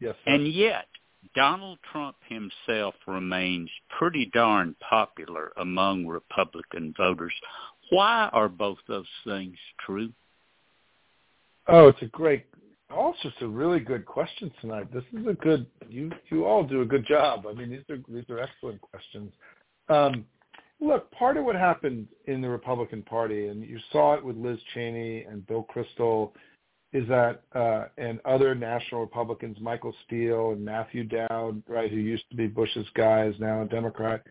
Yes. 0.00 0.14
Sir. 0.24 0.30
And 0.32 0.48
yet, 0.48 0.88
Donald 1.34 1.78
Trump 1.90 2.16
himself 2.28 2.94
remains 3.06 3.70
pretty 3.98 4.30
darn 4.32 4.74
popular 4.88 5.52
among 5.56 6.06
Republican 6.06 6.94
voters. 6.96 7.34
Why 7.90 8.28
are 8.32 8.48
both 8.48 8.78
those 8.88 9.06
things 9.24 9.56
true? 9.84 10.12
Oh, 11.68 11.88
it's 11.88 12.02
a 12.02 12.06
great, 12.06 12.46
all 12.90 13.14
sorts 13.22 13.36
of 13.40 13.54
really 13.54 13.80
good 13.80 14.06
questions 14.06 14.52
tonight. 14.60 14.92
This 14.92 15.04
is 15.12 15.26
a 15.26 15.34
good. 15.34 15.66
You 15.88 16.10
you 16.30 16.44
all 16.44 16.64
do 16.64 16.82
a 16.82 16.86
good 16.86 17.06
job. 17.06 17.46
I 17.48 17.52
mean, 17.52 17.70
these 17.70 17.84
are 17.90 17.98
these 18.08 18.28
are 18.30 18.40
excellent 18.40 18.80
questions. 18.80 19.32
Um, 19.88 20.24
look, 20.80 21.10
part 21.12 21.36
of 21.36 21.44
what 21.44 21.56
happened 21.56 22.06
in 22.26 22.40
the 22.40 22.48
Republican 22.48 23.02
Party, 23.02 23.48
and 23.48 23.64
you 23.64 23.78
saw 23.92 24.14
it 24.14 24.24
with 24.24 24.36
Liz 24.36 24.58
Cheney 24.74 25.24
and 25.24 25.46
Bill 25.46 25.66
Kristol, 25.74 26.32
is 26.92 27.06
that 27.08 27.42
uh, 27.54 27.86
and 27.98 28.20
other 28.24 28.54
national 28.54 29.00
Republicans, 29.00 29.56
Michael 29.60 29.94
Steele 30.06 30.52
and 30.52 30.64
Matthew 30.64 31.04
Dowd, 31.04 31.62
right, 31.68 31.90
who 31.90 31.98
used 31.98 32.28
to 32.30 32.36
be 32.36 32.46
Bush's 32.46 32.86
guy, 32.94 33.26
is 33.26 33.34
now 33.38 33.62
a 33.62 33.66
Democrat. 33.66 34.24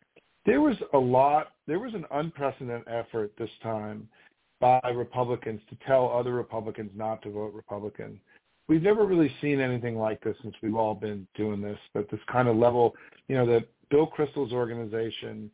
There 0.46 0.62
was 0.62 0.76
a 0.94 0.98
lot. 0.98 1.52
There 1.68 1.80
was 1.80 1.94
an 1.94 2.06
unprecedented 2.12 2.88
effort 2.88 3.34
this 3.38 3.50
time 3.62 4.08
by 4.62 4.80
Republicans 4.96 5.62
to 5.70 5.78
tell 5.86 6.10
other 6.10 6.34
Republicans 6.34 6.92
not 6.96 7.22
to 7.24 7.32
vote 7.32 7.54
Republican. 7.54 8.20
We've 8.68 8.82
never 8.82 9.06
really 9.06 9.32
seen 9.42 9.60
anything 9.60 9.98
like 9.98 10.24
this 10.24 10.36
since 10.42 10.56
we've 10.64 10.76
all 10.76 10.96
been 10.96 11.28
doing 11.36 11.62
this, 11.62 11.78
but 11.94 12.10
this 12.10 12.20
kind 12.32 12.48
of 12.48 12.56
level, 12.56 12.96
you 13.28 13.36
know, 13.36 13.46
that 13.46 13.68
Bill 13.92 14.08
Kristol's 14.08 14.54
organization 14.54 15.52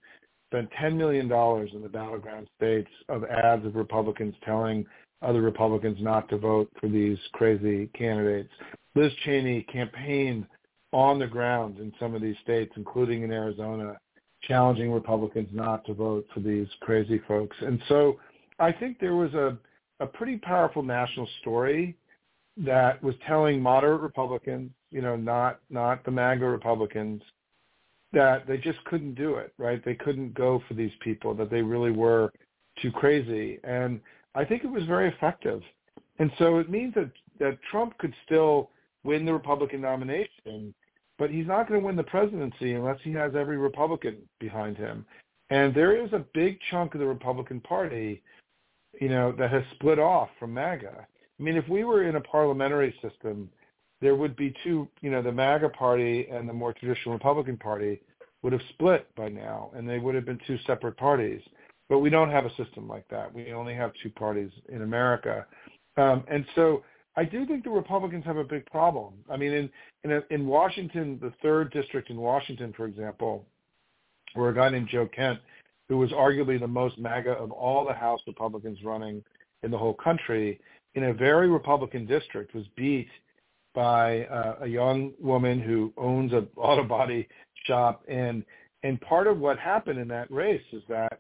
spent 0.50 0.70
$10 0.82 0.96
million 0.96 1.26
in 1.26 1.82
the 1.82 1.90
battleground 1.90 2.48
states 2.58 2.90
of 3.10 3.24
ads 3.26 3.66
of 3.66 3.76
Republicans 3.76 4.36
telling 4.46 4.86
other 5.22 5.42
Republicans 5.42 5.98
not 6.02 6.28
to 6.30 6.38
vote 6.38 6.70
for 6.80 6.88
these 6.88 7.18
crazy 7.34 7.88
candidates. 7.88 8.50
Liz 8.96 9.12
Cheney 9.24 9.64
campaigned 9.64 10.46
on 10.92 11.20
the 11.20 11.28
ground 11.28 11.80
in 11.80 11.94
some 12.00 12.16
of 12.16 12.22
these 12.22 12.36
states, 12.44 12.74
including 12.76 13.24
in 13.24 13.32
Arizona, 13.32 13.98
challenging 14.44 14.92
Republicans 14.92 15.48
not 15.52 15.86
to 15.86 15.94
vote 15.94 16.26
for 16.34 16.40
these 16.40 16.68
crazy 16.82 17.22
folks. 17.28 17.56
And 17.62 17.82
so 17.88 18.20
I 18.60 18.72
think 18.72 19.00
there 19.00 19.16
was 19.16 19.34
a, 19.34 19.58
a 20.00 20.06
pretty 20.06 20.38
powerful 20.38 20.84
national 20.84 21.28
story 21.42 21.96
that 22.58 23.02
was 23.02 23.16
telling 23.26 23.62
moderate 23.62 24.02
Republicans, 24.02 24.72
you 24.90 25.02
know, 25.02 25.16
not 25.16 25.60
not 25.70 26.04
the 26.04 26.12
MAGA 26.12 26.46
Republicans, 26.46 27.22
that 28.12 28.46
they 28.46 28.58
just 28.58 28.84
couldn't 28.86 29.16
do 29.16 29.36
it, 29.36 29.54
right? 29.58 29.84
They 29.86 29.96
couldn't 29.96 30.34
go 30.34 30.62
for 30.68 30.74
these 30.74 30.92
people, 31.02 31.34
that 31.36 31.50
they 31.50 31.62
really 31.62 31.92
were 31.92 32.32
too 32.82 32.92
crazy. 32.92 33.60
And 33.64 34.02
I 34.36 34.46
think 34.46 34.64
it 34.64 34.72
was 34.72 34.84
very 34.86 35.10
effective. 35.10 35.62
And 36.20 36.32
so 36.38 36.58
it 36.60 36.70
means 36.70 36.94
that, 36.96 37.12
that 37.40 37.58
Trump 37.70 37.98
could 37.98 38.14
still 38.26 38.70
win 39.04 39.26
the 39.26 39.34
Republican 39.34 39.82
nomination, 39.82 40.74
but 41.18 41.30
he's 41.30 41.48
not 41.48 41.68
going 41.68 41.80
to 41.80 41.86
win 41.86 41.96
the 41.96 42.04
presidency 42.04 42.74
unless 42.74 43.00
he 43.04 43.12
has 43.14 43.36
every 43.36 43.58
Republican 43.58 44.18
behind 44.40 44.78
him. 44.78 45.06
And 45.50 45.74
there 45.74 45.98
is 46.04 46.14
a 46.14 46.26
big 46.34 46.60
chunk 46.70 46.94
of 46.94 47.00
the 47.00 47.08
Republican 47.08 47.60
Party, 47.60 48.22
you 49.00 49.10
know, 49.10 49.34
that 49.34 49.52
has 49.52 49.64
split 49.76 50.00
off 50.00 50.30
from 50.40 50.54
MAGA. 50.54 51.08
I 51.40 51.44
mean, 51.44 51.58
if 51.58 51.68
we 51.68 51.84
were 51.84 52.04
in 52.04 52.16
a 52.16 52.22
parliamentary 52.22 52.96
system, 53.02 53.50
there 54.00 54.16
would 54.16 54.36
be 54.36 54.54
two, 54.64 54.88
you 55.02 55.12
know, 55.12 55.22
the 55.22 55.32
MAGA 55.32 55.70
party 55.70 56.28
and 56.32 56.48
the 56.48 56.54
more 56.54 56.74
traditional 56.74 57.14
Republican 57.14 57.58
Party 57.58 58.02
would 58.42 58.54
have 58.54 58.62
split 58.70 59.14
by 59.16 59.30
now, 59.30 59.72
and 59.76 59.88
they 59.88 60.00
would 60.00 60.16
have 60.16 60.26
been 60.26 60.40
two 60.48 60.58
separate 60.66 60.98
parties. 60.98 61.42
But 61.92 62.00
we 62.00 62.10
don't 62.10 62.32
have 62.32 62.46
a 62.46 62.56
system 62.56 62.88
like 62.88 63.06
that. 63.10 63.34
We 63.34 63.52
only 63.52 63.76
have 63.76 63.92
two 64.02 64.12
parties 64.12 64.50
in 64.70 64.82
America. 64.82 65.46
Um, 65.98 66.24
and 66.32 66.46
so 66.56 66.84
I 67.18 67.26
do 67.26 67.46
think 67.46 67.66
the 67.66 67.70
Republicans 67.70 68.24
have 68.24 68.38
a 68.38 68.46
big 68.46 68.66
problem. 68.68 69.16
I 69.30 69.36
mean, 69.36 69.52
in 69.52 69.70
in, 70.06 70.24
in 70.30 70.48
Washington, 70.48 71.20
the 71.22 71.34
third 71.42 71.74
district 71.74 72.10
in 72.10 72.16
Washington, 72.16 72.74
for 72.78 72.86
example, 72.86 73.46
where 74.36 74.52
a 74.52 74.56
guy 74.56 74.70
named 74.70 74.88
Joe 74.90 75.06
Kent, 75.14 75.40
who 75.90 75.98
was 75.98 76.12
arguably 76.12 76.58
the 76.58 76.66
most 76.66 76.98
MAGA 76.98 77.32
of 77.32 77.52
all 77.52 77.86
the 77.86 77.94
House 77.94 78.22
Republicans 78.26 78.78
running 78.86 79.22
in 79.64 79.70
the 79.70 79.78
whole 79.78 79.96
country, 79.96 80.62
in 80.96 81.04
a 81.04 81.14
very 81.14 81.50
Republican 81.50 82.06
district, 82.06 82.56
was 82.56 82.64
beat 82.78 83.10
by 83.76 84.24
uh, 84.28 84.60
a 84.62 84.68
young 84.68 85.12
woman 85.20 85.60
who 85.60 85.92
owns 85.98 86.32
a 86.32 86.48
auto 86.56 86.86
body 86.86 87.28
shop, 87.66 88.06
and 88.08 88.46
and 88.84 89.02
part 89.02 89.28
of 89.28 89.40
what 89.40 89.60
happened 89.60 90.00
in 90.00 90.08
that 90.08 90.32
race 90.32 90.64
is 90.72 90.84
that 90.88 91.20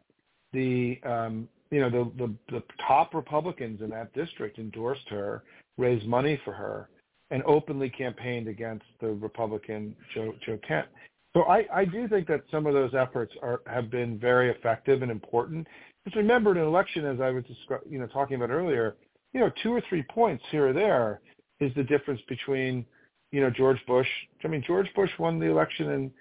the 0.54 0.99
um, 1.06 1.47
you 1.70 1.80
know 1.80 1.89
the, 1.89 2.12
the 2.18 2.34
the 2.52 2.64
top 2.86 3.14
Republicans 3.14 3.82
in 3.82 3.89
that 3.89 4.14
district 4.14 4.60
endorsed 4.60 5.08
her, 5.10 5.43
raised 5.78 6.06
money 6.06 6.39
for 6.43 6.54
her, 6.54 6.89
and 7.30 7.41
openly 7.43 7.89
campaigned 7.89 8.47
against 8.47 8.86
the 8.99 9.08
Republican 9.08 9.95
Joe 10.14 10.34
Joe 10.45 10.60
Kent. 10.68 10.88
So 11.34 11.43
I, 11.43 11.66
I 11.74 11.86
do 11.86 12.08
think 12.10 12.28
that 12.28 12.41
some 12.52 12.66
of 12.66 12.74
those 12.74 12.93
efforts 12.93 13.34
are 13.41 13.62
have 13.66 13.89
been 13.89 14.20
very 14.20 14.52
effective 14.52 15.02
and 15.02 15.10
important. 15.10 15.66
Just 16.06 16.18
remember, 16.18 16.52
in 16.52 16.58
an 16.58 16.66
election, 16.66 17.06
as 17.06 17.22
I 17.22 17.30
was 17.30 17.43
descri- 17.45 17.89
you 17.89 17.99
know 17.99 18.08
talking 18.08 18.36
about 18.36 18.49
earlier, 18.49 18.97
you 19.34 19.39
know, 19.39 19.52
two 19.64 19.72
or 19.74 19.82
three 19.88 20.04
points 20.04 20.43
here 20.52 20.68
or 20.68 20.74
there 20.74 21.22
is 21.60 21.74
the 21.76 21.84
difference 21.84 22.22
between 22.28 22.86
you 23.32 23.39
know 23.39 23.49
George 23.49 23.80
Bush. 23.88 24.08
I 24.43 24.47
mean, 24.47 24.64
George 24.66 24.89
Bush 24.93 25.12
won 25.20 25.39
the 25.39 25.45
election 25.45 25.89
in 25.91 26.12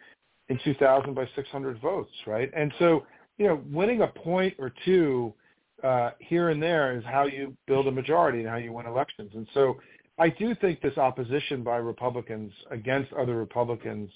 in 0.49 0.59
2000 0.64 1.14
by 1.14 1.28
600 1.37 1.81
votes, 1.81 2.11
right? 2.26 2.51
And 2.57 2.72
so 2.78 3.05
you 3.41 3.47
know, 3.47 3.62
winning 3.72 4.03
a 4.03 4.07
point 4.07 4.55
or 4.59 4.70
two 4.84 5.32
uh, 5.82 6.11
here 6.18 6.51
and 6.51 6.62
there 6.62 6.95
is 6.95 7.03
how 7.05 7.24
you 7.24 7.57
build 7.66 7.86
a 7.86 7.91
majority 7.91 8.41
and 8.41 8.49
how 8.49 8.57
you 8.57 8.70
win 8.70 8.84
elections. 8.84 9.30
And 9.34 9.49
so 9.55 9.78
I 10.18 10.28
do 10.28 10.55
think 10.57 10.82
this 10.82 10.99
opposition 10.99 11.62
by 11.62 11.78
Republicans 11.78 12.53
against 12.70 13.11
other 13.14 13.36
Republicans 13.36 14.11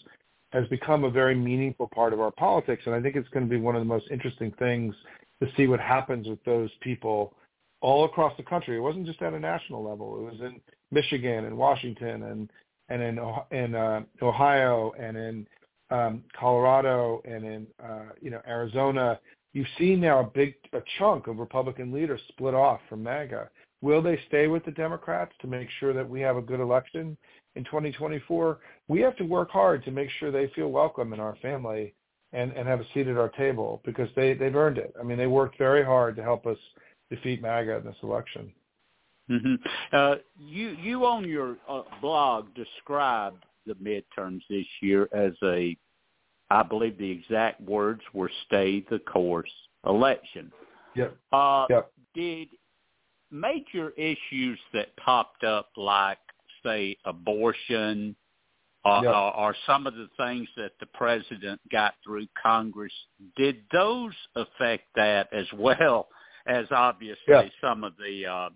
has 0.52 0.68
become 0.68 1.04
a 1.04 1.10
very 1.10 1.34
meaningful 1.34 1.88
part 1.94 2.12
of 2.12 2.20
our 2.20 2.32
politics. 2.32 2.82
And 2.84 2.94
I 2.94 3.00
think 3.00 3.16
it's 3.16 3.28
going 3.30 3.46
to 3.46 3.50
be 3.50 3.58
one 3.58 3.74
of 3.74 3.80
the 3.80 3.86
most 3.86 4.04
interesting 4.10 4.52
things 4.58 4.94
to 5.42 5.48
see 5.56 5.68
what 5.68 5.80
happens 5.80 6.28
with 6.28 6.44
those 6.44 6.68
people 6.82 7.32
all 7.80 8.04
across 8.04 8.36
the 8.36 8.42
country. 8.42 8.76
It 8.76 8.80
wasn't 8.80 9.06
just 9.06 9.22
at 9.22 9.32
a 9.32 9.40
national 9.40 9.82
level. 9.82 10.18
It 10.18 10.32
was 10.32 10.40
in 10.42 10.60
Michigan 10.90 11.46
and 11.46 11.56
Washington 11.56 12.24
and 12.24 12.50
and 12.90 13.02
in 13.02 13.18
in 13.52 13.74
uh, 13.74 14.02
Ohio 14.20 14.92
and 15.00 15.16
in 15.16 15.46
um, 15.94 16.24
Colorado 16.38 17.22
and 17.24 17.44
in 17.44 17.66
uh, 17.82 18.10
you 18.20 18.30
know 18.30 18.40
Arizona, 18.46 19.18
you've 19.52 19.66
seen 19.78 20.00
now 20.00 20.20
a 20.20 20.24
big 20.24 20.54
a 20.72 20.80
chunk 20.98 21.26
of 21.26 21.38
Republican 21.38 21.92
leaders 21.92 22.20
split 22.28 22.54
off 22.54 22.80
from 22.88 23.02
MAGA. 23.02 23.48
Will 23.82 24.02
they 24.02 24.18
stay 24.28 24.46
with 24.46 24.64
the 24.64 24.70
Democrats 24.70 25.32
to 25.40 25.46
make 25.46 25.68
sure 25.78 25.92
that 25.92 26.08
we 26.08 26.20
have 26.20 26.36
a 26.36 26.42
good 26.42 26.60
election 26.60 27.16
in 27.54 27.64
2024? 27.64 28.58
We 28.88 29.00
have 29.00 29.16
to 29.16 29.24
work 29.24 29.50
hard 29.50 29.84
to 29.84 29.90
make 29.90 30.08
sure 30.18 30.30
they 30.30 30.50
feel 30.54 30.68
welcome 30.68 31.12
in 31.12 31.20
our 31.20 31.36
family 31.42 31.94
and, 32.32 32.50
and 32.52 32.66
have 32.66 32.80
a 32.80 32.86
seat 32.94 33.08
at 33.08 33.18
our 33.18 33.28
table 33.28 33.82
because 33.84 34.08
they, 34.16 34.32
they've 34.32 34.56
earned 34.56 34.78
it. 34.78 34.94
I 34.98 35.02
mean, 35.02 35.18
they 35.18 35.26
worked 35.26 35.58
very 35.58 35.84
hard 35.84 36.16
to 36.16 36.22
help 36.22 36.46
us 36.46 36.56
defeat 37.10 37.42
MAGA 37.42 37.76
in 37.76 37.84
this 37.84 37.96
election. 38.02 38.52
Mm-hmm. 39.30 39.54
Uh, 39.92 40.14
you 40.38 40.76
you 40.82 41.06
on 41.06 41.28
your 41.28 41.56
uh, 41.68 41.82
blog 42.00 42.54
described 42.54 43.44
the 43.66 43.74
midterms 43.74 44.40
this 44.48 44.66
year 44.82 45.08
as 45.12 45.32
a, 45.42 45.76
I 46.54 46.62
believe 46.62 46.96
the 46.98 47.10
exact 47.10 47.60
words 47.60 48.00
were 48.12 48.30
stay 48.46 48.84
the 48.88 49.00
course 49.00 49.50
election. 49.84 50.52
Yep. 50.94 51.16
Uh, 51.32 51.66
yep. 51.68 51.90
Did 52.14 52.48
major 53.32 53.90
issues 53.90 54.58
that 54.72 54.96
popped 54.96 55.42
up 55.42 55.70
like, 55.76 56.18
say, 56.64 56.96
abortion, 57.04 58.14
uh, 58.84 59.00
yep. 59.02 59.12
or, 59.12 59.36
or 59.36 59.56
some 59.66 59.88
of 59.88 59.94
the 59.94 60.08
things 60.16 60.48
that 60.56 60.72
the 60.78 60.86
president 60.86 61.60
got 61.72 61.94
through 62.04 62.26
Congress, 62.40 62.92
did 63.36 63.56
those 63.72 64.12
affect 64.36 64.84
that 64.94 65.28
as 65.32 65.46
well 65.54 66.06
as 66.46 66.66
obviously 66.70 67.16
yep. 67.26 67.50
some 67.60 67.82
of 67.82 67.94
the 67.96 68.26
uh, 68.26 68.48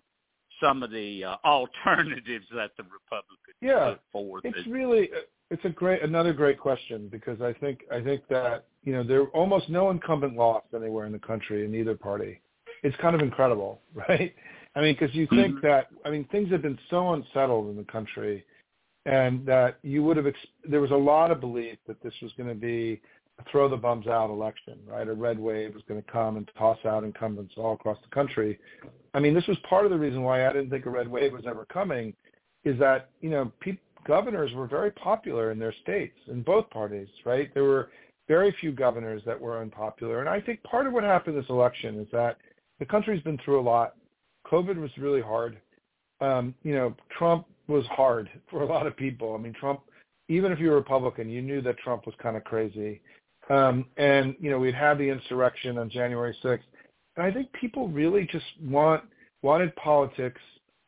some 0.62 0.84
of 0.84 0.90
the 0.92 1.24
uh, 1.24 1.36
alternatives 1.44 2.46
that 2.54 2.70
the 2.76 2.84
Republicans 2.84 3.56
yeah, 3.60 3.90
put 3.90 4.00
forward. 4.12 4.42
It's 4.44 4.68
really 4.68 5.10
it's 5.50 5.64
a 5.64 5.70
great 5.70 6.02
another 6.02 6.32
great 6.32 6.58
question 6.58 7.08
because 7.10 7.40
I 7.40 7.52
think 7.54 7.80
I 7.90 8.00
think 8.00 8.22
that 8.28 8.66
you 8.84 8.92
know 8.92 9.02
there 9.02 9.24
almost 9.28 9.68
no 9.68 9.90
incumbent 9.90 10.36
lost 10.36 10.66
anywhere 10.74 11.06
in 11.06 11.12
the 11.12 11.18
country 11.18 11.64
in 11.64 11.74
either 11.74 11.94
party. 11.94 12.40
It's 12.82 12.96
kind 12.98 13.14
of 13.14 13.22
incredible, 13.22 13.80
right? 13.94 14.34
I 14.76 14.80
mean, 14.80 14.96
because 14.98 15.14
you 15.14 15.26
think 15.28 15.56
mm-hmm. 15.56 15.66
that 15.66 15.88
I 16.04 16.10
mean 16.10 16.24
things 16.30 16.50
have 16.50 16.62
been 16.62 16.78
so 16.90 17.14
unsettled 17.14 17.70
in 17.70 17.76
the 17.76 17.90
country, 17.90 18.44
and 19.06 19.44
that 19.46 19.78
you 19.82 20.04
would 20.04 20.16
have 20.16 20.26
ex- 20.26 20.38
there 20.68 20.80
was 20.80 20.90
a 20.90 20.96
lot 20.96 21.30
of 21.30 21.40
belief 21.40 21.78
that 21.86 22.02
this 22.02 22.14
was 22.20 22.32
going 22.36 22.48
to 22.48 22.54
be 22.54 23.00
a 23.38 23.50
throw 23.50 23.68
the 23.68 23.76
bums 23.76 24.06
out 24.06 24.30
election, 24.30 24.78
right? 24.86 25.08
A 25.08 25.14
red 25.14 25.38
wave 25.38 25.74
was 25.74 25.82
going 25.88 26.02
to 26.02 26.10
come 26.10 26.36
and 26.36 26.50
toss 26.58 26.78
out 26.84 27.04
incumbents 27.04 27.54
all 27.56 27.74
across 27.74 27.98
the 28.02 28.14
country. 28.14 28.58
I 29.14 29.20
mean, 29.20 29.32
this 29.32 29.46
was 29.46 29.56
part 29.68 29.84
of 29.84 29.90
the 29.90 29.98
reason 29.98 30.22
why 30.22 30.46
I 30.46 30.52
didn't 30.52 30.70
think 30.70 30.86
a 30.86 30.90
red 30.90 31.08
wave 31.08 31.32
was 31.32 31.44
ever 31.46 31.64
coming, 31.72 32.14
is 32.64 32.78
that 32.78 33.10
you 33.20 33.30
know 33.30 33.50
pe- 33.60 33.78
governors 34.08 34.52
were 34.54 34.66
very 34.66 34.90
popular 34.90 35.52
in 35.52 35.58
their 35.58 35.74
states 35.82 36.16
in 36.28 36.42
both 36.42 36.68
parties, 36.70 37.08
right? 37.24 37.52
There 37.54 37.64
were 37.64 37.90
very 38.26 38.54
few 38.58 38.72
governors 38.72 39.22
that 39.26 39.38
were 39.40 39.60
unpopular, 39.60 40.20
and 40.20 40.28
I 40.28 40.40
think 40.40 40.62
part 40.64 40.86
of 40.86 40.94
what 40.94 41.04
happened 41.04 41.36
this 41.36 41.48
election 41.50 42.00
is 42.00 42.08
that 42.10 42.38
the 42.80 42.86
country's 42.86 43.22
been 43.22 43.38
through 43.44 43.60
a 43.60 43.62
lot. 43.62 43.94
COVID 44.50 44.80
was 44.80 44.90
really 44.96 45.20
hard. 45.20 45.58
Um, 46.20 46.54
you 46.62 46.74
know, 46.74 46.96
Trump 47.16 47.46
was 47.68 47.84
hard 47.86 48.28
for 48.50 48.62
a 48.62 48.66
lot 48.66 48.86
of 48.86 48.96
people. 48.96 49.34
I 49.34 49.38
mean, 49.38 49.52
Trump, 49.52 49.80
even 50.28 50.50
if 50.50 50.58
you're 50.58 50.74
Republican, 50.74 51.28
you 51.28 51.42
knew 51.42 51.60
that 51.62 51.78
Trump 51.78 52.06
was 52.06 52.14
kind 52.20 52.36
of 52.36 52.44
crazy. 52.44 53.00
Um, 53.50 53.86
and, 53.96 54.34
you 54.40 54.50
know, 54.50 54.58
we'd 54.58 54.74
had 54.74 54.98
the 54.98 55.08
insurrection 55.08 55.78
on 55.78 55.88
January 55.88 56.36
6th. 56.42 56.60
And 57.16 57.26
I 57.26 57.32
think 57.32 57.52
people 57.52 57.88
really 57.88 58.28
just 58.30 58.44
want 58.62 59.04
wanted 59.42 59.74
politics. 59.76 60.40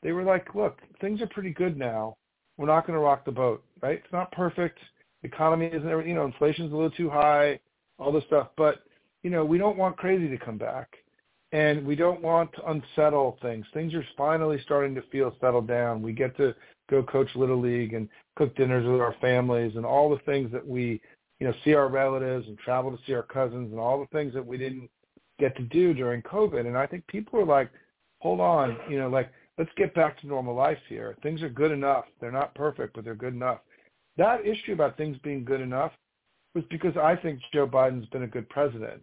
They 0.03 0.12
were 0.12 0.25
like, 0.25 0.55
look, 0.55 0.79
things 1.01 1.21
are 1.21 1.27
pretty 1.29 1.51
good 1.51 1.77
now. 1.77 2.16
We're 2.61 2.67
not 2.67 2.87
going 2.87 2.99
to 2.99 3.03
rock 3.03 3.25
the 3.25 3.33
boat, 3.33 3.65
right? 3.81 4.03
It's 4.05 4.13
not 4.13 4.31
perfect. 4.33 4.79
The 5.23 5.29
economy 5.29 5.67
isn't, 5.67 6.07
you 6.07 6.15
know, 6.15 6.27
inflation's 6.27 6.71
a 6.73 6.75
little 6.75 6.91
too 6.91 7.09
high, 7.09 7.59
all 7.99 8.13
this 8.13 8.25
stuff. 8.25 8.49
But, 8.59 8.81
you 9.23 9.31
know, 9.31 9.47
we 9.47 9.57
don't 9.57 9.79
want 9.79 9.97
crazy 9.97 10.29
to 10.29 10.37
come 10.37 10.59
back. 10.59 10.95
And 11.53 11.87
we 11.87 11.97
don't 11.97 12.21
want 12.21 12.53
to 12.57 12.71
unsettle 12.71 13.39
things. 13.41 13.65
Things 13.73 13.95
are 13.95 14.05
finally 14.15 14.61
starting 14.63 14.95
to 14.95 15.03
feel 15.11 15.35
settled 15.41 15.69
down. 15.69 16.03
We 16.03 16.13
get 16.13 16.37
to 16.37 16.55
go 16.91 17.03
coach 17.03 17.29
Little 17.35 17.59
League 17.59 17.95
and 17.95 18.11
cook 18.37 18.55
dinners 18.57 18.87
with 18.87 19.01
our 19.01 19.15
families 19.23 19.77
and 19.77 19.87
all 19.87 20.11
the 20.11 20.23
things 20.27 20.53
that 20.53 20.67
we 20.67 21.01
you 21.41 21.47
know, 21.47 21.55
see 21.65 21.73
our 21.73 21.89
relatives 21.89 22.47
and 22.47 22.59
travel 22.59 22.91
to 22.91 22.99
see 23.07 23.15
our 23.15 23.23
cousins 23.23 23.73
and 23.73 23.81
all 23.81 23.99
the 23.99 24.17
things 24.17 24.35
that 24.35 24.47
we 24.47 24.59
didn't 24.59 24.91
get 25.39 25.57
to 25.57 25.63
do 25.63 25.95
during 25.95 26.21
COVID. 26.23 26.67
And 26.67 26.77
I 26.77 26.87
think 26.87 27.07
people 27.07 27.41
are 27.41 27.47
like, 27.47 27.71
hold 28.19 28.41
on, 28.41 28.77
you 28.89 28.99
know, 28.99 29.09
like, 29.09 29.33
let's 29.61 29.71
get 29.77 29.95
back 29.95 30.19
to 30.19 30.27
normal 30.27 30.55
life 30.55 30.79
here. 30.89 31.15
Things 31.23 31.43
are 31.43 31.51
good 31.51 31.71
enough. 31.71 32.07
They're 32.19 32.33
not 32.33 32.55
perfect, 32.55 32.95
but 32.95 33.05
they're 33.05 33.15
good 33.15 33.35
enough. 33.35 33.59
That 34.17 34.47
issue 34.47 34.73
about 34.73 34.97
things 34.97 35.19
being 35.23 35.45
good 35.45 35.61
enough 35.61 35.93
was 36.55 36.65
because 36.71 36.97
I 36.97 37.15
think 37.15 37.41
Joe 37.53 37.67
Biden's 37.67 38.09
been 38.09 38.23
a 38.23 38.27
good 38.27 38.49
president. 38.49 39.03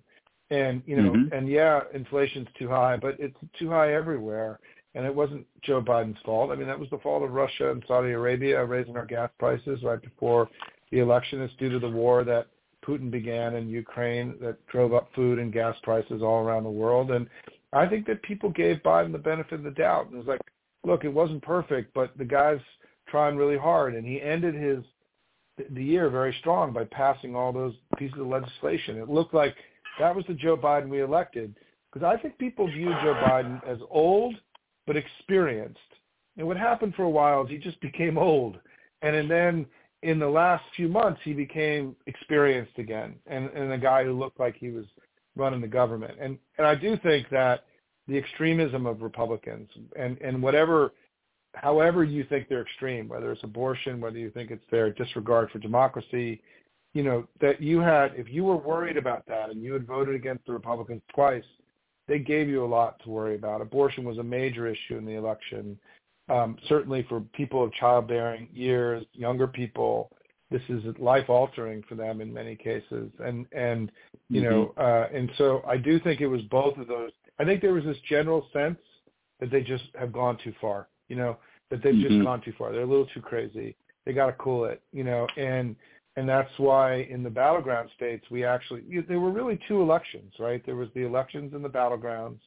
And 0.49 0.81
you 0.87 0.95
know, 0.99 1.11
Mhm. 1.11 1.31
and 1.31 1.47
yeah, 1.47 1.83
inflation's 1.93 2.47
too 2.57 2.69
high, 2.69 2.97
but 2.97 3.19
it's 3.19 3.37
too 3.59 3.69
high 3.69 3.93
everywhere. 3.93 4.59
And 4.95 5.05
it 5.05 5.13
wasn't 5.13 5.45
Joe 5.61 5.79
Biden's 5.79 6.19
fault. 6.21 6.49
I 6.49 6.55
mean, 6.55 6.67
that 6.67 6.79
was 6.79 6.89
the 6.89 6.97
fault 6.97 7.21
of 7.21 7.33
Russia 7.33 7.69
and 7.69 7.83
Saudi 7.85 8.13
Arabia 8.13 8.65
raising 8.65 8.97
our 8.97 9.05
gas 9.05 9.29
prices 9.37 9.83
right 9.83 10.01
before 10.01 10.49
the 10.89 10.99
election. 10.99 11.39
It's 11.41 11.53
due 11.57 11.69
to 11.69 11.77
the 11.77 11.89
war 11.89 12.23
that 12.23 12.47
Putin 12.83 13.11
began 13.11 13.53
in 13.53 13.69
Ukraine 13.69 14.39
that 14.39 14.65
drove 14.67 14.95
up 14.95 15.13
food 15.13 15.37
and 15.37 15.53
gas 15.53 15.77
prices 15.83 16.23
all 16.23 16.43
around 16.43 16.63
the 16.63 16.79
world. 16.83 17.11
And 17.11 17.29
I 17.73 17.87
think 17.87 18.05
that 18.07 18.21
people 18.23 18.49
gave 18.49 18.77
Biden 18.77 19.11
the 19.11 19.17
benefit 19.17 19.55
of 19.55 19.63
the 19.63 19.71
doubt. 19.71 20.09
It 20.11 20.17
was 20.17 20.27
like, 20.27 20.41
look, 20.85 21.03
it 21.03 21.13
wasn't 21.13 21.43
perfect, 21.43 21.93
but 21.93 22.17
the 22.17 22.25
guy's 22.25 22.61
trying 23.09 23.37
really 23.37 23.57
hard, 23.57 23.95
and 23.95 24.05
he 24.05 24.21
ended 24.21 24.55
his 24.55 24.83
the 25.71 25.83
year 25.83 26.07
very 26.09 26.35
strong 26.39 26.71
by 26.71 26.83
passing 26.83 27.35
all 27.35 27.51
those 27.51 27.73
pieces 27.97 28.19
of 28.19 28.27
legislation. 28.27 28.97
It 28.97 29.09
looked 29.09 29.33
like 29.33 29.55
that 29.99 30.15
was 30.15 30.23
the 30.27 30.35
Joe 30.35 30.55
Biden 30.55 30.87
we 30.87 31.01
elected 31.01 31.55
because 31.91 32.05
I 32.05 32.21
think 32.21 32.37
people 32.37 32.67
view 32.67 32.89
Joe 33.01 33.19
Biden 33.25 33.65
as 33.67 33.79
old 33.89 34.35
but 34.85 34.95
experienced. 34.95 35.79
And 36.37 36.45
what 36.45 36.57
happened 36.57 36.93
for 36.95 37.03
a 37.03 37.09
while 37.09 37.43
is 37.43 37.49
he 37.49 37.57
just 37.57 37.81
became 37.81 38.19
old, 38.19 38.59
and, 39.01 39.15
and 39.15 39.29
then 39.29 39.65
in 40.03 40.19
the 40.19 40.27
last 40.27 40.63
few 40.75 40.87
months 40.87 41.19
he 41.23 41.33
became 41.33 41.95
experienced 42.05 42.77
again, 42.77 43.15
and, 43.25 43.49
and 43.49 43.71
a 43.73 43.77
guy 43.77 44.03
who 44.03 44.13
looked 44.13 44.39
like 44.39 44.55
he 44.55 44.69
was 44.69 44.85
running 45.37 45.61
the 45.61 45.67
government. 45.67 46.15
And 46.19 46.37
and 46.57 46.67
I 46.67 46.75
do 46.75 46.97
think 46.97 47.29
that 47.29 47.65
the 48.07 48.17
extremism 48.17 48.85
of 48.85 49.01
Republicans 49.01 49.69
and 49.97 50.17
and 50.21 50.41
whatever 50.41 50.91
however 51.53 52.03
you 52.03 52.23
think 52.25 52.47
they're 52.47 52.61
extreme, 52.61 53.07
whether 53.07 53.31
it's 53.31 53.43
abortion, 53.43 53.99
whether 53.99 54.17
you 54.17 54.29
think 54.29 54.51
it's 54.51 54.63
their 54.71 54.91
disregard 54.91 55.49
for 55.51 55.59
democracy, 55.59 56.41
you 56.93 57.03
know, 57.03 57.27
that 57.41 57.61
you 57.61 57.79
had, 57.79 58.13
if 58.15 58.27
you 58.29 58.43
were 58.43 58.57
worried 58.57 58.97
about 58.97 59.25
that 59.27 59.49
and 59.49 59.61
you 59.61 59.73
had 59.73 59.85
voted 59.85 60.15
against 60.15 60.45
the 60.45 60.53
Republicans 60.53 61.01
twice, 61.13 61.43
they 62.07 62.19
gave 62.19 62.47
you 62.47 62.63
a 62.63 62.67
lot 62.67 62.99
to 63.03 63.09
worry 63.09 63.35
about. 63.35 63.61
Abortion 63.61 64.03
was 64.03 64.17
a 64.17 64.23
major 64.23 64.67
issue 64.67 64.97
in 64.97 65.05
the 65.05 65.13
election. 65.13 65.77
Um, 66.29 66.57
certainly 66.67 67.05
for 67.07 67.21
people 67.21 67.63
of 67.63 67.71
childbearing 67.73 68.49
years, 68.53 69.05
younger 69.13 69.47
people, 69.47 70.11
this 70.49 70.61
is 70.69 70.83
life 70.97 71.29
altering 71.29 71.83
for 71.87 71.95
them 71.95 72.21
in 72.21 72.33
many 72.33 72.55
cases. 72.55 73.11
And, 73.19 73.45
and, 73.51 73.91
you 74.29 74.41
Mm-hmm. 74.41 74.49
know, 74.49 74.73
uh, 74.77 75.07
and 75.13 75.31
so 75.37 75.63
I 75.65 75.77
do 75.77 75.99
think 75.99 76.19
it 76.19 76.27
was 76.27 76.41
both 76.43 76.77
of 76.77 76.87
those. 76.87 77.11
I 77.39 77.45
think 77.45 77.61
there 77.61 77.73
was 77.73 77.85
this 77.85 77.97
general 78.09 78.47
sense 78.51 78.79
that 79.39 79.51
they 79.51 79.61
just 79.61 79.85
have 79.97 80.11
gone 80.11 80.37
too 80.43 80.53
far, 80.59 80.87
you 81.07 81.15
know, 81.15 81.37
that 81.69 81.81
they've 81.81 81.95
just 81.95 82.15
Mhm. 82.15 82.23
gone 82.23 82.41
too 82.41 82.53
far. 82.53 82.71
They're 82.71 82.81
a 82.81 82.85
little 82.85 83.05
too 83.07 83.21
crazy. 83.21 83.75
They 84.05 84.13
got 84.13 84.27
to 84.27 84.33
cool 84.33 84.65
it, 84.65 84.81
you 84.91 85.03
know, 85.03 85.27
and 85.37 85.75
and 86.15 86.27
that's 86.27 86.57
why 86.57 87.01
in 87.11 87.21
the 87.21 87.29
battleground 87.29 87.91
states 87.95 88.25
we 88.31 88.43
actually 88.43 88.81
you, 88.87 89.03
there 89.03 89.19
were 89.19 89.31
really 89.31 89.57
two 89.67 89.81
elections, 89.81 90.33
right? 90.39 90.65
There 90.65 90.75
was 90.75 90.89
the 90.95 91.03
elections 91.03 91.53
in 91.53 91.61
the 91.61 91.69
battlegrounds 91.69 92.39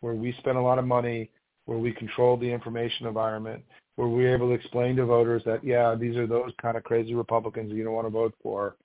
where 0.00 0.14
we 0.14 0.32
spent 0.32 0.56
a 0.56 0.60
lot 0.60 0.78
of 0.78 0.86
money, 0.86 1.30
where 1.66 1.78
we 1.78 1.92
controlled 1.92 2.40
the 2.40 2.50
information 2.50 3.06
environment, 3.06 3.62
where 3.96 4.08
we 4.08 4.24
were 4.24 4.34
able 4.34 4.48
to 4.48 4.54
explain 4.54 4.96
to 4.96 5.04
voters 5.04 5.42
that 5.46 5.64
yeah, 5.64 5.94
these 5.94 6.16
are 6.16 6.26
those 6.26 6.52
kind 6.60 6.76
of 6.76 6.84
crazy 6.84 7.14
Republicans 7.14 7.72
you 7.72 7.84
don't 7.84 7.94
want 7.94 8.06
to 8.06 8.10
vote 8.10 8.34
for, 8.42 8.76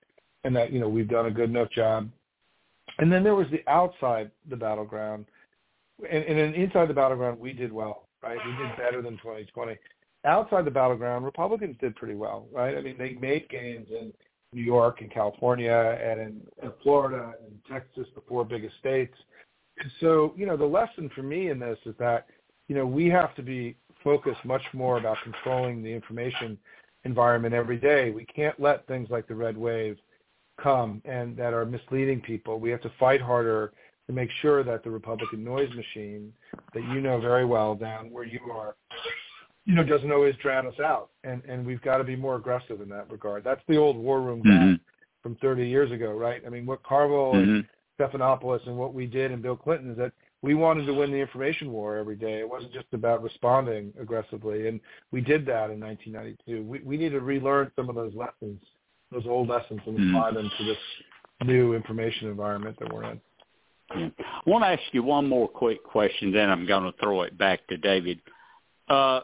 and 0.44 0.56
that 0.56 0.72
you 0.72 0.80
know 0.80 0.90
we've 0.90 1.10
done 1.10 1.26
a 1.26 1.32
good 1.32 1.50
enough 1.50 1.70
job. 1.72 2.10
And 2.98 3.12
then 3.12 3.24
there 3.24 3.36
was 3.36 3.48
the 3.52 3.64
outside 3.68 4.32
the 4.50 4.56
battleground, 4.56 5.26
and, 6.10 6.24
and 6.24 6.56
inside 6.56 6.88
the 6.88 6.94
battleground 6.94 7.40
we 7.40 7.54
did 7.54 7.72
well, 7.72 8.08
right? 8.24 8.38
We 8.46 8.52
did 8.52 8.78
better 8.78 9.02
than 9.02 9.18
2020. 9.18 9.78
Outside 10.26 10.66
the 10.66 10.72
battleground, 10.72 11.24
Republicans 11.24 11.78
did 11.80 11.96
pretty 11.96 12.16
well, 12.16 12.48
right? 12.52 12.78
I 12.78 12.82
mean, 12.82 12.98
they 12.98 13.14
made 13.14 13.48
gains 13.50 13.88
in 13.90 14.12
New 14.54 14.64
York 14.64 15.02
and 15.02 15.12
California 15.12 15.98
and 16.04 16.20
in, 16.20 16.42
in 16.64 16.72
Florida 16.84 17.34
and 17.46 17.58
Texas, 17.72 18.08
the 18.16 18.22
four 18.28 18.44
biggest 18.44 18.78
states. 18.80 19.14
So, 20.02 20.34
you 20.36 20.46
know, 20.46 20.58
the 20.58 20.66
lesson 20.66 21.10
for 21.16 21.24
me 21.24 21.50
in 21.50 21.60
this 21.60 21.78
is 21.86 21.96
that, 22.00 22.28
you 22.70 22.76
know, 22.76 22.86
we 22.86 23.08
have 23.10 23.36
to 23.36 23.42
be 23.42 23.76
focused 24.02 24.46
much 24.46 24.62
more 24.72 24.98
about 24.98 25.18
controlling 25.24 25.84
the 25.84 25.92
information 25.92 26.58
environment 27.04 27.54
every 27.54 27.78
day. 27.78 28.12
We 28.12 28.26
can't 28.26 28.58
let 28.60 28.88
things 28.88 29.10
like 29.10 29.28
the 29.28 29.36
red 29.36 29.58
wave 29.58 29.98
come 30.62 31.02
and 31.04 31.36
that 31.36 31.54
are 31.54 31.66
misleading 31.66 32.22
people. 32.22 32.60
We 32.60 32.70
have 32.70 32.82
to 32.82 32.92
fight 33.00 33.22
harder 33.22 33.74
to 34.08 34.14
make 34.14 34.30
sure 34.42 34.64
that 34.64 34.84
the 34.84 34.90
Republican 34.90 35.44
noise 35.44 35.70
machine 35.76 36.32
that 36.74 36.84
you 36.84 37.02
know 37.02 37.20
very 37.20 37.46
well 37.46 37.76
down 37.76 38.12
where 38.12 38.24
you 38.24 38.40
are, 38.54 38.76
you 39.66 39.74
know, 39.74 39.84
doesn't 39.84 40.12
always 40.12 40.36
drown 40.36 40.68
us 40.68 40.80
out. 40.80 41.10
And 41.24 41.42
and 41.46 41.66
we've 41.66 41.82
got 41.82 41.98
to 41.98 42.04
be 42.04 42.16
more 42.16 42.36
aggressive 42.36 42.82
in 42.82 42.90
that 42.90 43.10
regard. 43.10 43.44
That's 43.44 43.62
the 43.68 43.78
old 43.78 43.98
war 43.98 44.22
room 44.22 44.44
Mhm. 44.44 44.80
from 45.24 45.36
30 45.38 45.68
years 45.68 45.92
ago, 45.92 46.12
right? 46.12 46.42
I 46.46 46.50
mean, 46.50 46.66
what 46.66 46.84
Carville 46.84 47.34
and 47.34 47.48
Mhm. 47.48 47.68
Stephanopoulos 48.00 48.66
and 48.68 48.78
what 48.78 48.94
we 48.94 49.08
did 49.08 49.32
in 49.32 49.42
Bill 49.42 49.58
Clinton 49.58 49.92
is 49.92 49.98
that 49.98 50.14
we 50.42 50.54
wanted 50.54 50.86
to 50.86 50.94
win 50.94 51.12
the 51.12 51.18
information 51.18 51.72
war 51.72 51.98
every 51.98 52.16
day. 52.16 52.40
It 52.40 52.50
wasn't 52.50 52.74
just 52.74 52.88
about 52.94 53.22
responding 53.22 53.94
aggressively, 54.00 54.68
and 54.68 54.80
we 55.12 55.22
did 55.22 55.46
that 55.48 55.70
in 55.70 55.80
1992. 55.80 56.64
We, 56.64 56.80
we 56.80 56.98
need 56.98 57.10
to 57.10 57.20
relearn 57.20 57.72
some 57.76 57.90
of 57.90 57.96
those 57.96 58.14
lessons, 58.16 58.62
those 59.12 59.26
old 59.26 59.50
lessons, 59.50 59.82
and 59.86 59.98
Mhm. 59.98 60.10
apply 60.10 60.32
them 60.32 60.50
to 60.58 60.64
this 60.64 60.78
new 61.44 61.74
information 61.74 62.30
environment 62.30 62.78
that 62.80 62.92
we're 62.92 63.12
in. 63.12 63.22
I 63.92 64.12
want 64.46 64.64
to 64.64 64.68
ask 64.68 64.94
you 64.94 65.04
one 65.04 65.28
more 65.28 65.48
quick 65.48 65.84
question, 65.84 66.32
then 66.32 66.50
I'm 66.50 66.66
going 66.66 66.84
to 66.84 66.98
throw 67.00 67.24
it 67.24 67.38
back 67.38 67.66
to 67.68 67.78
David. 67.78 68.22
Uh, 68.88 69.22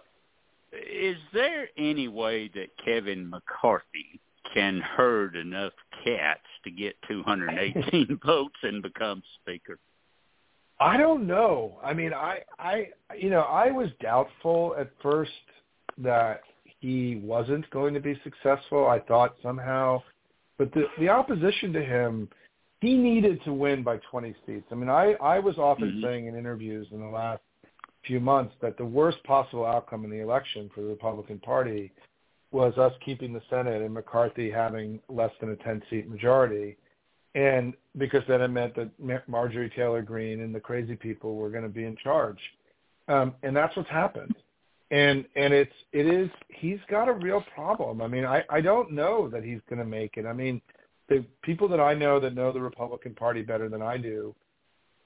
is 0.74 1.18
there 1.34 1.70
any 1.78 2.07
way 2.07 2.49
that 2.49 2.76
Kevin 2.84 3.30
McCarthy 3.30 4.20
can 4.53 4.80
herd 4.80 5.36
enough 5.36 5.74
cats 6.03 6.45
to 6.63 6.72
get 6.72 6.95
218 7.07 8.20
votes 8.26 8.55
and 8.63 8.82
become 8.82 9.22
speaker? 9.41 9.80
I 10.80 10.97
don't 10.97 11.26
know. 11.26 11.80
I 11.84 11.93
mean, 11.93 12.13
I, 12.13 12.39
I, 12.59 12.89
you 13.17 13.30
know, 13.30 13.41
I 13.41 13.71
was 13.71 13.89
doubtful 14.01 14.76
at 14.78 14.91
first 15.01 15.32
that 15.97 16.41
he 16.80 17.21
wasn't 17.23 17.69
going 17.69 17.93
to 17.93 17.99
be 17.99 18.19
successful. 18.23 18.88
I 18.88 18.99
thought 18.99 19.36
somehow, 19.41 20.03
but 20.57 20.73
the 20.73 20.84
the 20.99 21.09
opposition 21.09 21.71
to 21.73 21.84
him, 21.84 22.30
he 22.82 22.95
needed 22.95 23.41
to 23.45 23.53
win 23.53 23.84
by 23.84 23.97
20 24.11 24.36
seats. 24.45 24.65
I 24.71 24.76
mean, 24.76 24.89
I 24.89 25.13
I 25.13 25.39
was 25.39 25.57
often 25.57 25.93
Mhm. 25.93 26.01
saying 26.01 26.26
in 26.28 26.36
interviews 26.36 26.88
in 26.91 26.99
the 26.99 27.07
last 27.07 27.41
few 28.03 28.19
months 28.19 28.53
that 28.61 28.78
the 28.78 28.86
worst 28.86 29.23
possible 29.23 29.65
outcome 29.65 30.03
in 30.03 30.11
the 30.11 30.19
election 30.19 30.69
for 30.76 30.82
the 30.82 30.88
Republican 30.88 31.39
Party 31.39 31.91
was 32.51 32.78
us 32.78 32.93
keeping 33.03 33.34
the 33.34 33.41
Senate 33.49 33.82
and 33.82 33.93
McCarthy 33.93 34.51
having 34.51 35.01
less 35.09 35.32
than 35.39 35.49
a 35.49 35.55
10 35.55 35.82
seat 35.89 36.07
majority 36.07 36.78
and 37.36 37.73
because 37.97 38.23
then 38.27 38.41
it 38.41 38.47
meant 38.47 38.75
that 38.75 38.89
Marjorie 39.27 39.71
Taylor 39.75 40.01
Greene 40.01 40.41
and 40.41 40.55
the 40.55 40.59
crazy 40.59 40.95
people 40.95 41.36
were 41.36 41.49
going 41.49 41.63
to 41.63 41.69
be 41.69 41.83
in 41.83 41.95
charge, 41.97 42.39
um, 43.07 43.36
and 43.43 43.55
that's 43.55 43.75
what's 43.75 43.89
happened. 43.89 44.36
And 44.91 45.25
and 45.36 45.53
it's 45.53 45.73
it 45.91 46.07
is 46.07 46.29
he's 46.49 46.79
got 46.89 47.09
a 47.09 47.13
real 47.13 47.43
problem. 47.53 48.01
I 48.01 48.07
mean, 48.07 48.25
I 48.25 48.43
I 48.49 48.61
don't 48.61 48.91
know 48.91 49.27
that 49.29 49.43
he's 49.43 49.59
going 49.69 49.79
to 49.79 49.86
make 49.86 50.17
it. 50.17 50.25
I 50.25 50.33
mean, 50.33 50.61
the 51.09 51.25
people 51.43 51.67
that 51.69 51.79
I 51.79 51.93
know 51.93 52.19
that 52.19 52.33
know 52.33 52.51
the 52.51 52.61
Republican 52.61 53.13
Party 53.13 53.41
better 53.41 53.69
than 53.69 53.81
I 53.81 53.97
do 53.97 54.33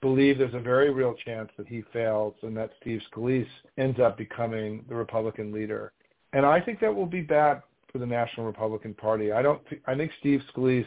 believe 0.02 0.38
there's 0.38 0.54
a 0.54 0.60
very 0.60 0.92
real 0.92 1.14
chance 1.26 1.50
that 1.58 1.68
he 1.68 1.84
fails 1.92 2.34
and 2.44 2.56
that 2.56 2.72
Steve 2.80 3.02
Scalise 3.12 3.46
ends 3.78 4.00
up 4.00 4.18
becoming 4.18 4.86
the 4.88 4.96
Republican 4.96 5.52
leader. 5.52 5.92
And 6.32 6.46
I 6.46 6.62
think 6.62 6.80
that 6.80 6.96
will 6.96 7.06
be 7.06 7.22
bad 7.22 7.62
for 7.92 7.98
the 7.98 8.06
National 8.06 8.46
Republican 8.46 8.94
Party. 8.94 9.32
I 9.32 9.42
don't. 9.42 9.66
Th- 9.68 9.82
I 9.88 9.96
think 9.96 10.12
Steve 10.20 10.42
Scalise 10.54 10.86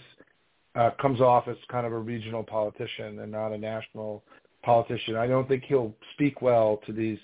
uh, 0.75 0.91
comes 1.01 1.21
off 1.21 1.49
as 1.49 1.57
kind 1.71 1.87
of 1.87 1.93
a 1.93 1.99
regional 1.99 2.43
politician 2.43 3.21
and 3.21 3.31
not 3.31 3.53
a 3.53 3.59
national 3.59 4.23
politician. 4.63 5.17
I 5.17 5.27
don't 5.27 5.47
think 5.47 5.65
he'll 5.65 5.95
speak 6.15 6.41
well 6.41 6.81
to 6.87 6.93
these 6.93 7.19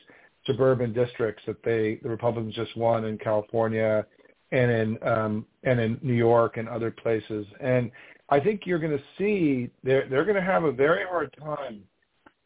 suburban 0.46 0.92
districts 0.92 1.42
that 1.46 1.62
they 1.62 1.98
the 2.02 2.08
Republicans 2.08 2.54
just 2.54 2.76
won 2.76 3.04
in 3.04 3.18
California 3.18 4.04
and 4.52 4.70
in 4.70 5.02
um, 5.02 5.46
and 5.64 5.80
in 5.80 5.98
New 6.02 6.14
York 6.14 6.56
and 6.56 6.68
other 6.68 6.90
places. 6.90 7.46
And 7.60 7.90
I 8.28 8.40
think 8.40 8.62
you're 8.64 8.78
going 8.78 8.96
to 8.96 9.04
see 9.16 9.70
they're 9.82 10.08
they're 10.08 10.24
going 10.24 10.36
to 10.36 10.42
have 10.42 10.64
a 10.64 10.72
very 10.72 11.04
hard 11.06 11.34
time, 11.40 11.82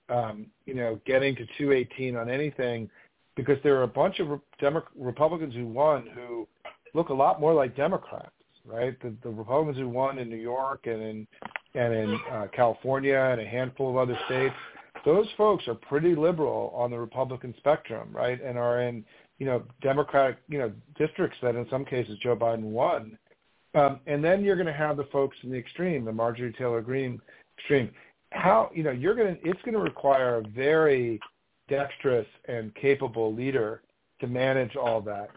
um, 0.08 0.46
you 0.66 0.74
know, 0.74 1.00
getting 1.04 1.34
to 1.36 1.46
218 1.58 2.16
on 2.16 2.30
anything 2.30 2.88
because 3.34 3.56
there 3.64 3.76
are 3.78 3.84
a 3.84 3.88
bunch 3.88 4.20
of 4.20 4.40
Demo- 4.60 4.84
Republicans 4.96 5.54
who 5.54 5.66
won 5.66 6.06
who 6.14 6.46
look 6.94 7.08
a 7.08 7.14
lot 7.14 7.40
more 7.40 7.54
like 7.54 7.76
Democrats 7.76 8.32
right? 8.66 9.00
The, 9.02 9.14
the 9.22 9.30
Republicans 9.30 9.78
who 9.78 9.88
won 9.88 10.18
in 10.18 10.28
New 10.28 10.36
York 10.36 10.86
and 10.86 11.02
in 11.02 11.26
and 11.74 11.94
in 11.94 12.18
uh, 12.30 12.46
California 12.54 13.16
and 13.16 13.40
a 13.40 13.46
handful 13.46 13.88
of 13.88 13.96
other 13.96 14.18
states, 14.26 14.54
those 15.06 15.26
folks 15.38 15.66
are 15.68 15.74
pretty 15.74 16.14
liberal 16.14 16.70
on 16.76 16.90
the 16.90 16.98
Republican 16.98 17.54
spectrum, 17.56 18.08
right? 18.12 18.42
And 18.42 18.58
are 18.58 18.82
in 18.82 19.04
you 19.38 19.46
know 19.46 19.62
Democratic 19.80 20.38
you 20.48 20.58
know 20.58 20.72
districts 20.98 21.38
that 21.42 21.54
in 21.54 21.66
some 21.70 21.84
cases 21.84 22.18
Joe 22.22 22.36
Biden 22.36 22.62
won. 22.62 23.18
Um, 23.74 24.00
and 24.06 24.22
then 24.22 24.44
you're 24.44 24.56
going 24.56 24.66
to 24.66 24.72
have 24.72 24.98
the 24.98 25.04
folks 25.04 25.36
in 25.42 25.50
the 25.50 25.56
extreme, 25.56 26.04
the 26.04 26.12
Marjorie 26.12 26.52
Taylor 26.52 26.82
Greene 26.82 27.20
extreme. 27.58 27.90
How 28.30 28.70
you 28.74 28.82
know 28.82 28.90
you're 28.90 29.14
going 29.14 29.34
to 29.34 29.48
it's 29.48 29.60
going 29.62 29.74
to 29.74 29.80
require 29.80 30.36
a 30.36 30.48
very 30.48 31.20
dexterous 31.68 32.26
and 32.48 32.74
capable 32.74 33.34
leader 33.34 33.82
to 34.20 34.26
manage 34.26 34.76
all 34.76 35.00
that. 35.02 35.30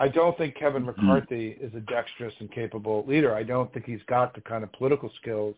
I 0.00 0.08
don't 0.08 0.36
think 0.36 0.56
Kevin 0.56 0.84
mm-hmm. 0.84 1.06
McCarthy 1.06 1.58
is 1.60 1.72
a 1.74 1.80
dexterous 1.80 2.34
and 2.40 2.50
capable 2.50 3.04
leader. 3.06 3.34
I 3.34 3.42
don't 3.42 3.72
think 3.72 3.84
he's 3.84 4.02
got 4.08 4.34
the 4.34 4.40
kind 4.40 4.64
of 4.64 4.72
political 4.72 5.12
skills 5.20 5.54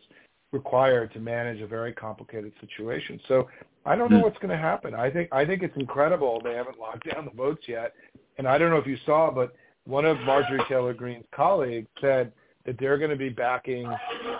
required 0.50 1.12
to 1.14 1.20
manage 1.20 1.62
a 1.62 1.66
very 1.66 1.92
complicated 1.92 2.52
situation. 2.60 3.18
So 3.28 3.48
I 3.86 3.96
don't 3.96 4.10
know 4.10 4.18
mm. 4.18 4.24
what's 4.24 4.38
going 4.38 4.50
to 4.50 4.56
happen. 4.56 4.94
I 4.94 5.10
think 5.10 5.28
I 5.32 5.46
think 5.46 5.62
it's 5.62 5.76
incredible 5.76 6.42
they 6.44 6.54
haven't 6.54 6.78
locked 6.78 7.10
down 7.10 7.24
the 7.24 7.30
votes 7.30 7.62
yet. 7.66 7.94
And 8.36 8.46
I 8.46 8.58
don't 8.58 8.70
know 8.70 8.76
if 8.76 8.86
you 8.86 8.98
saw, 9.06 9.30
but 9.30 9.54
one 9.84 10.04
of 10.04 10.18
Marjorie 10.20 10.62
Taylor 10.68 10.92
Greene's 10.92 11.24
colleagues 11.34 11.88
said 12.00 12.32
that 12.66 12.78
they're 12.78 12.98
going 12.98 13.10
to 13.10 13.16
be 13.16 13.28
backing 13.28 13.90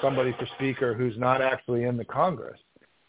somebody 0.01 0.35
for 0.39 0.47
speaker 0.57 0.95
who's 0.95 1.17
not 1.17 1.41
actually 1.41 1.85
in 1.85 1.97
the 1.97 2.05
Congress. 2.05 2.59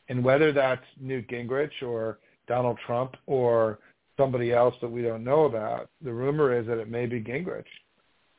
And 0.10 0.24
whether 0.24 0.52
that's 0.52 0.84
Newt 1.00 1.28
Gingrich 1.28 1.82
or 1.82 2.20
Donald 2.48 2.78
Trump 2.86 3.16
or 3.26 3.80
somebody 4.24 4.52
else 4.54 4.76
that 4.82 4.90
we 4.90 5.02
don't 5.02 5.24
know 5.24 5.46
about, 5.46 5.90
the 6.02 6.14
rumor 6.14 6.58
is 6.58 6.66
that 6.68 6.78
it 6.78 6.90
may 6.90 7.06
be 7.06 7.22
Gingrich. 7.22 7.66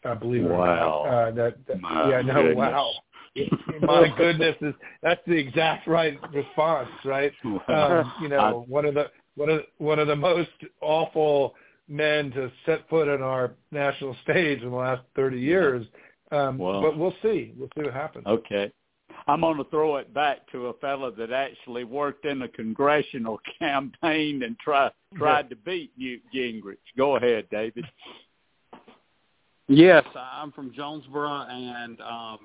I 0.04 0.14
believe 0.14 0.44
wow. 0.44 1.04
it 1.06 1.08
uh, 1.08 1.30
that, 1.32 1.66
that 1.66 1.80
My 1.80 2.10
yeah, 2.10 2.22
no, 2.22 2.42
goodness. 2.42 2.56
wow. 2.56 2.92
My 3.82 4.14
goodness, 4.16 4.54
is 4.60 4.74
that's 5.02 5.20
the 5.26 5.32
exact 5.34 5.88
right 5.88 6.18
response, 6.32 6.88
right? 7.04 7.32
Um, 7.68 8.12
you 8.22 8.28
know, 8.28 8.64
one 8.68 8.84
of 8.84 8.94
the 8.94 9.10
one 9.34 9.50
of 9.50 9.62
one 9.78 9.98
of 9.98 10.06
the 10.06 10.16
most 10.16 10.50
awful 10.80 11.54
men 11.88 12.30
to 12.30 12.50
set 12.64 12.88
foot 12.88 13.08
on 13.08 13.22
our 13.22 13.52
national 13.72 14.16
stage 14.22 14.62
in 14.62 14.70
the 14.70 14.76
last 14.76 15.02
30 15.16 15.38
years. 15.38 15.86
Um, 16.30 16.58
Well. 16.58 16.80
but 16.80 16.96
we'll 16.96 17.14
see. 17.22 17.52
We'll 17.56 17.68
see 17.76 17.82
what 17.82 17.92
happens. 17.92 18.26
Okay. 18.26 18.72
I'm 19.26 19.40
going 19.40 19.56
to 19.56 19.64
throw 19.64 19.96
it 19.96 20.12
back 20.12 20.50
to 20.52 20.66
a 20.66 20.74
fellow 20.74 21.10
that 21.12 21.32
actually 21.32 21.84
worked 21.84 22.26
in 22.26 22.42
a 22.42 22.48
congressional 22.48 23.40
campaign 23.58 24.42
and 24.42 24.58
try, 24.58 24.90
tried 25.16 25.48
to 25.50 25.56
beat 25.56 25.92
Newt 25.96 26.22
Gingrich. 26.34 26.76
Go 26.96 27.16
ahead, 27.16 27.46
David. 27.50 27.84
Yes, 29.66 30.04
I'm 30.14 30.52
from 30.52 30.74
Jonesboro, 30.74 31.46
and 31.48 31.98
um, 32.02 32.38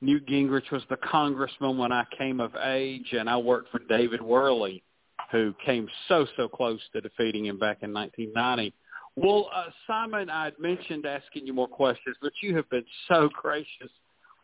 Newt 0.00 0.26
Gingrich 0.26 0.70
was 0.70 0.82
the 0.88 0.96
congressman 0.96 1.76
when 1.76 1.92
I 1.92 2.04
came 2.16 2.40
of 2.40 2.54
age, 2.56 3.12
and 3.12 3.28
I 3.28 3.36
worked 3.36 3.70
for 3.70 3.80
David 3.80 4.22
Worley, 4.22 4.82
who 5.30 5.54
came 5.64 5.88
so 6.08 6.26
so 6.38 6.48
close 6.48 6.80
to 6.94 7.02
defeating 7.02 7.44
him 7.44 7.58
back 7.58 7.78
in 7.82 7.92
1990. 7.92 8.72
Well, 9.16 9.50
uh, 9.54 9.66
Simon, 9.86 10.30
I 10.30 10.44
had 10.44 10.58
mentioned 10.58 11.04
asking 11.04 11.46
you 11.46 11.52
more 11.52 11.68
questions, 11.68 12.16
but 12.22 12.32
you 12.42 12.56
have 12.56 12.68
been 12.70 12.84
so 13.08 13.28
gracious 13.28 13.90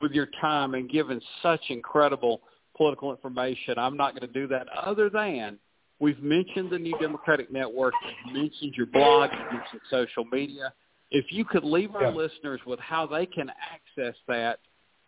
with 0.01 0.13
your 0.13 0.29
time 0.41 0.75
and 0.75 0.89
given 0.91 1.21
such 1.43 1.61
incredible 1.69 2.41
political 2.77 3.11
information. 3.11 3.75
I'm 3.79 3.97
not 3.97 4.19
going 4.19 4.27
to 4.27 4.33
do 4.33 4.47
that 4.49 4.67
other 4.69 5.11
than 5.11 5.59
we've 5.99 6.23
mentioned 6.23 6.71
the 6.71 6.79
New 6.79 6.97
Democratic 6.99 7.53
Network, 7.53 7.95
we've 8.27 8.35
mentioned 8.35 8.75
your 8.77 8.87
blog, 8.87 9.31
you've 9.33 9.53
mentioned 9.53 9.81
social 9.91 10.25
media. 10.25 10.73
If 11.11 11.27
you 11.31 11.45
could 11.45 11.65
leave 11.65 11.95
our 11.95 12.05
Yeah. 12.05 12.11
listeners 12.11 12.61
with 12.67 12.81
how 12.81 13.07
they 13.07 13.27
can 13.27 13.51
access 13.51 14.15
that 14.29 14.61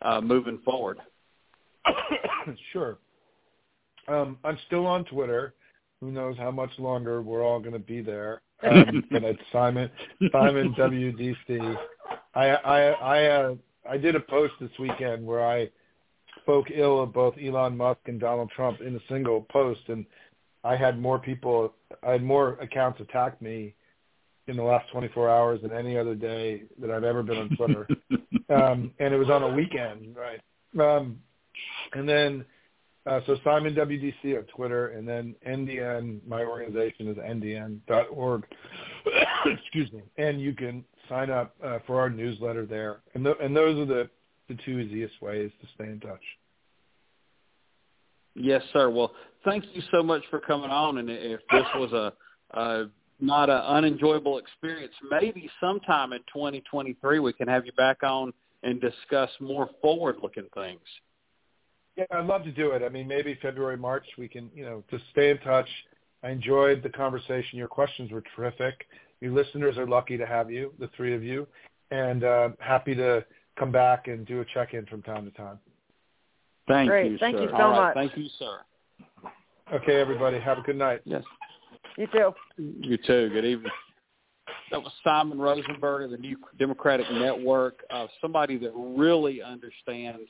uh, 0.03 0.21
moving 0.21 0.59
forward. 0.65 0.99
sure. 2.73 2.99
Um, 4.09 4.39
I'm 4.45 4.59
still 4.67 4.87
on 4.87 5.05
Twitter. 5.05 5.55
Who 6.01 6.11
knows 6.11 6.37
how 6.37 6.51
much 6.51 6.71
longer 6.79 7.23
we're 7.23 7.45
all 7.45 7.61
going 7.61 7.73
to 7.73 7.79
be 7.79 8.03
there? 8.03 8.43
Um, 8.69 9.05
but 9.11 9.23
it's 9.23 9.41
Simon 9.53 9.89
Simon 10.33 10.75
WDC. 10.75 11.77
I 12.35 12.49
I 12.49 12.81
I 12.91 13.27
uh, 13.27 13.55
I 13.89 13.97
did 13.97 14.15
a 14.17 14.21
post 14.21 14.55
this 14.61 14.71
weekend 14.79 15.27
where 15.27 15.45
I 15.45 15.69
spoke 16.43 16.67
ill 16.75 17.03
of 17.03 17.13
both 17.13 17.35
Elon 17.43 17.77
Musk 17.77 18.01
and 18.07 18.21
Donald 18.21 18.51
Trump 18.51 18.81
in 18.81 18.97
a 18.97 19.01
single 19.09 19.43
post, 19.51 19.81
and 19.89 20.07
I 20.65 20.77
had 20.77 20.99
more 20.99 21.19
people, 21.19 21.75
I 22.07 22.13
had 22.13 22.23
more 22.23 22.55
accounts 22.61 23.01
attack 23.01 23.41
me 23.43 23.75
in 24.49 24.57
the 24.57 24.63
last 24.63 24.91
24 24.91 25.31
hours 25.31 25.61
than 25.63 25.73
any 25.73 25.97
other 25.97 26.15
day 26.15 26.63
that 26.81 26.91
I've 26.91 27.05
ever 27.05 27.23
been 27.23 27.39
on 27.39 27.49
Twitter. 27.57 27.89
um, 28.51 28.91
and 28.99 29.15
it 29.15 29.19
was 29.19 29.31
on 29.31 29.43
a 29.43 29.55
weekend, 29.55 30.17
right? 30.17 30.41
Um, 30.79 31.19
and 31.93 32.09
then, 32.09 32.45
uh, 33.07 33.21
so 33.27 33.37
Simon 33.45 33.75
WDC 33.75 34.37
on 34.37 34.45
Twitter, 34.45 34.89
and 34.89 35.07
then 35.07 35.35
NDN, 35.47 36.21
my 36.27 36.43
organization 36.43 37.09
is 37.09 37.17
ndn.org. 37.17 38.45
Excuse 39.47 39.93
me. 39.93 40.03
And 40.19 40.41
you 40.41 40.55
can 40.55 40.85
sign 41.13 41.31
up 41.31 41.55
uh, 41.63 41.79
for 41.87 42.01
our 42.01 42.09
newsletter 42.09 42.65
there. 42.65 43.01
And, 43.15 43.25
th- 43.25 43.37
and 43.41 43.55
those 43.55 43.79
are 43.79 43.85
the, 43.85 44.11
the 44.49 44.57
two 44.65 44.79
easiest 44.79 45.21
ways 45.21 45.51
to 45.61 45.67
stay 45.75 45.91
in 45.91 46.01
touch. 46.01 46.23
Yes, 48.35 48.63
sir. 48.73 48.89
Well, 48.89 49.13
thank 49.45 49.65
you 49.75 49.83
so 49.93 50.03
much 50.03 50.23
for 50.31 50.41
coming 50.41 50.71
on. 50.71 50.99
And 50.99 51.11
if 51.11 51.41
this 51.51 51.67
was 51.75 51.93
a, 51.93 52.59
a 52.59 52.87
not 53.21 53.51
an 53.51 53.59
unenjoyable 53.59 54.39
experience, 54.39 54.95
maybe 55.11 55.51
sometime 55.61 56.13
in 56.15 56.21
2023 56.33 57.19
we 57.19 57.33
can 57.35 57.47
have 57.47 57.67
you 57.67 57.73
back 57.73 58.03
on 58.03 58.33
and 58.63 58.81
discuss 58.81 59.29
more 59.39 59.69
forward-looking 59.83 60.49
things. 60.55 60.81
Yeah, 61.97 62.05
I'd 62.11 62.25
love 62.25 62.45
to 62.45 62.53
do 62.53 62.71
it. 62.71 62.83
I 62.83 62.89
mean, 62.89 63.07
maybe 63.07 63.39
February, 63.43 63.77
March, 63.77 64.07
we 64.17 64.29
can, 64.29 64.51
you 64.55 64.65
know, 64.65 64.83
just 64.91 65.05
stay 65.11 65.31
in 65.31 65.39
touch. 65.39 65.69
I 66.23 66.31
enjoyed 66.31 66.83
the 66.83 66.89
conversation. 66.89 67.59
Your 67.59 67.69
questions 67.69 68.11
were 68.11 68.23
terrific. 68.35 68.87
Your 69.23 69.33
listeners 69.33 69.79
are 69.79 69.87
lucky 69.87 70.17
to 70.19 70.27
have 70.27 70.51
you, 70.51 70.73
the 70.81 70.91
three 70.97 71.15
of 71.15 71.23
you, 71.23 71.47
and 71.93 72.25
uh, 72.25 72.49
happy 72.59 72.93
to 72.97 73.25
come 73.57 73.71
back 73.71 74.09
and 74.09 74.27
do 74.27 74.41
a 74.41 74.45
check-in 74.53 74.85
from 74.87 75.01
time 75.03 75.25
to 75.25 75.31
time. 75.31 75.61
Thank 76.67 76.91
Great. 76.91 77.13
you, 77.13 77.19
Thank 77.19 77.37
sir. 77.37 77.45
you 77.45 77.49
so 77.51 77.55
All 77.55 77.71
right. 77.71 77.95
much. 77.95 77.95
Thank 77.95 78.17
you, 78.17 78.29
sir. 78.37 78.59
Okay, 79.73 80.01
everybody, 80.01 80.41
have 80.41 80.59
a 80.59 80.63
good 80.63 80.77
night. 80.77 81.03
Yes. 81.05 81.23
You 81.97 82.09
too. 82.09 82.35
You 82.59 82.97
too. 82.97 83.31
Good 83.33 83.45
evening. 83.45 83.71
That 84.73 84.83
was 84.83 84.93
Simon 85.05 85.39
Rosenberg 85.39 86.05
of 86.07 86.11
the 86.11 86.17
New 86.17 86.37
Democratic 86.59 87.07
Network, 87.13 87.85
uh, 87.91 88.09
somebody 88.21 88.59
that 88.59 88.73
really 88.75 89.41
understands 89.41 90.29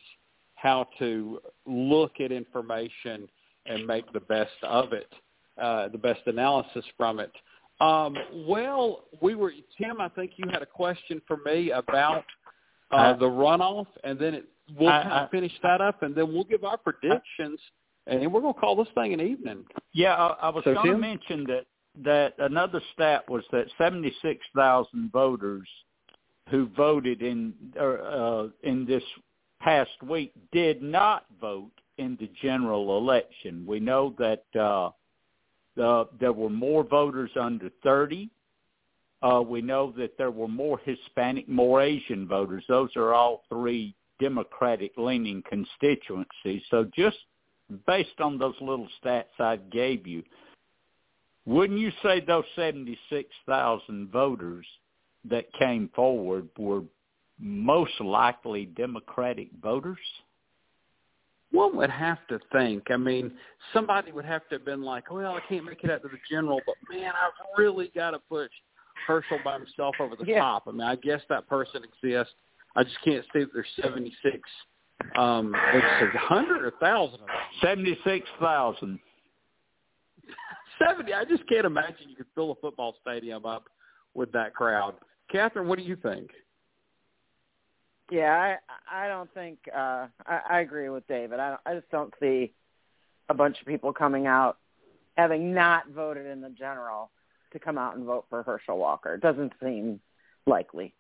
how 0.57 0.87
to 0.99 1.41
look 1.65 2.21
at 2.21 2.31
information 2.31 3.27
and 3.65 3.87
make 3.87 4.13
the 4.13 4.21
best 4.21 4.51
of 4.63 4.93
it, 4.93 5.11
uh, 5.61 5.89
the 5.89 5.99
best 5.99 6.21
analysis 6.27 6.85
from 6.99 7.21
it. 7.21 7.33
Um, 7.81 8.17
well, 8.47 9.05
we 9.21 9.35
were 9.35 9.53
Tim. 9.79 10.01
I 10.01 10.09
think 10.11 10.33
you 10.37 10.45
had 10.51 10.63
a 10.63 10.67
question 10.67 11.21
for 11.27 11.39
me 11.45 11.71
about 11.73 12.25
uh, 12.93 12.97
I- 12.97 13.13
the 13.15 13.27
runoff, 13.29 13.87
and 14.05 14.19
then 14.19 14.35
it, 14.35 14.49
we'll 14.79 14.89
I- 14.89 15.03
kind 15.03 15.13
of 15.15 15.29
I- 15.29 15.31
finish 15.31 15.53
that 15.63 15.81
up, 15.81 16.03
and 16.03 16.15
then 16.15 16.33
we'll 16.33 16.45
give 16.45 16.63
our 16.65 16.77
predictions, 16.77 17.59
and 18.07 18.33
we're 18.33 18.41
going 18.41 18.55
to 18.55 18.61
call 18.61 18.77
this 18.77 18.89
thing 18.95 19.13
an 19.15 19.21
evening. 19.21 19.65
Yeah, 19.93 20.15
I, 20.15 20.47
I 20.47 20.49
was 20.51 20.63
So, 20.65 20.75
going 20.75 20.93
to 20.93 20.99
mention 20.99 21.45
that 21.49 21.67
that 22.05 22.35
another 22.39 22.81
stat 22.95 23.29
was 23.29 23.45
that 23.53 23.67
76,000 23.77 25.11
voters 25.13 25.69
who 26.49 26.67
voted 26.77 27.21
in 27.23 27.53
uh, 27.79 28.47
in 28.63 28.87
this 28.87 29.03
past 29.61 29.91
week 30.03 30.33
did 30.53 30.83
not 30.83 31.27
vote 31.41 31.71
in 31.99 32.17
the 32.19 32.31
general 32.41 32.97
election. 32.99 33.65
We 33.67 33.79
know 33.81 34.15
that 34.19 34.45
uh, 34.59 34.91
the, 35.77 36.09
there 36.21 36.33
were 36.33 36.51
more 36.51 36.85
voters 36.85 37.31
under 37.41 37.71
30. 37.83 38.31
Uh, 39.23 39.43
we 39.47 39.63
know 39.63 39.93
that 39.97 40.19
there 40.19 40.31
were 40.31 40.49
more 40.49 40.79
Hispanic, 40.85 41.49
more 41.49 41.81
Asian 41.81 42.27
voters. 42.27 42.65
Those 42.69 42.91
are 42.97 43.15
all 43.15 43.45
three 43.49 43.95
Democratic-leaning 44.21 45.43
constituencies. 45.49 46.63
So 46.71 46.89
just 46.95 47.17
based 47.87 48.21
on 48.21 48.39
those 48.39 48.55
little 48.61 48.89
stats 49.03 49.39
I 49.39 49.57
gave 49.57 50.07
you, 50.07 50.23
wouldn't 51.45 51.79
you 51.79 51.91
say 52.03 52.21
those 52.21 52.45
76,000 52.55 54.11
voters 54.11 54.67
that 55.25 55.53
came 55.55 55.89
forward 55.95 56.49
were 56.57 56.83
most 57.39 58.01
likely 58.01 58.67
Democratic 58.67 59.49
voters? 59.61 59.99
One 61.53 61.77
would 61.77 61.91
have 61.91 62.19
to 62.29 62.41
think. 62.51 62.85
I 62.91 62.97
mean, 62.97 63.33
somebody 63.73 64.11
would 64.11 64.25
have 64.25 64.49
to 64.49 64.57
have 64.57 64.65
been 64.65 64.83
like, 64.83 65.11
"Well, 65.11 65.35
I 65.35 65.41
can't 65.49 65.65
make 65.65 65.85
it 65.85 65.91
out 65.91 66.03
to 66.03 66.09
the 66.09 66.19
general, 66.31 66.61
but 66.67 66.75
man, 66.91 67.13
I've 67.15 67.59
really 67.59 67.89
got 67.95 68.13
to 68.13 68.19
push 68.19 68.51
Herschel 69.07 69.39
by 69.45 69.55
himself 69.59 69.95
over 70.01 70.17
the 70.17 70.25
Yeah. 70.25 70.41
top." 70.41 70.67
I 70.67 70.71
mean, 70.73 70.81
I 70.81 70.97
guess 70.97 71.21
that 71.29 71.47
person 71.49 71.85
exists. 71.85 72.35
I 72.75 72.85
just 72.85 73.01
can't 73.03 73.25
see 73.33 73.41
that 73.41 73.53
there's 73.53 73.69
76. 73.83 74.49
Um, 75.17 75.55
it's 75.75 76.15
a 76.15 76.19
hundred 76.19 76.65
or 76.65 76.71
thousand 76.81 77.21
of 77.21 77.27
them. 77.27 77.37
76,000. 77.61 78.99
70. 80.79 81.13
I 81.13 81.25
just 81.25 81.47
can't 81.49 81.67
imagine 81.67 82.09
you 82.09 82.17
could 82.17 82.27
fill 82.35 82.53
a 82.53 82.55
football 82.57 82.97
stadium 83.03 83.45
up 83.45 83.69
with 84.15 84.33
that 84.33 84.55
crowd. 84.55 84.95
Catherine, 85.31 85.69
what 85.69 85.79
do 85.79 85.85
you 85.85 85.97
think? 85.97 86.31
Yeah, 88.13 88.57
I 88.91 89.05
I 89.05 89.09
don't 89.09 89.33
think 89.33 89.59
uh 89.75 90.07
I, 90.27 90.41
I 90.51 90.61
agree 90.61 90.91
with 90.91 91.07
David. 91.09 91.41
I 91.41 91.49
don't, 91.49 91.61
I 91.65 91.75
just 91.75 91.91
don't 91.91 92.13
see 92.21 92.53
a 93.31 93.35
bunch 93.35 93.59
of 93.59 93.67
people 93.67 93.91
coming 93.91 94.27
out 94.27 94.59
having 95.17 95.55
not 95.55 95.89
voted 95.89 96.27
in 96.27 96.43
the 96.43 96.51
general 96.51 97.11
to 97.55 97.59
come 97.59 97.79
out 97.79 97.97
and 97.97 98.05
vote 98.05 98.27
for 98.29 98.43
Herschel 98.43 98.77
Walker. 98.77 99.15
It 99.15 99.23
doesn't 99.23 99.55
seem 99.63 99.99
likely. 100.47 100.93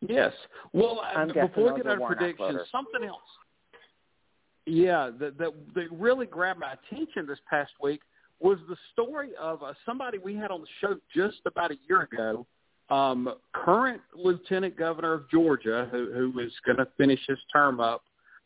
Yes. 0.00 0.32
Well, 0.72 1.02
I'm 1.04 1.28
before 1.28 1.74
we 1.74 1.82
get 1.82 1.86
our 1.86 2.00
predictions, 2.06 2.38
voters. 2.38 2.68
something 2.72 3.04
else. 3.04 3.20
Yeah, 4.64 5.10
that, 5.20 5.36
that 5.36 5.52
that 5.74 5.92
really 5.92 6.24
grabbed 6.24 6.60
my 6.60 6.72
attention 6.72 7.26
this 7.26 7.38
past 7.50 7.72
week 7.82 8.00
was 8.40 8.58
the 8.66 8.76
story 8.94 9.32
of 9.38 9.62
uh, 9.62 9.74
somebody 9.84 10.16
we 10.16 10.36
had 10.36 10.50
on 10.50 10.62
the 10.62 10.66
show 10.80 10.96
just 11.14 11.40
about 11.44 11.70
a 11.70 11.76
year 11.86 12.08
ago, 12.10 12.46
um, 12.90 13.34
current 13.52 14.00
Lieutenant 14.14 14.76
Governor 14.76 15.14
of 15.14 15.30
Georgia, 15.30 15.88
who, 15.90 16.12
who 16.12 16.38
is 16.40 16.52
going 16.64 16.78
to 16.78 16.86
finish 16.96 17.20
his 17.26 17.38
term 17.52 17.80
up, 17.80 18.02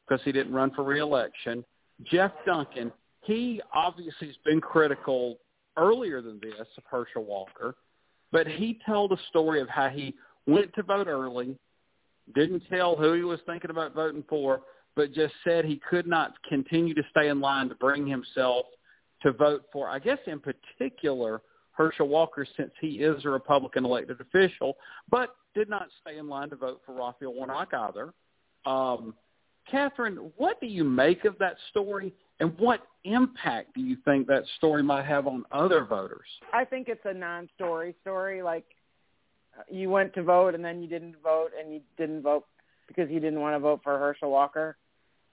because 0.07 0.24
he 0.24 0.32
didn't 0.32 0.53
run 0.53 0.70
for 0.74 0.82
reelection. 0.82 1.64
Jeff 2.11 2.32
Duncan, 2.47 2.91
he 3.22 3.61
obviously 3.74 4.28
has 4.28 4.36
been 4.45 4.61
critical 4.61 5.38
earlier 5.76 6.22
than 6.22 6.41
this 6.43 6.66
of 6.76 6.84
Herschel 6.91 7.24
Walker, 7.24 7.76
but 8.32 8.47
he 8.47 8.78
told 8.86 9.12
a 9.12 9.18
story 9.28 9.61
of 9.61 9.68
how 9.68 9.88
he 9.88 10.14
went 10.47 10.72
to 10.74 10.82
vote 10.82 11.07
early, 11.07 11.57
didn't 12.34 12.62
tell 12.70 12.97
who 12.97 13.12
he 13.12 13.22
was 13.22 13.41
thinking 13.47 13.70
about 13.70 13.95
voting 13.95 14.24
for, 14.28 14.62
but 14.97 15.12
just 15.12 15.34
said 15.45 15.64
he 15.64 15.80
could 15.88 16.07
not 16.07 16.32
continue 16.49 16.95
to 16.95 17.03
stay 17.11 17.28
in 17.28 17.41
line 17.41 17.68
to 17.68 17.74
bring 17.76 18.07
himself 18.07 18.66
to 19.22 19.32
vote 19.32 19.64
for, 19.72 19.88
I 19.88 19.99
guess 19.99 20.18
in 20.26 20.41
particular, 20.41 21.43
Herschel 21.81 22.09
Walker 22.09 22.47
since 22.59 22.72
he 22.78 22.97
is 22.97 23.24
a 23.24 23.31
Republican 23.31 23.87
elected 23.87 24.20
official, 24.20 24.76
but 25.11 25.37
did 25.55 25.70
not 25.70 25.89
stay 26.03 26.18
in 26.18 26.28
line 26.28 26.51
to 26.51 26.57
vote 26.57 26.83
for 26.85 26.93
Raphael 26.95 27.33
Warnock 27.33 27.72
either. 27.72 28.12
Um, 28.66 29.14
Catherine, 29.70 30.31
what 30.37 30.61
do 30.61 30.66
you 30.66 30.85
make 30.85 31.24
of 31.24 31.39
that 31.39 31.57
story, 31.70 32.12
and 32.39 32.53
what 32.59 32.83
impact 33.05 33.74
do 33.74 33.81
you 33.81 33.97
think 34.05 34.26
that 34.26 34.43
story 34.59 34.83
might 34.83 35.07
have 35.07 35.26
on 35.26 35.47
other 35.53 35.87
voters? 35.87 36.26
I 36.53 36.66
think 36.66 36.89
it's 36.89 37.01
a 37.07 37.14
non-story 37.14 37.95
story. 38.03 38.43
Like 38.43 38.66
you 39.70 39.89
went 39.89 40.12
to 40.14 40.22
vote 40.22 40.55
and 40.55 40.62
then 40.62 40.83
you 40.83 40.89
didn't 40.89 41.16
vote, 41.22 41.53
and 41.59 41.72
you 41.72 41.81
didn't 41.97 42.20
vote 42.20 42.45
because 42.89 43.09
you 43.11 43.20
didn't 43.20 43.41
want 43.41 43.55
to 43.55 43.59
vote 43.59 43.81
for 43.83 43.99
Herschel 43.99 44.31
Walker. 44.31 44.76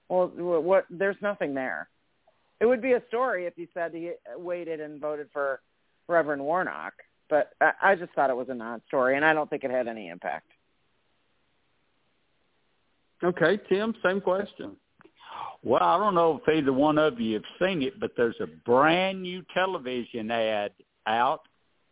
Well, 0.08 0.28
what? 0.28 0.86
There's 0.88 1.16
nothing 1.20 1.52
there. 1.52 1.90
It 2.60 2.64
would 2.64 2.80
be 2.80 2.92
a 2.92 3.02
story 3.08 3.44
if 3.44 3.58
you 3.58 3.68
said 3.74 3.92
he 3.92 4.12
waited 4.34 4.80
and 4.80 4.98
voted 4.98 5.28
for 5.30 5.60
Reverend 6.08 6.42
Warnock, 6.42 6.94
but 7.28 7.52
I, 7.60 7.94
just 7.94 8.12
thought 8.14 8.30
it 8.30 8.36
was 8.36 8.48
a 8.48 8.54
non-story, 8.54 9.16
and 9.16 9.24
I 9.24 9.34
don't 9.34 9.48
think 9.48 9.64
it 9.64 9.70
had 9.70 9.86
any 9.88 10.08
impact. 10.08 10.50
Okay, 13.22 13.58
Tim, 13.68 13.94
same 14.02 14.20
question. 14.20 14.76
Well, 15.62 15.82
I 15.82 15.98
don't 15.98 16.14
know 16.14 16.40
if 16.40 16.54
either 16.54 16.72
one 16.72 16.98
of 16.98 17.20
you 17.20 17.34
have 17.34 17.42
seen 17.60 17.82
it, 17.82 17.98
but 18.00 18.12
there's 18.16 18.36
a 18.40 18.46
brand 18.46 19.22
new 19.22 19.42
television 19.52 20.30
ad 20.30 20.72
out 21.06 21.42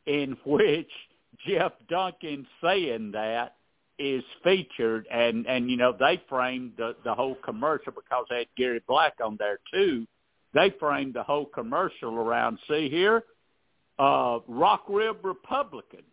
in 0.06 0.36
which 0.46 0.90
Geoff 1.46 1.72
Duncan 1.88 2.46
saying 2.62 3.12
that 3.12 3.56
is 3.98 4.22
featured 4.44 5.06
and 5.10 5.46
and 5.46 5.70
you 5.70 5.76
know 5.78 5.94
they 5.98 6.22
framed 6.28 6.72
the 6.76 6.94
the 7.02 7.14
whole 7.14 7.34
commercial 7.36 7.92
because 7.92 8.26
they 8.28 8.38
had 8.40 8.46
Gary 8.54 8.82
Black 8.86 9.14
on 9.24 9.36
there 9.38 9.58
too. 9.72 10.06
They 10.52 10.70
framed 10.78 11.14
the 11.14 11.22
whole 11.22 11.46
commercial 11.46 12.14
around 12.14 12.58
see 12.68 12.90
here 12.90 13.24
uh 13.98 14.40
rock 14.48 14.84
rib 14.88 15.24
Republicans 15.24 16.04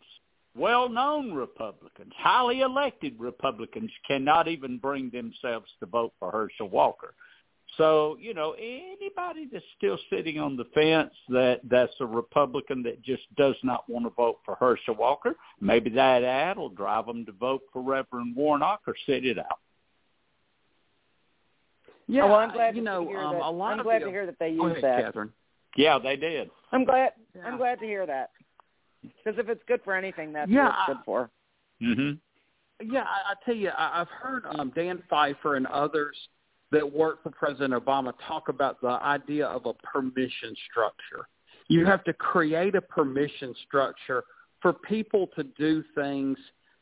well-known 0.55 1.33
Republicans, 1.33 2.13
highly 2.17 2.61
elected 2.61 3.19
Republicans 3.19 3.91
cannot 4.07 4.47
even 4.47 4.77
bring 4.77 5.09
themselves 5.09 5.65
to 5.79 5.85
vote 5.85 6.13
for 6.19 6.31
Herschel 6.31 6.69
Walker. 6.69 7.13
So, 7.77 8.17
you 8.19 8.35
know, 8.35 8.51
anybody 8.51 9.47
that's 9.51 9.65
still 9.77 9.97
sitting 10.11 10.39
on 10.39 10.55
the 10.55 10.65
fence 10.75 11.13
that 11.29 11.61
that's 11.63 11.93
a 11.99 12.05
Republican 12.05 12.83
that 12.83 13.01
just 13.01 13.23
does 13.35 13.55
not 13.63 13.89
want 13.89 14.05
to 14.05 14.11
vote 14.11 14.39
for 14.45 14.53
Herschel 14.55 14.93
Walker, 14.93 15.35
maybe 15.59 15.89
that 15.91 16.23
ad 16.23 16.57
will 16.57 16.69
drive 16.69 17.07
them 17.07 17.25
to 17.25 17.31
vote 17.31 17.61
for 17.71 17.81
Reverend 17.81 18.35
Warnock 18.35 18.81
or 18.85 18.93
sit 19.07 19.25
it 19.25 19.39
out. 19.39 19.59
Yeah, 22.07 22.23
oh, 22.23 22.27
well, 22.27 22.35
I'm 22.35 22.51
glad 22.51 22.75
you 22.75 22.81
to 22.81 22.85
know, 22.85 23.07
hear 23.07 23.19
um, 23.19 23.33
that. 23.33 23.41
a 23.41 23.49
lot 23.49 23.73
I'm 23.73 23.79
of 23.79 23.85
glad 23.85 24.01
the, 24.01 24.05
to 24.05 24.11
hear 24.11 24.25
that 24.27 24.37
they 24.37 24.49
use 24.49 24.71
ahead, 24.73 24.83
that. 24.83 25.05
Catherine. 25.05 25.33
Yeah, 25.75 25.97
they 25.99 26.15
did. 26.15 26.49
I'm 26.71 26.85
glad. 26.85 27.11
Yeah. 27.35 27.43
I'm 27.45 27.57
glad 27.57 27.79
to 27.79 27.85
hear 27.85 28.05
that. 28.05 28.31
Because 29.01 29.39
if 29.39 29.49
it's 29.49 29.61
good 29.67 29.81
for 29.83 29.95
anything, 29.95 30.31
that's 30.33 30.49
Yeah, 30.49 30.65
what 30.65 30.69
it's 30.69 30.77
I- 30.79 30.93
good 30.93 30.97
for. 31.05 31.29
Mhm. 31.81 32.19
Yeah, 32.81 33.03
I, 33.03 33.31
I 33.31 33.35
tell 33.45 33.55
you, 33.55 33.69
I, 33.69 34.01
I've 34.01 34.09
heard 34.09 34.45
um, 34.45 34.71
Dan 34.75 35.01
Pfeiffer 35.09 35.55
and 35.55 35.67
others 35.67 36.15
that 36.71 36.91
work 36.91 37.21
for 37.23 37.29
President 37.31 37.73
Obama 37.73 38.13
talk 38.27 38.49
about 38.49 38.81
the 38.81 38.87
idea 38.87 39.45
of 39.47 39.65
a 39.65 39.73
permission 39.75 40.55
structure. 40.69 41.27
You 41.67 41.85
have 41.85 42.03
to 42.05 42.13
create 42.13 42.75
a 42.75 42.81
permission 42.81 43.53
structure 43.67 44.23
for 44.61 44.73
people 44.73 45.27
to 45.35 45.43
do 45.43 45.83
things 45.95 46.37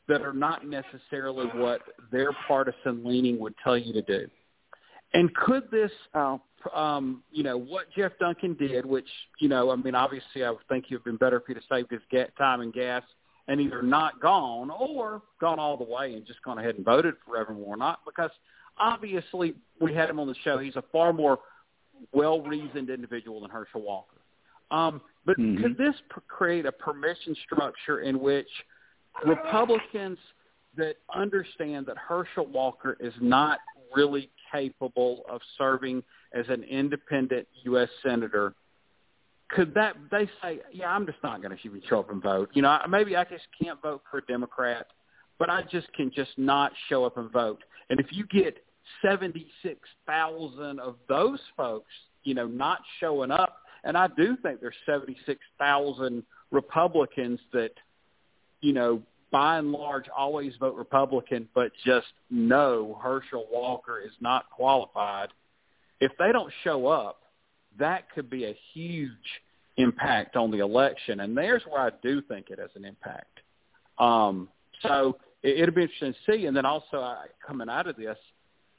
that 0.07 0.21
are 0.21 0.33
not 0.33 0.65
necessarily 0.65 1.47
what 1.47 1.81
their 2.11 2.31
partisan 2.47 3.03
leaning 3.03 3.37
would 3.39 3.53
tell 3.63 3.77
you 3.77 3.93
to 3.93 4.01
do. 4.01 4.27
And 5.13 5.33
could 5.35 5.69
this, 5.71 5.91
Oh, 6.15 6.41
um, 6.73 7.23
you 7.31 7.43
know, 7.43 7.57
what 7.57 7.91
Geoff 7.95 8.13
Duncan 8.19 8.55
did, 8.55 8.85
which, 8.85 9.07
you 9.39 9.49
know, 9.49 9.71
I 9.71 9.75
mean, 9.75 9.95
obviously 9.95 10.43
I 10.43 10.51
would 10.51 10.67
think 10.69 10.85
it 10.85 10.91
would 10.91 10.99
have 10.99 11.05
been 11.05 11.17
better 11.17 11.37
if 11.37 11.43
he'd 11.47 11.57
have 11.57 11.63
saved 11.69 11.91
his 11.91 12.01
ga- 12.11 12.31
time 12.37 12.61
and 12.61 12.73
gas 12.73 13.03
and 13.47 13.59
either 13.59 13.81
not 13.81 14.21
gone 14.21 14.69
or 14.69 15.21
gone 15.39 15.59
all 15.59 15.77
the 15.77 15.83
way 15.83 16.13
and 16.13 16.25
just 16.25 16.41
gone 16.43 16.57
ahead 16.57 16.75
and 16.75 16.85
voted 16.85 17.15
for 17.25 17.33
Reverend 17.33 17.59
Warnock 17.59 17.99
because 18.05 18.31
obviously 18.77 19.53
we 19.79 19.93
had 19.93 20.09
him 20.09 20.19
on 20.19 20.27
the 20.27 20.35
show. 20.43 20.57
He's 20.57 20.75
a 20.75 20.83
far 20.91 21.11
more 21.11 21.39
well-reasoned 22.13 22.89
individual 22.89 23.41
than 23.41 23.49
Herschel 23.49 23.81
Walker. 23.81 24.17
Um, 24.71 25.01
but 25.25 25.37
Mhm. 25.37 25.61
could 25.61 25.77
this 25.77 25.95
create 26.27 26.65
a 26.65 26.71
permission 26.71 27.35
structure 27.35 27.99
in 27.99 28.19
which 28.19 28.49
Republicans 29.25 30.17
that 30.75 30.97
understand 31.13 31.85
that 31.85 31.97
Herschel 31.97 32.45
Walker 32.45 32.95
is 32.99 33.13
not 33.19 33.59
really 33.93 34.31
capable 34.51 35.25
of 35.29 35.41
serving 35.57 36.03
as 36.33 36.45
an 36.49 36.63
independent 36.63 37.47
U.S. 37.63 37.89
senator 38.03 38.53
could 39.49 39.73
that 39.73 39.95
they 40.09 40.29
say, 40.41 40.59
yeah, 40.71 40.89
I'm 40.89 41.05
just 41.05 41.17
not 41.23 41.41
going 41.41 41.55
to 41.55 41.63
even 41.67 41.81
show 41.87 41.99
up 41.99 42.09
and 42.09 42.23
vote. 42.23 42.49
You 42.53 42.61
know, 42.61 42.77
maybe 42.89 43.15
I 43.15 43.23
just 43.25 43.47
can't 43.61 43.81
vote 43.81 44.01
for 44.09 44.19
a 44.19 44.25
Democrat, 44.25 44.87
but 45.39 45.49
I 45.49 45.63
just 45.63 45.91
can 45.93 46.11
just 46.15 46.31
not 46.37 46.71
show 46.87 47.03
up 47.03 47.17
and 47.17 47.29
vote. 47.29 47.63
And 47.89 47.99
if 47.99 48.07
you 48.11 48.25
get 48.27 48.63
76,000 49.01 50.79
of 50.79 50.95
those 51.09 51.39
folks, 51.57 51.91
you 52.23 52.33
know, 52.33 52.47
not 52.47 52.79
showing 52.99 53.31
up, 53.31 53.57
and 53.83 53.97
I 53.97 54.07
do 54.07 54.37
think 54.41 54.61
there's 54.61 54.75
76,000 54.85 56.23
Republicans 56.51 57.39
that, 57.51 57.71
you 58.61 58.73
know, 58.73 59.01
by 59.31 59.57
and 59.57 59.71
large 59.71 60.05
always 60.15 60.53
vote 60.59 60.75
Republican, 60.75 61.47
but 61.55 61.71
just 61.85 62.07
know 62.29 62.99
Herschel 63.01 63.47
Walker 63.51 63.99
is 63.99 64.11
not 64.19 64.49
qualified. 64.49 65.29
If 66.01 66.11
they 66.17 66.31
don't 66.33 66.51
show 66.63 66.87
up, 66.87 67.21
that 67.79 68.11
could 68.13 68.29
be 68.29 68.45
a 68.45 68.57
huge 68.73 69.11
impact 69.77 70.35
on 70.35 70.51
the 70.51 70.59
election. 70.59 71.21
And 71.21 71.37
there's 71.37 71.61
where 71.69 71.81
I 71.81 71.91
do 72.03 72.21
think 72.21 72.49
it 72.49 72.59
has 72.59 72.71
an 72.75 72.83
impact. 72.83 73.39
Um, 73.97 74.49
so 74.81 75.17
it, 75.43 75.59
it'll 75.59 75.75
be 75.75 75.83
interesting 75.83 76.13
to 76.13 76.31
see. 76.31 76.45
And 76.47 76.57
then 76.57 76.65
also 76.65 76.97
uh, 76.97 77.23
coming 77.45 77.69
out 77.69 77.87
of 77.87 77.95
this, 77.95 78.17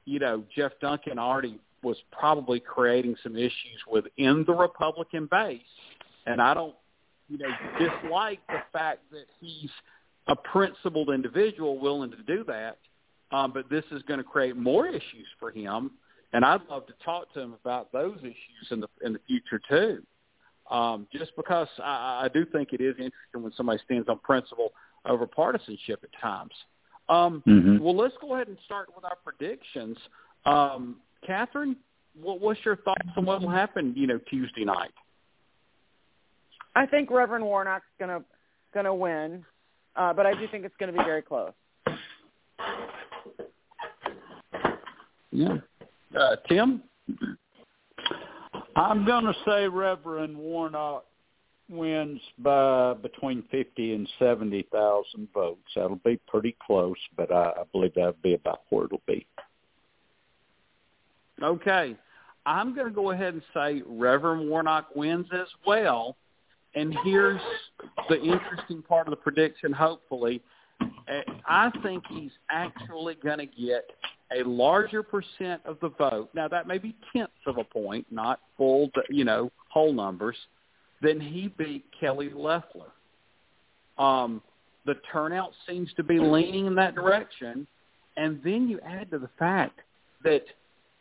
you 0.05 0.19
know, 0.19 0.45
Geoff 0.55 0.73
Duncan 0.81 1.19
already 1.19 1.59
was 1.83 1.97
probably 2.11 2.61
creating 2.61 3.17
some 3.23 3.37
issues 3.37 3.81
within 3.91 4.45
the 4.47 4.53
Republican 4.53 5.29
base. 5.31 5.61
And 6.27 6.41
I 6.41 6.55
don't, 6.55 6.75
you 7.29 7.39
know, 7.39 7.49
dislike 7.79 8.41
the 8.49 8.63
fact 8.73 9.01
that 9.13 9.27
he's 9.41 9.71
a 10.27 10.37
principled 10.37 11.11
individual 11.11 11.79
willing 11.79 12.11
to 12.11 12.23
do 12.23 12.45
that. 12.45 12.79
Um, 13.31 13.53
but 13.53 13.71
this 13.71 13.85
is 13.91 14.03
going 14.03 14.19
to 14.19 14.25
create 14.25 14.57
more 14.57 14.87
issues 14.87 15.27
for 15.41 15.51
him 15.51 15.93
and 16.33 16.45
I'd 16.45 16.61
love 16.71 16.87
to 16.87 16.95
talk 17.05 17.33
to 17.35 17.41
him 17.41 17.55
about 17.65 17.93
those 17.93 18.19
issues 18.21 18.69
in 18.71 18.81
the 18.81 18.89
in 19.03 19.13
the 19.13 19.21
future 19.27 19.61
too. 19.69 20.03
Um, 20.71 21.07
just 21.13 21.33
because 21.37 21.69
I, 21.79 22.23
I 22.25 22.29
do 22.33 22.47
think 22.47 22.73
it 22.73 22.81
is 22.81 22.93
interesting 22.93 23.43
when 23.43 23.53
somebody 23.57 23.81
stands 23.85 24.09
on 24.09 24.19
principle 24.21 24.73
over 25.05 25.27
partisanship 25.27 26.05
at 26.05 26.21
times. 26.21 26.53
Um, 27.09 27.43
Mhm. 27.47 27.81
Well, 27.81 27.97
let's 27.97 28.15
go 28.21 28.35
ahead 28.35 28.49
and 28.49 28.57
start 28.65 28.89
with 28.95 29.05
our 29.05 29.17
predictions. 29.25 29.99
Um, 30.47 30.97
Catherine, 31.27 31.77
what, 32.21 32.41
what's 32.41 32.65
your 32.65 32.77
thoughts 32.77 33.09
on 33.17 33.25
what 33.25 33.43
will 33.43 33.51
happen? 33.51 33.93
You 33.97 34.07
know, 34.07 34.19
Tuesday 34.31 34.65
night. 34.65 34.93
I 36.75 36.87
think 36.87 37.11
Reverend 37.11 37.45
Warnock's 37.45 37.85
gonna 37.99 38.23
gonna 38.73 38.95
win, 38.95 39.45
uh, 39.97 40.13
but 40.15 40.25
I 40.25 40.33
do 40.33 40.47
think 40.49 40.65
it's 40.65 40.77
going 40.79 40.91
to 40.93 40.99
be 40.99 41.05
very 41.05 41.21
close. 41.21 41.53
Yeah. 45.31 45.59
Uh, 46.19 46.37
Tim. 46.49 46.83
I'm 48.77 49.05
going 49.05 49.25
to 49.25 49.35
say 49.45 49.69
Reverend 49.69 50.37
Warnock 50.37 51.05
wins 51.69 52.21
by 52.39 52.95
between 52.95 53.45
50 53.51 53.95
and 53.95 54.09
70,000 54.19 55.29
votes. 55.33 55.61
That'll 55.75 55.97
be 55.97 56.19
pretty 56.27 56.57
close, 56.65 56.97
but 57.17 57.33
I, 57.33 57.51
I 57.51 57.63
believe 57.73 57.93
that'll 57.95 58.15
be 58.23 58.35
about 58.35 58.63
where 58.71 58.87
it'll 58.87 59.03
be. 59.07 59.27
Okay. 61.43 61.97
I'm 62.45 62.75
going 62.75 62.89
to 62.89 62.93
go 62.93 63.11
ahead 63.11 63.35
and 63.35 63.43
say 63.55 63.83
Reverend 63.87 64.49
Warnock 64.49 64.89
wins 64.95 65.27
as 65.33 65.49
well. 65.67 66.17
And 66.75 66.97
here's 67.05 67.41
the 68.09 68.21
interesting 68.21 68.83
part 68.83 69.07
of 69.07 69.11
the 69.11 69.17
prediction, 69.17 69.73
hopefully. 69.73 70.43
Uh, 70.81 71.21
I 71.47 71.71
think 71.83 72.05
he's 72.09 72.31
actually 72.51 73.17
going 73.23 73.39
to 73.39 73.47
get 73.47 73.91
a 74.37 74.49
larger 74.49 75.03
percent 75.03 75.61
of 75.65 75.79
the 75.81 75.91
vote. 75.91 76.31
Now, 76.35 76.49
that 76.49 76.67
may 76.67 76.79
be 76.79 76.95
tenths 77.15 77.33
of 77.47 77.59
a 77.59 77.65
point, 77.65 78.07
not 78.11 78.41
full, 78.57 78.91
you 79.09 79.25
know, 79.25 79.51
whole 79.69 79.93
numbers, 79.93 80.37
then 81.01 81.21
he 81.21 81.49
beat 81.49 81.85
Kelly 81.99 82.31
Loeffler. 82.31 82.93
Um, 83.99 84.43
the 84.87 84.95
turnout 85.13 85.53
seems 85.69 85.93
to 85.95 86.03
be 86.03 86.19
leaning 86.19 86.67
in 86.67 86.75
that 86.77 86.95
direction. 86.95 87.67
And 88.17 88.41
then 88.45 88.69
you 88.69 88.81
add 88.81 89.11
to 89.11 89.19
the 89.19 89.31
fact 89.39 89.81
that 90.25 90.45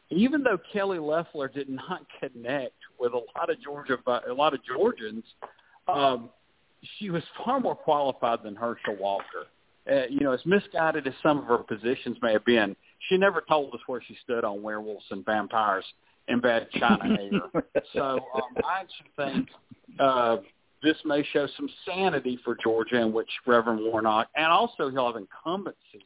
even 0.09 0.43
though 0.43 0.59
Kelly 0.71 0.99
Loeffler 0.99 1.47
did 1.47 1.69
not 1.69 2.05
connect 2.19 2.75
with 2.99 3.13
a 3.13 3.21
lot 3.37 3.49
of 3.49 3.61
Georgia, 3.61 3.97
a 4.29 4.33
lot 4.33 4.53
of 4.53 4.59
Georgians, 4.63 5.23
um, 5.87 6.29
she 6.97 7.09
was 7.09 7.23
far 7.43 7.59
more 7.59 7.75
qualified 7.75 8.39
than 8.43 8.55
Herschel 8.55 8.95
Walker. 8.99 9.47
Uh, 9.91 10.05
you 10.09 10.19
know, 10.19 10.31
as 10.31 10.41
misguided 10.45 11.07
as 11.07 11.13
some 11.23 11.39
of 11.39 11.45
her 11.45 11.57
positions 11.57 12.17
may 12.21 12.33
have 12.33 12.45
been, 12.45 12.75
she 13.09 13.17
never 13.17 13.43
told 13.47 13.73
us 13.73 13.81
where 13.87 14.01
she 14.07 14.15
stood 14.23 14.43
on 14.43 14.61
werewolves 14.61 15.05
and 15.11 15.25
vampires 15.25 15.85
and 16.27 16.41
bad 16.41 16.67
China 16.71 17.17
hair. 17.17 17.63
so 17.93 18.19
um, 18.35 18.41
I 18.63 18.81
actually 18.81 19.11
think 19.15 19.49
uh, 19.99 20.37
this 20.83 20.97
may 21.05 21.23
show 21.31 21.47
some 21.57 21.69
sanity 21.85 22.39
for 22.43 22.55
Georgia, 22.61 22.97
in 22.97 23.13
which 23.13 23.29
Reverend 23.45 23.81
Warnock, 23.81 24.27
and 24.35 24.47
also 24.47 24.89
he'll 24.89 25.07
have 25.07 25.15
incumbency 25.15 26.05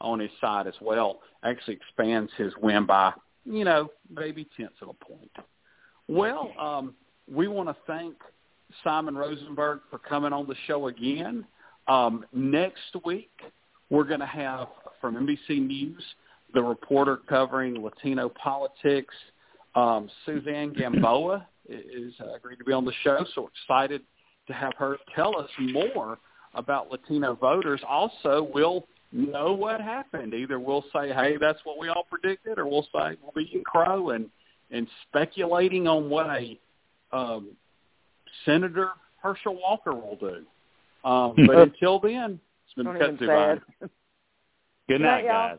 on 0.00 0.18
his 0.18 0.30
side 0.40 0.66
as 0.66 0.74
well, 0.80 1.20
actually 1.44 1.74
expands 1.74 2.30
his 2.36 2.52
win 2.60 2.86
by, 2.86 3.12
you 3.44 3.64
know, 3.64 3.90
maybe 4.10 4.48
tenths 4.56 4.74
of 4.82 4.88
a 4.88 5.04
point. 5.04 5.30
Well, 6.08 6.52
um, 6.58 6.94
we 7.32 7.46
want 7.46 7.68
to 7.68 7.76
thank 7.86 8.14
Simon 8.82 9.16
Rosenberg 9.16 9.80
for 9.90 9.98
coming 9.98 10.32
on 10.32 10.46
the 10.46 10.56
show 10.66 10.88
again. 10.88 11.46
Um, 11.86 12.24
next 12.32 12.96
week, 13.04 13.30
we're 13.90 14.04
going 14.04 14.20
to 14.20 14.26
have 14.26 14.68
from 15.00 15.14
NBC 15.14 15.64
News 15.66 16.02
the 16.54 16.62
reporter 16.62 17.18
covering 17.28 17.82
Latino 17.82 18.28
politics, 18.28 19.14
um, 19.74 20.10
Suzanne 20.26 20.72
Gamboa 20.72 21.46
is 21.68 22.12
uh, 22.20 22.34
agreed 22.34 22.58
to 22.58 22.64
be 22.64 22.72
on 22.72 22.84
the 22.84 22.92
show. 23.02 23.24
So 23.34 23.48
excited 23.48 24.02
to 24.46 24.52
have 24.52 24.72
her 24.78 24.96
tell 25.14 25.38
us 25.38 25.48
more 25.58 26.18
about 26.54 26.90
Latino 26.90 27.34
voters. 27.34 27.80
Also, 27.88 28.48
we'll 28.52 28.86
know 29.12 29.52
what 29.52 29.80
happened. 29.80 30.34
Either 30.34 30.58
we'll 30.58 30.84
say, 30.92 31.12
"Hey, 31.12 31.36
that's 31.40 31.60
what 31.64 31.78
we 31.78 31.88
all 31.88 32.06
predicted," 32.10 32.58
or 32.58 32.66
we'll 32.66 32.88
say 32.94 33.16
we'll 33.22 33.32
be 33.34 33.44
eating 33.44 33.64
crow 33.64 34.10
and 34.10 34.28
and 34.70 34.86
speculating 35.08 35.86
on 35.86 36.08
what 36.10 36.26
a 36.26 36.58
um, 37.12 37.50
Senator 38.44 38.90
Herschel 39.22 39.58
Walker 39.60 39.92
will 39.94 40.16
do. 40.16 41.08
Um, 41.08 41.34
but 41.46 41.58
until 41.68 42.00
then, 42.00 42.40
it's 42.64 42.74
been 42.74 42.86
Don't 42.86 43.18
Kudzu 43.18 43.60
Good, 43.80 43.90
Good 44.88 45.00
night, 45.00 45.24
guys. 45.24 45.58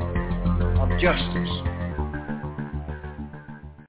justice. 1.01 1.70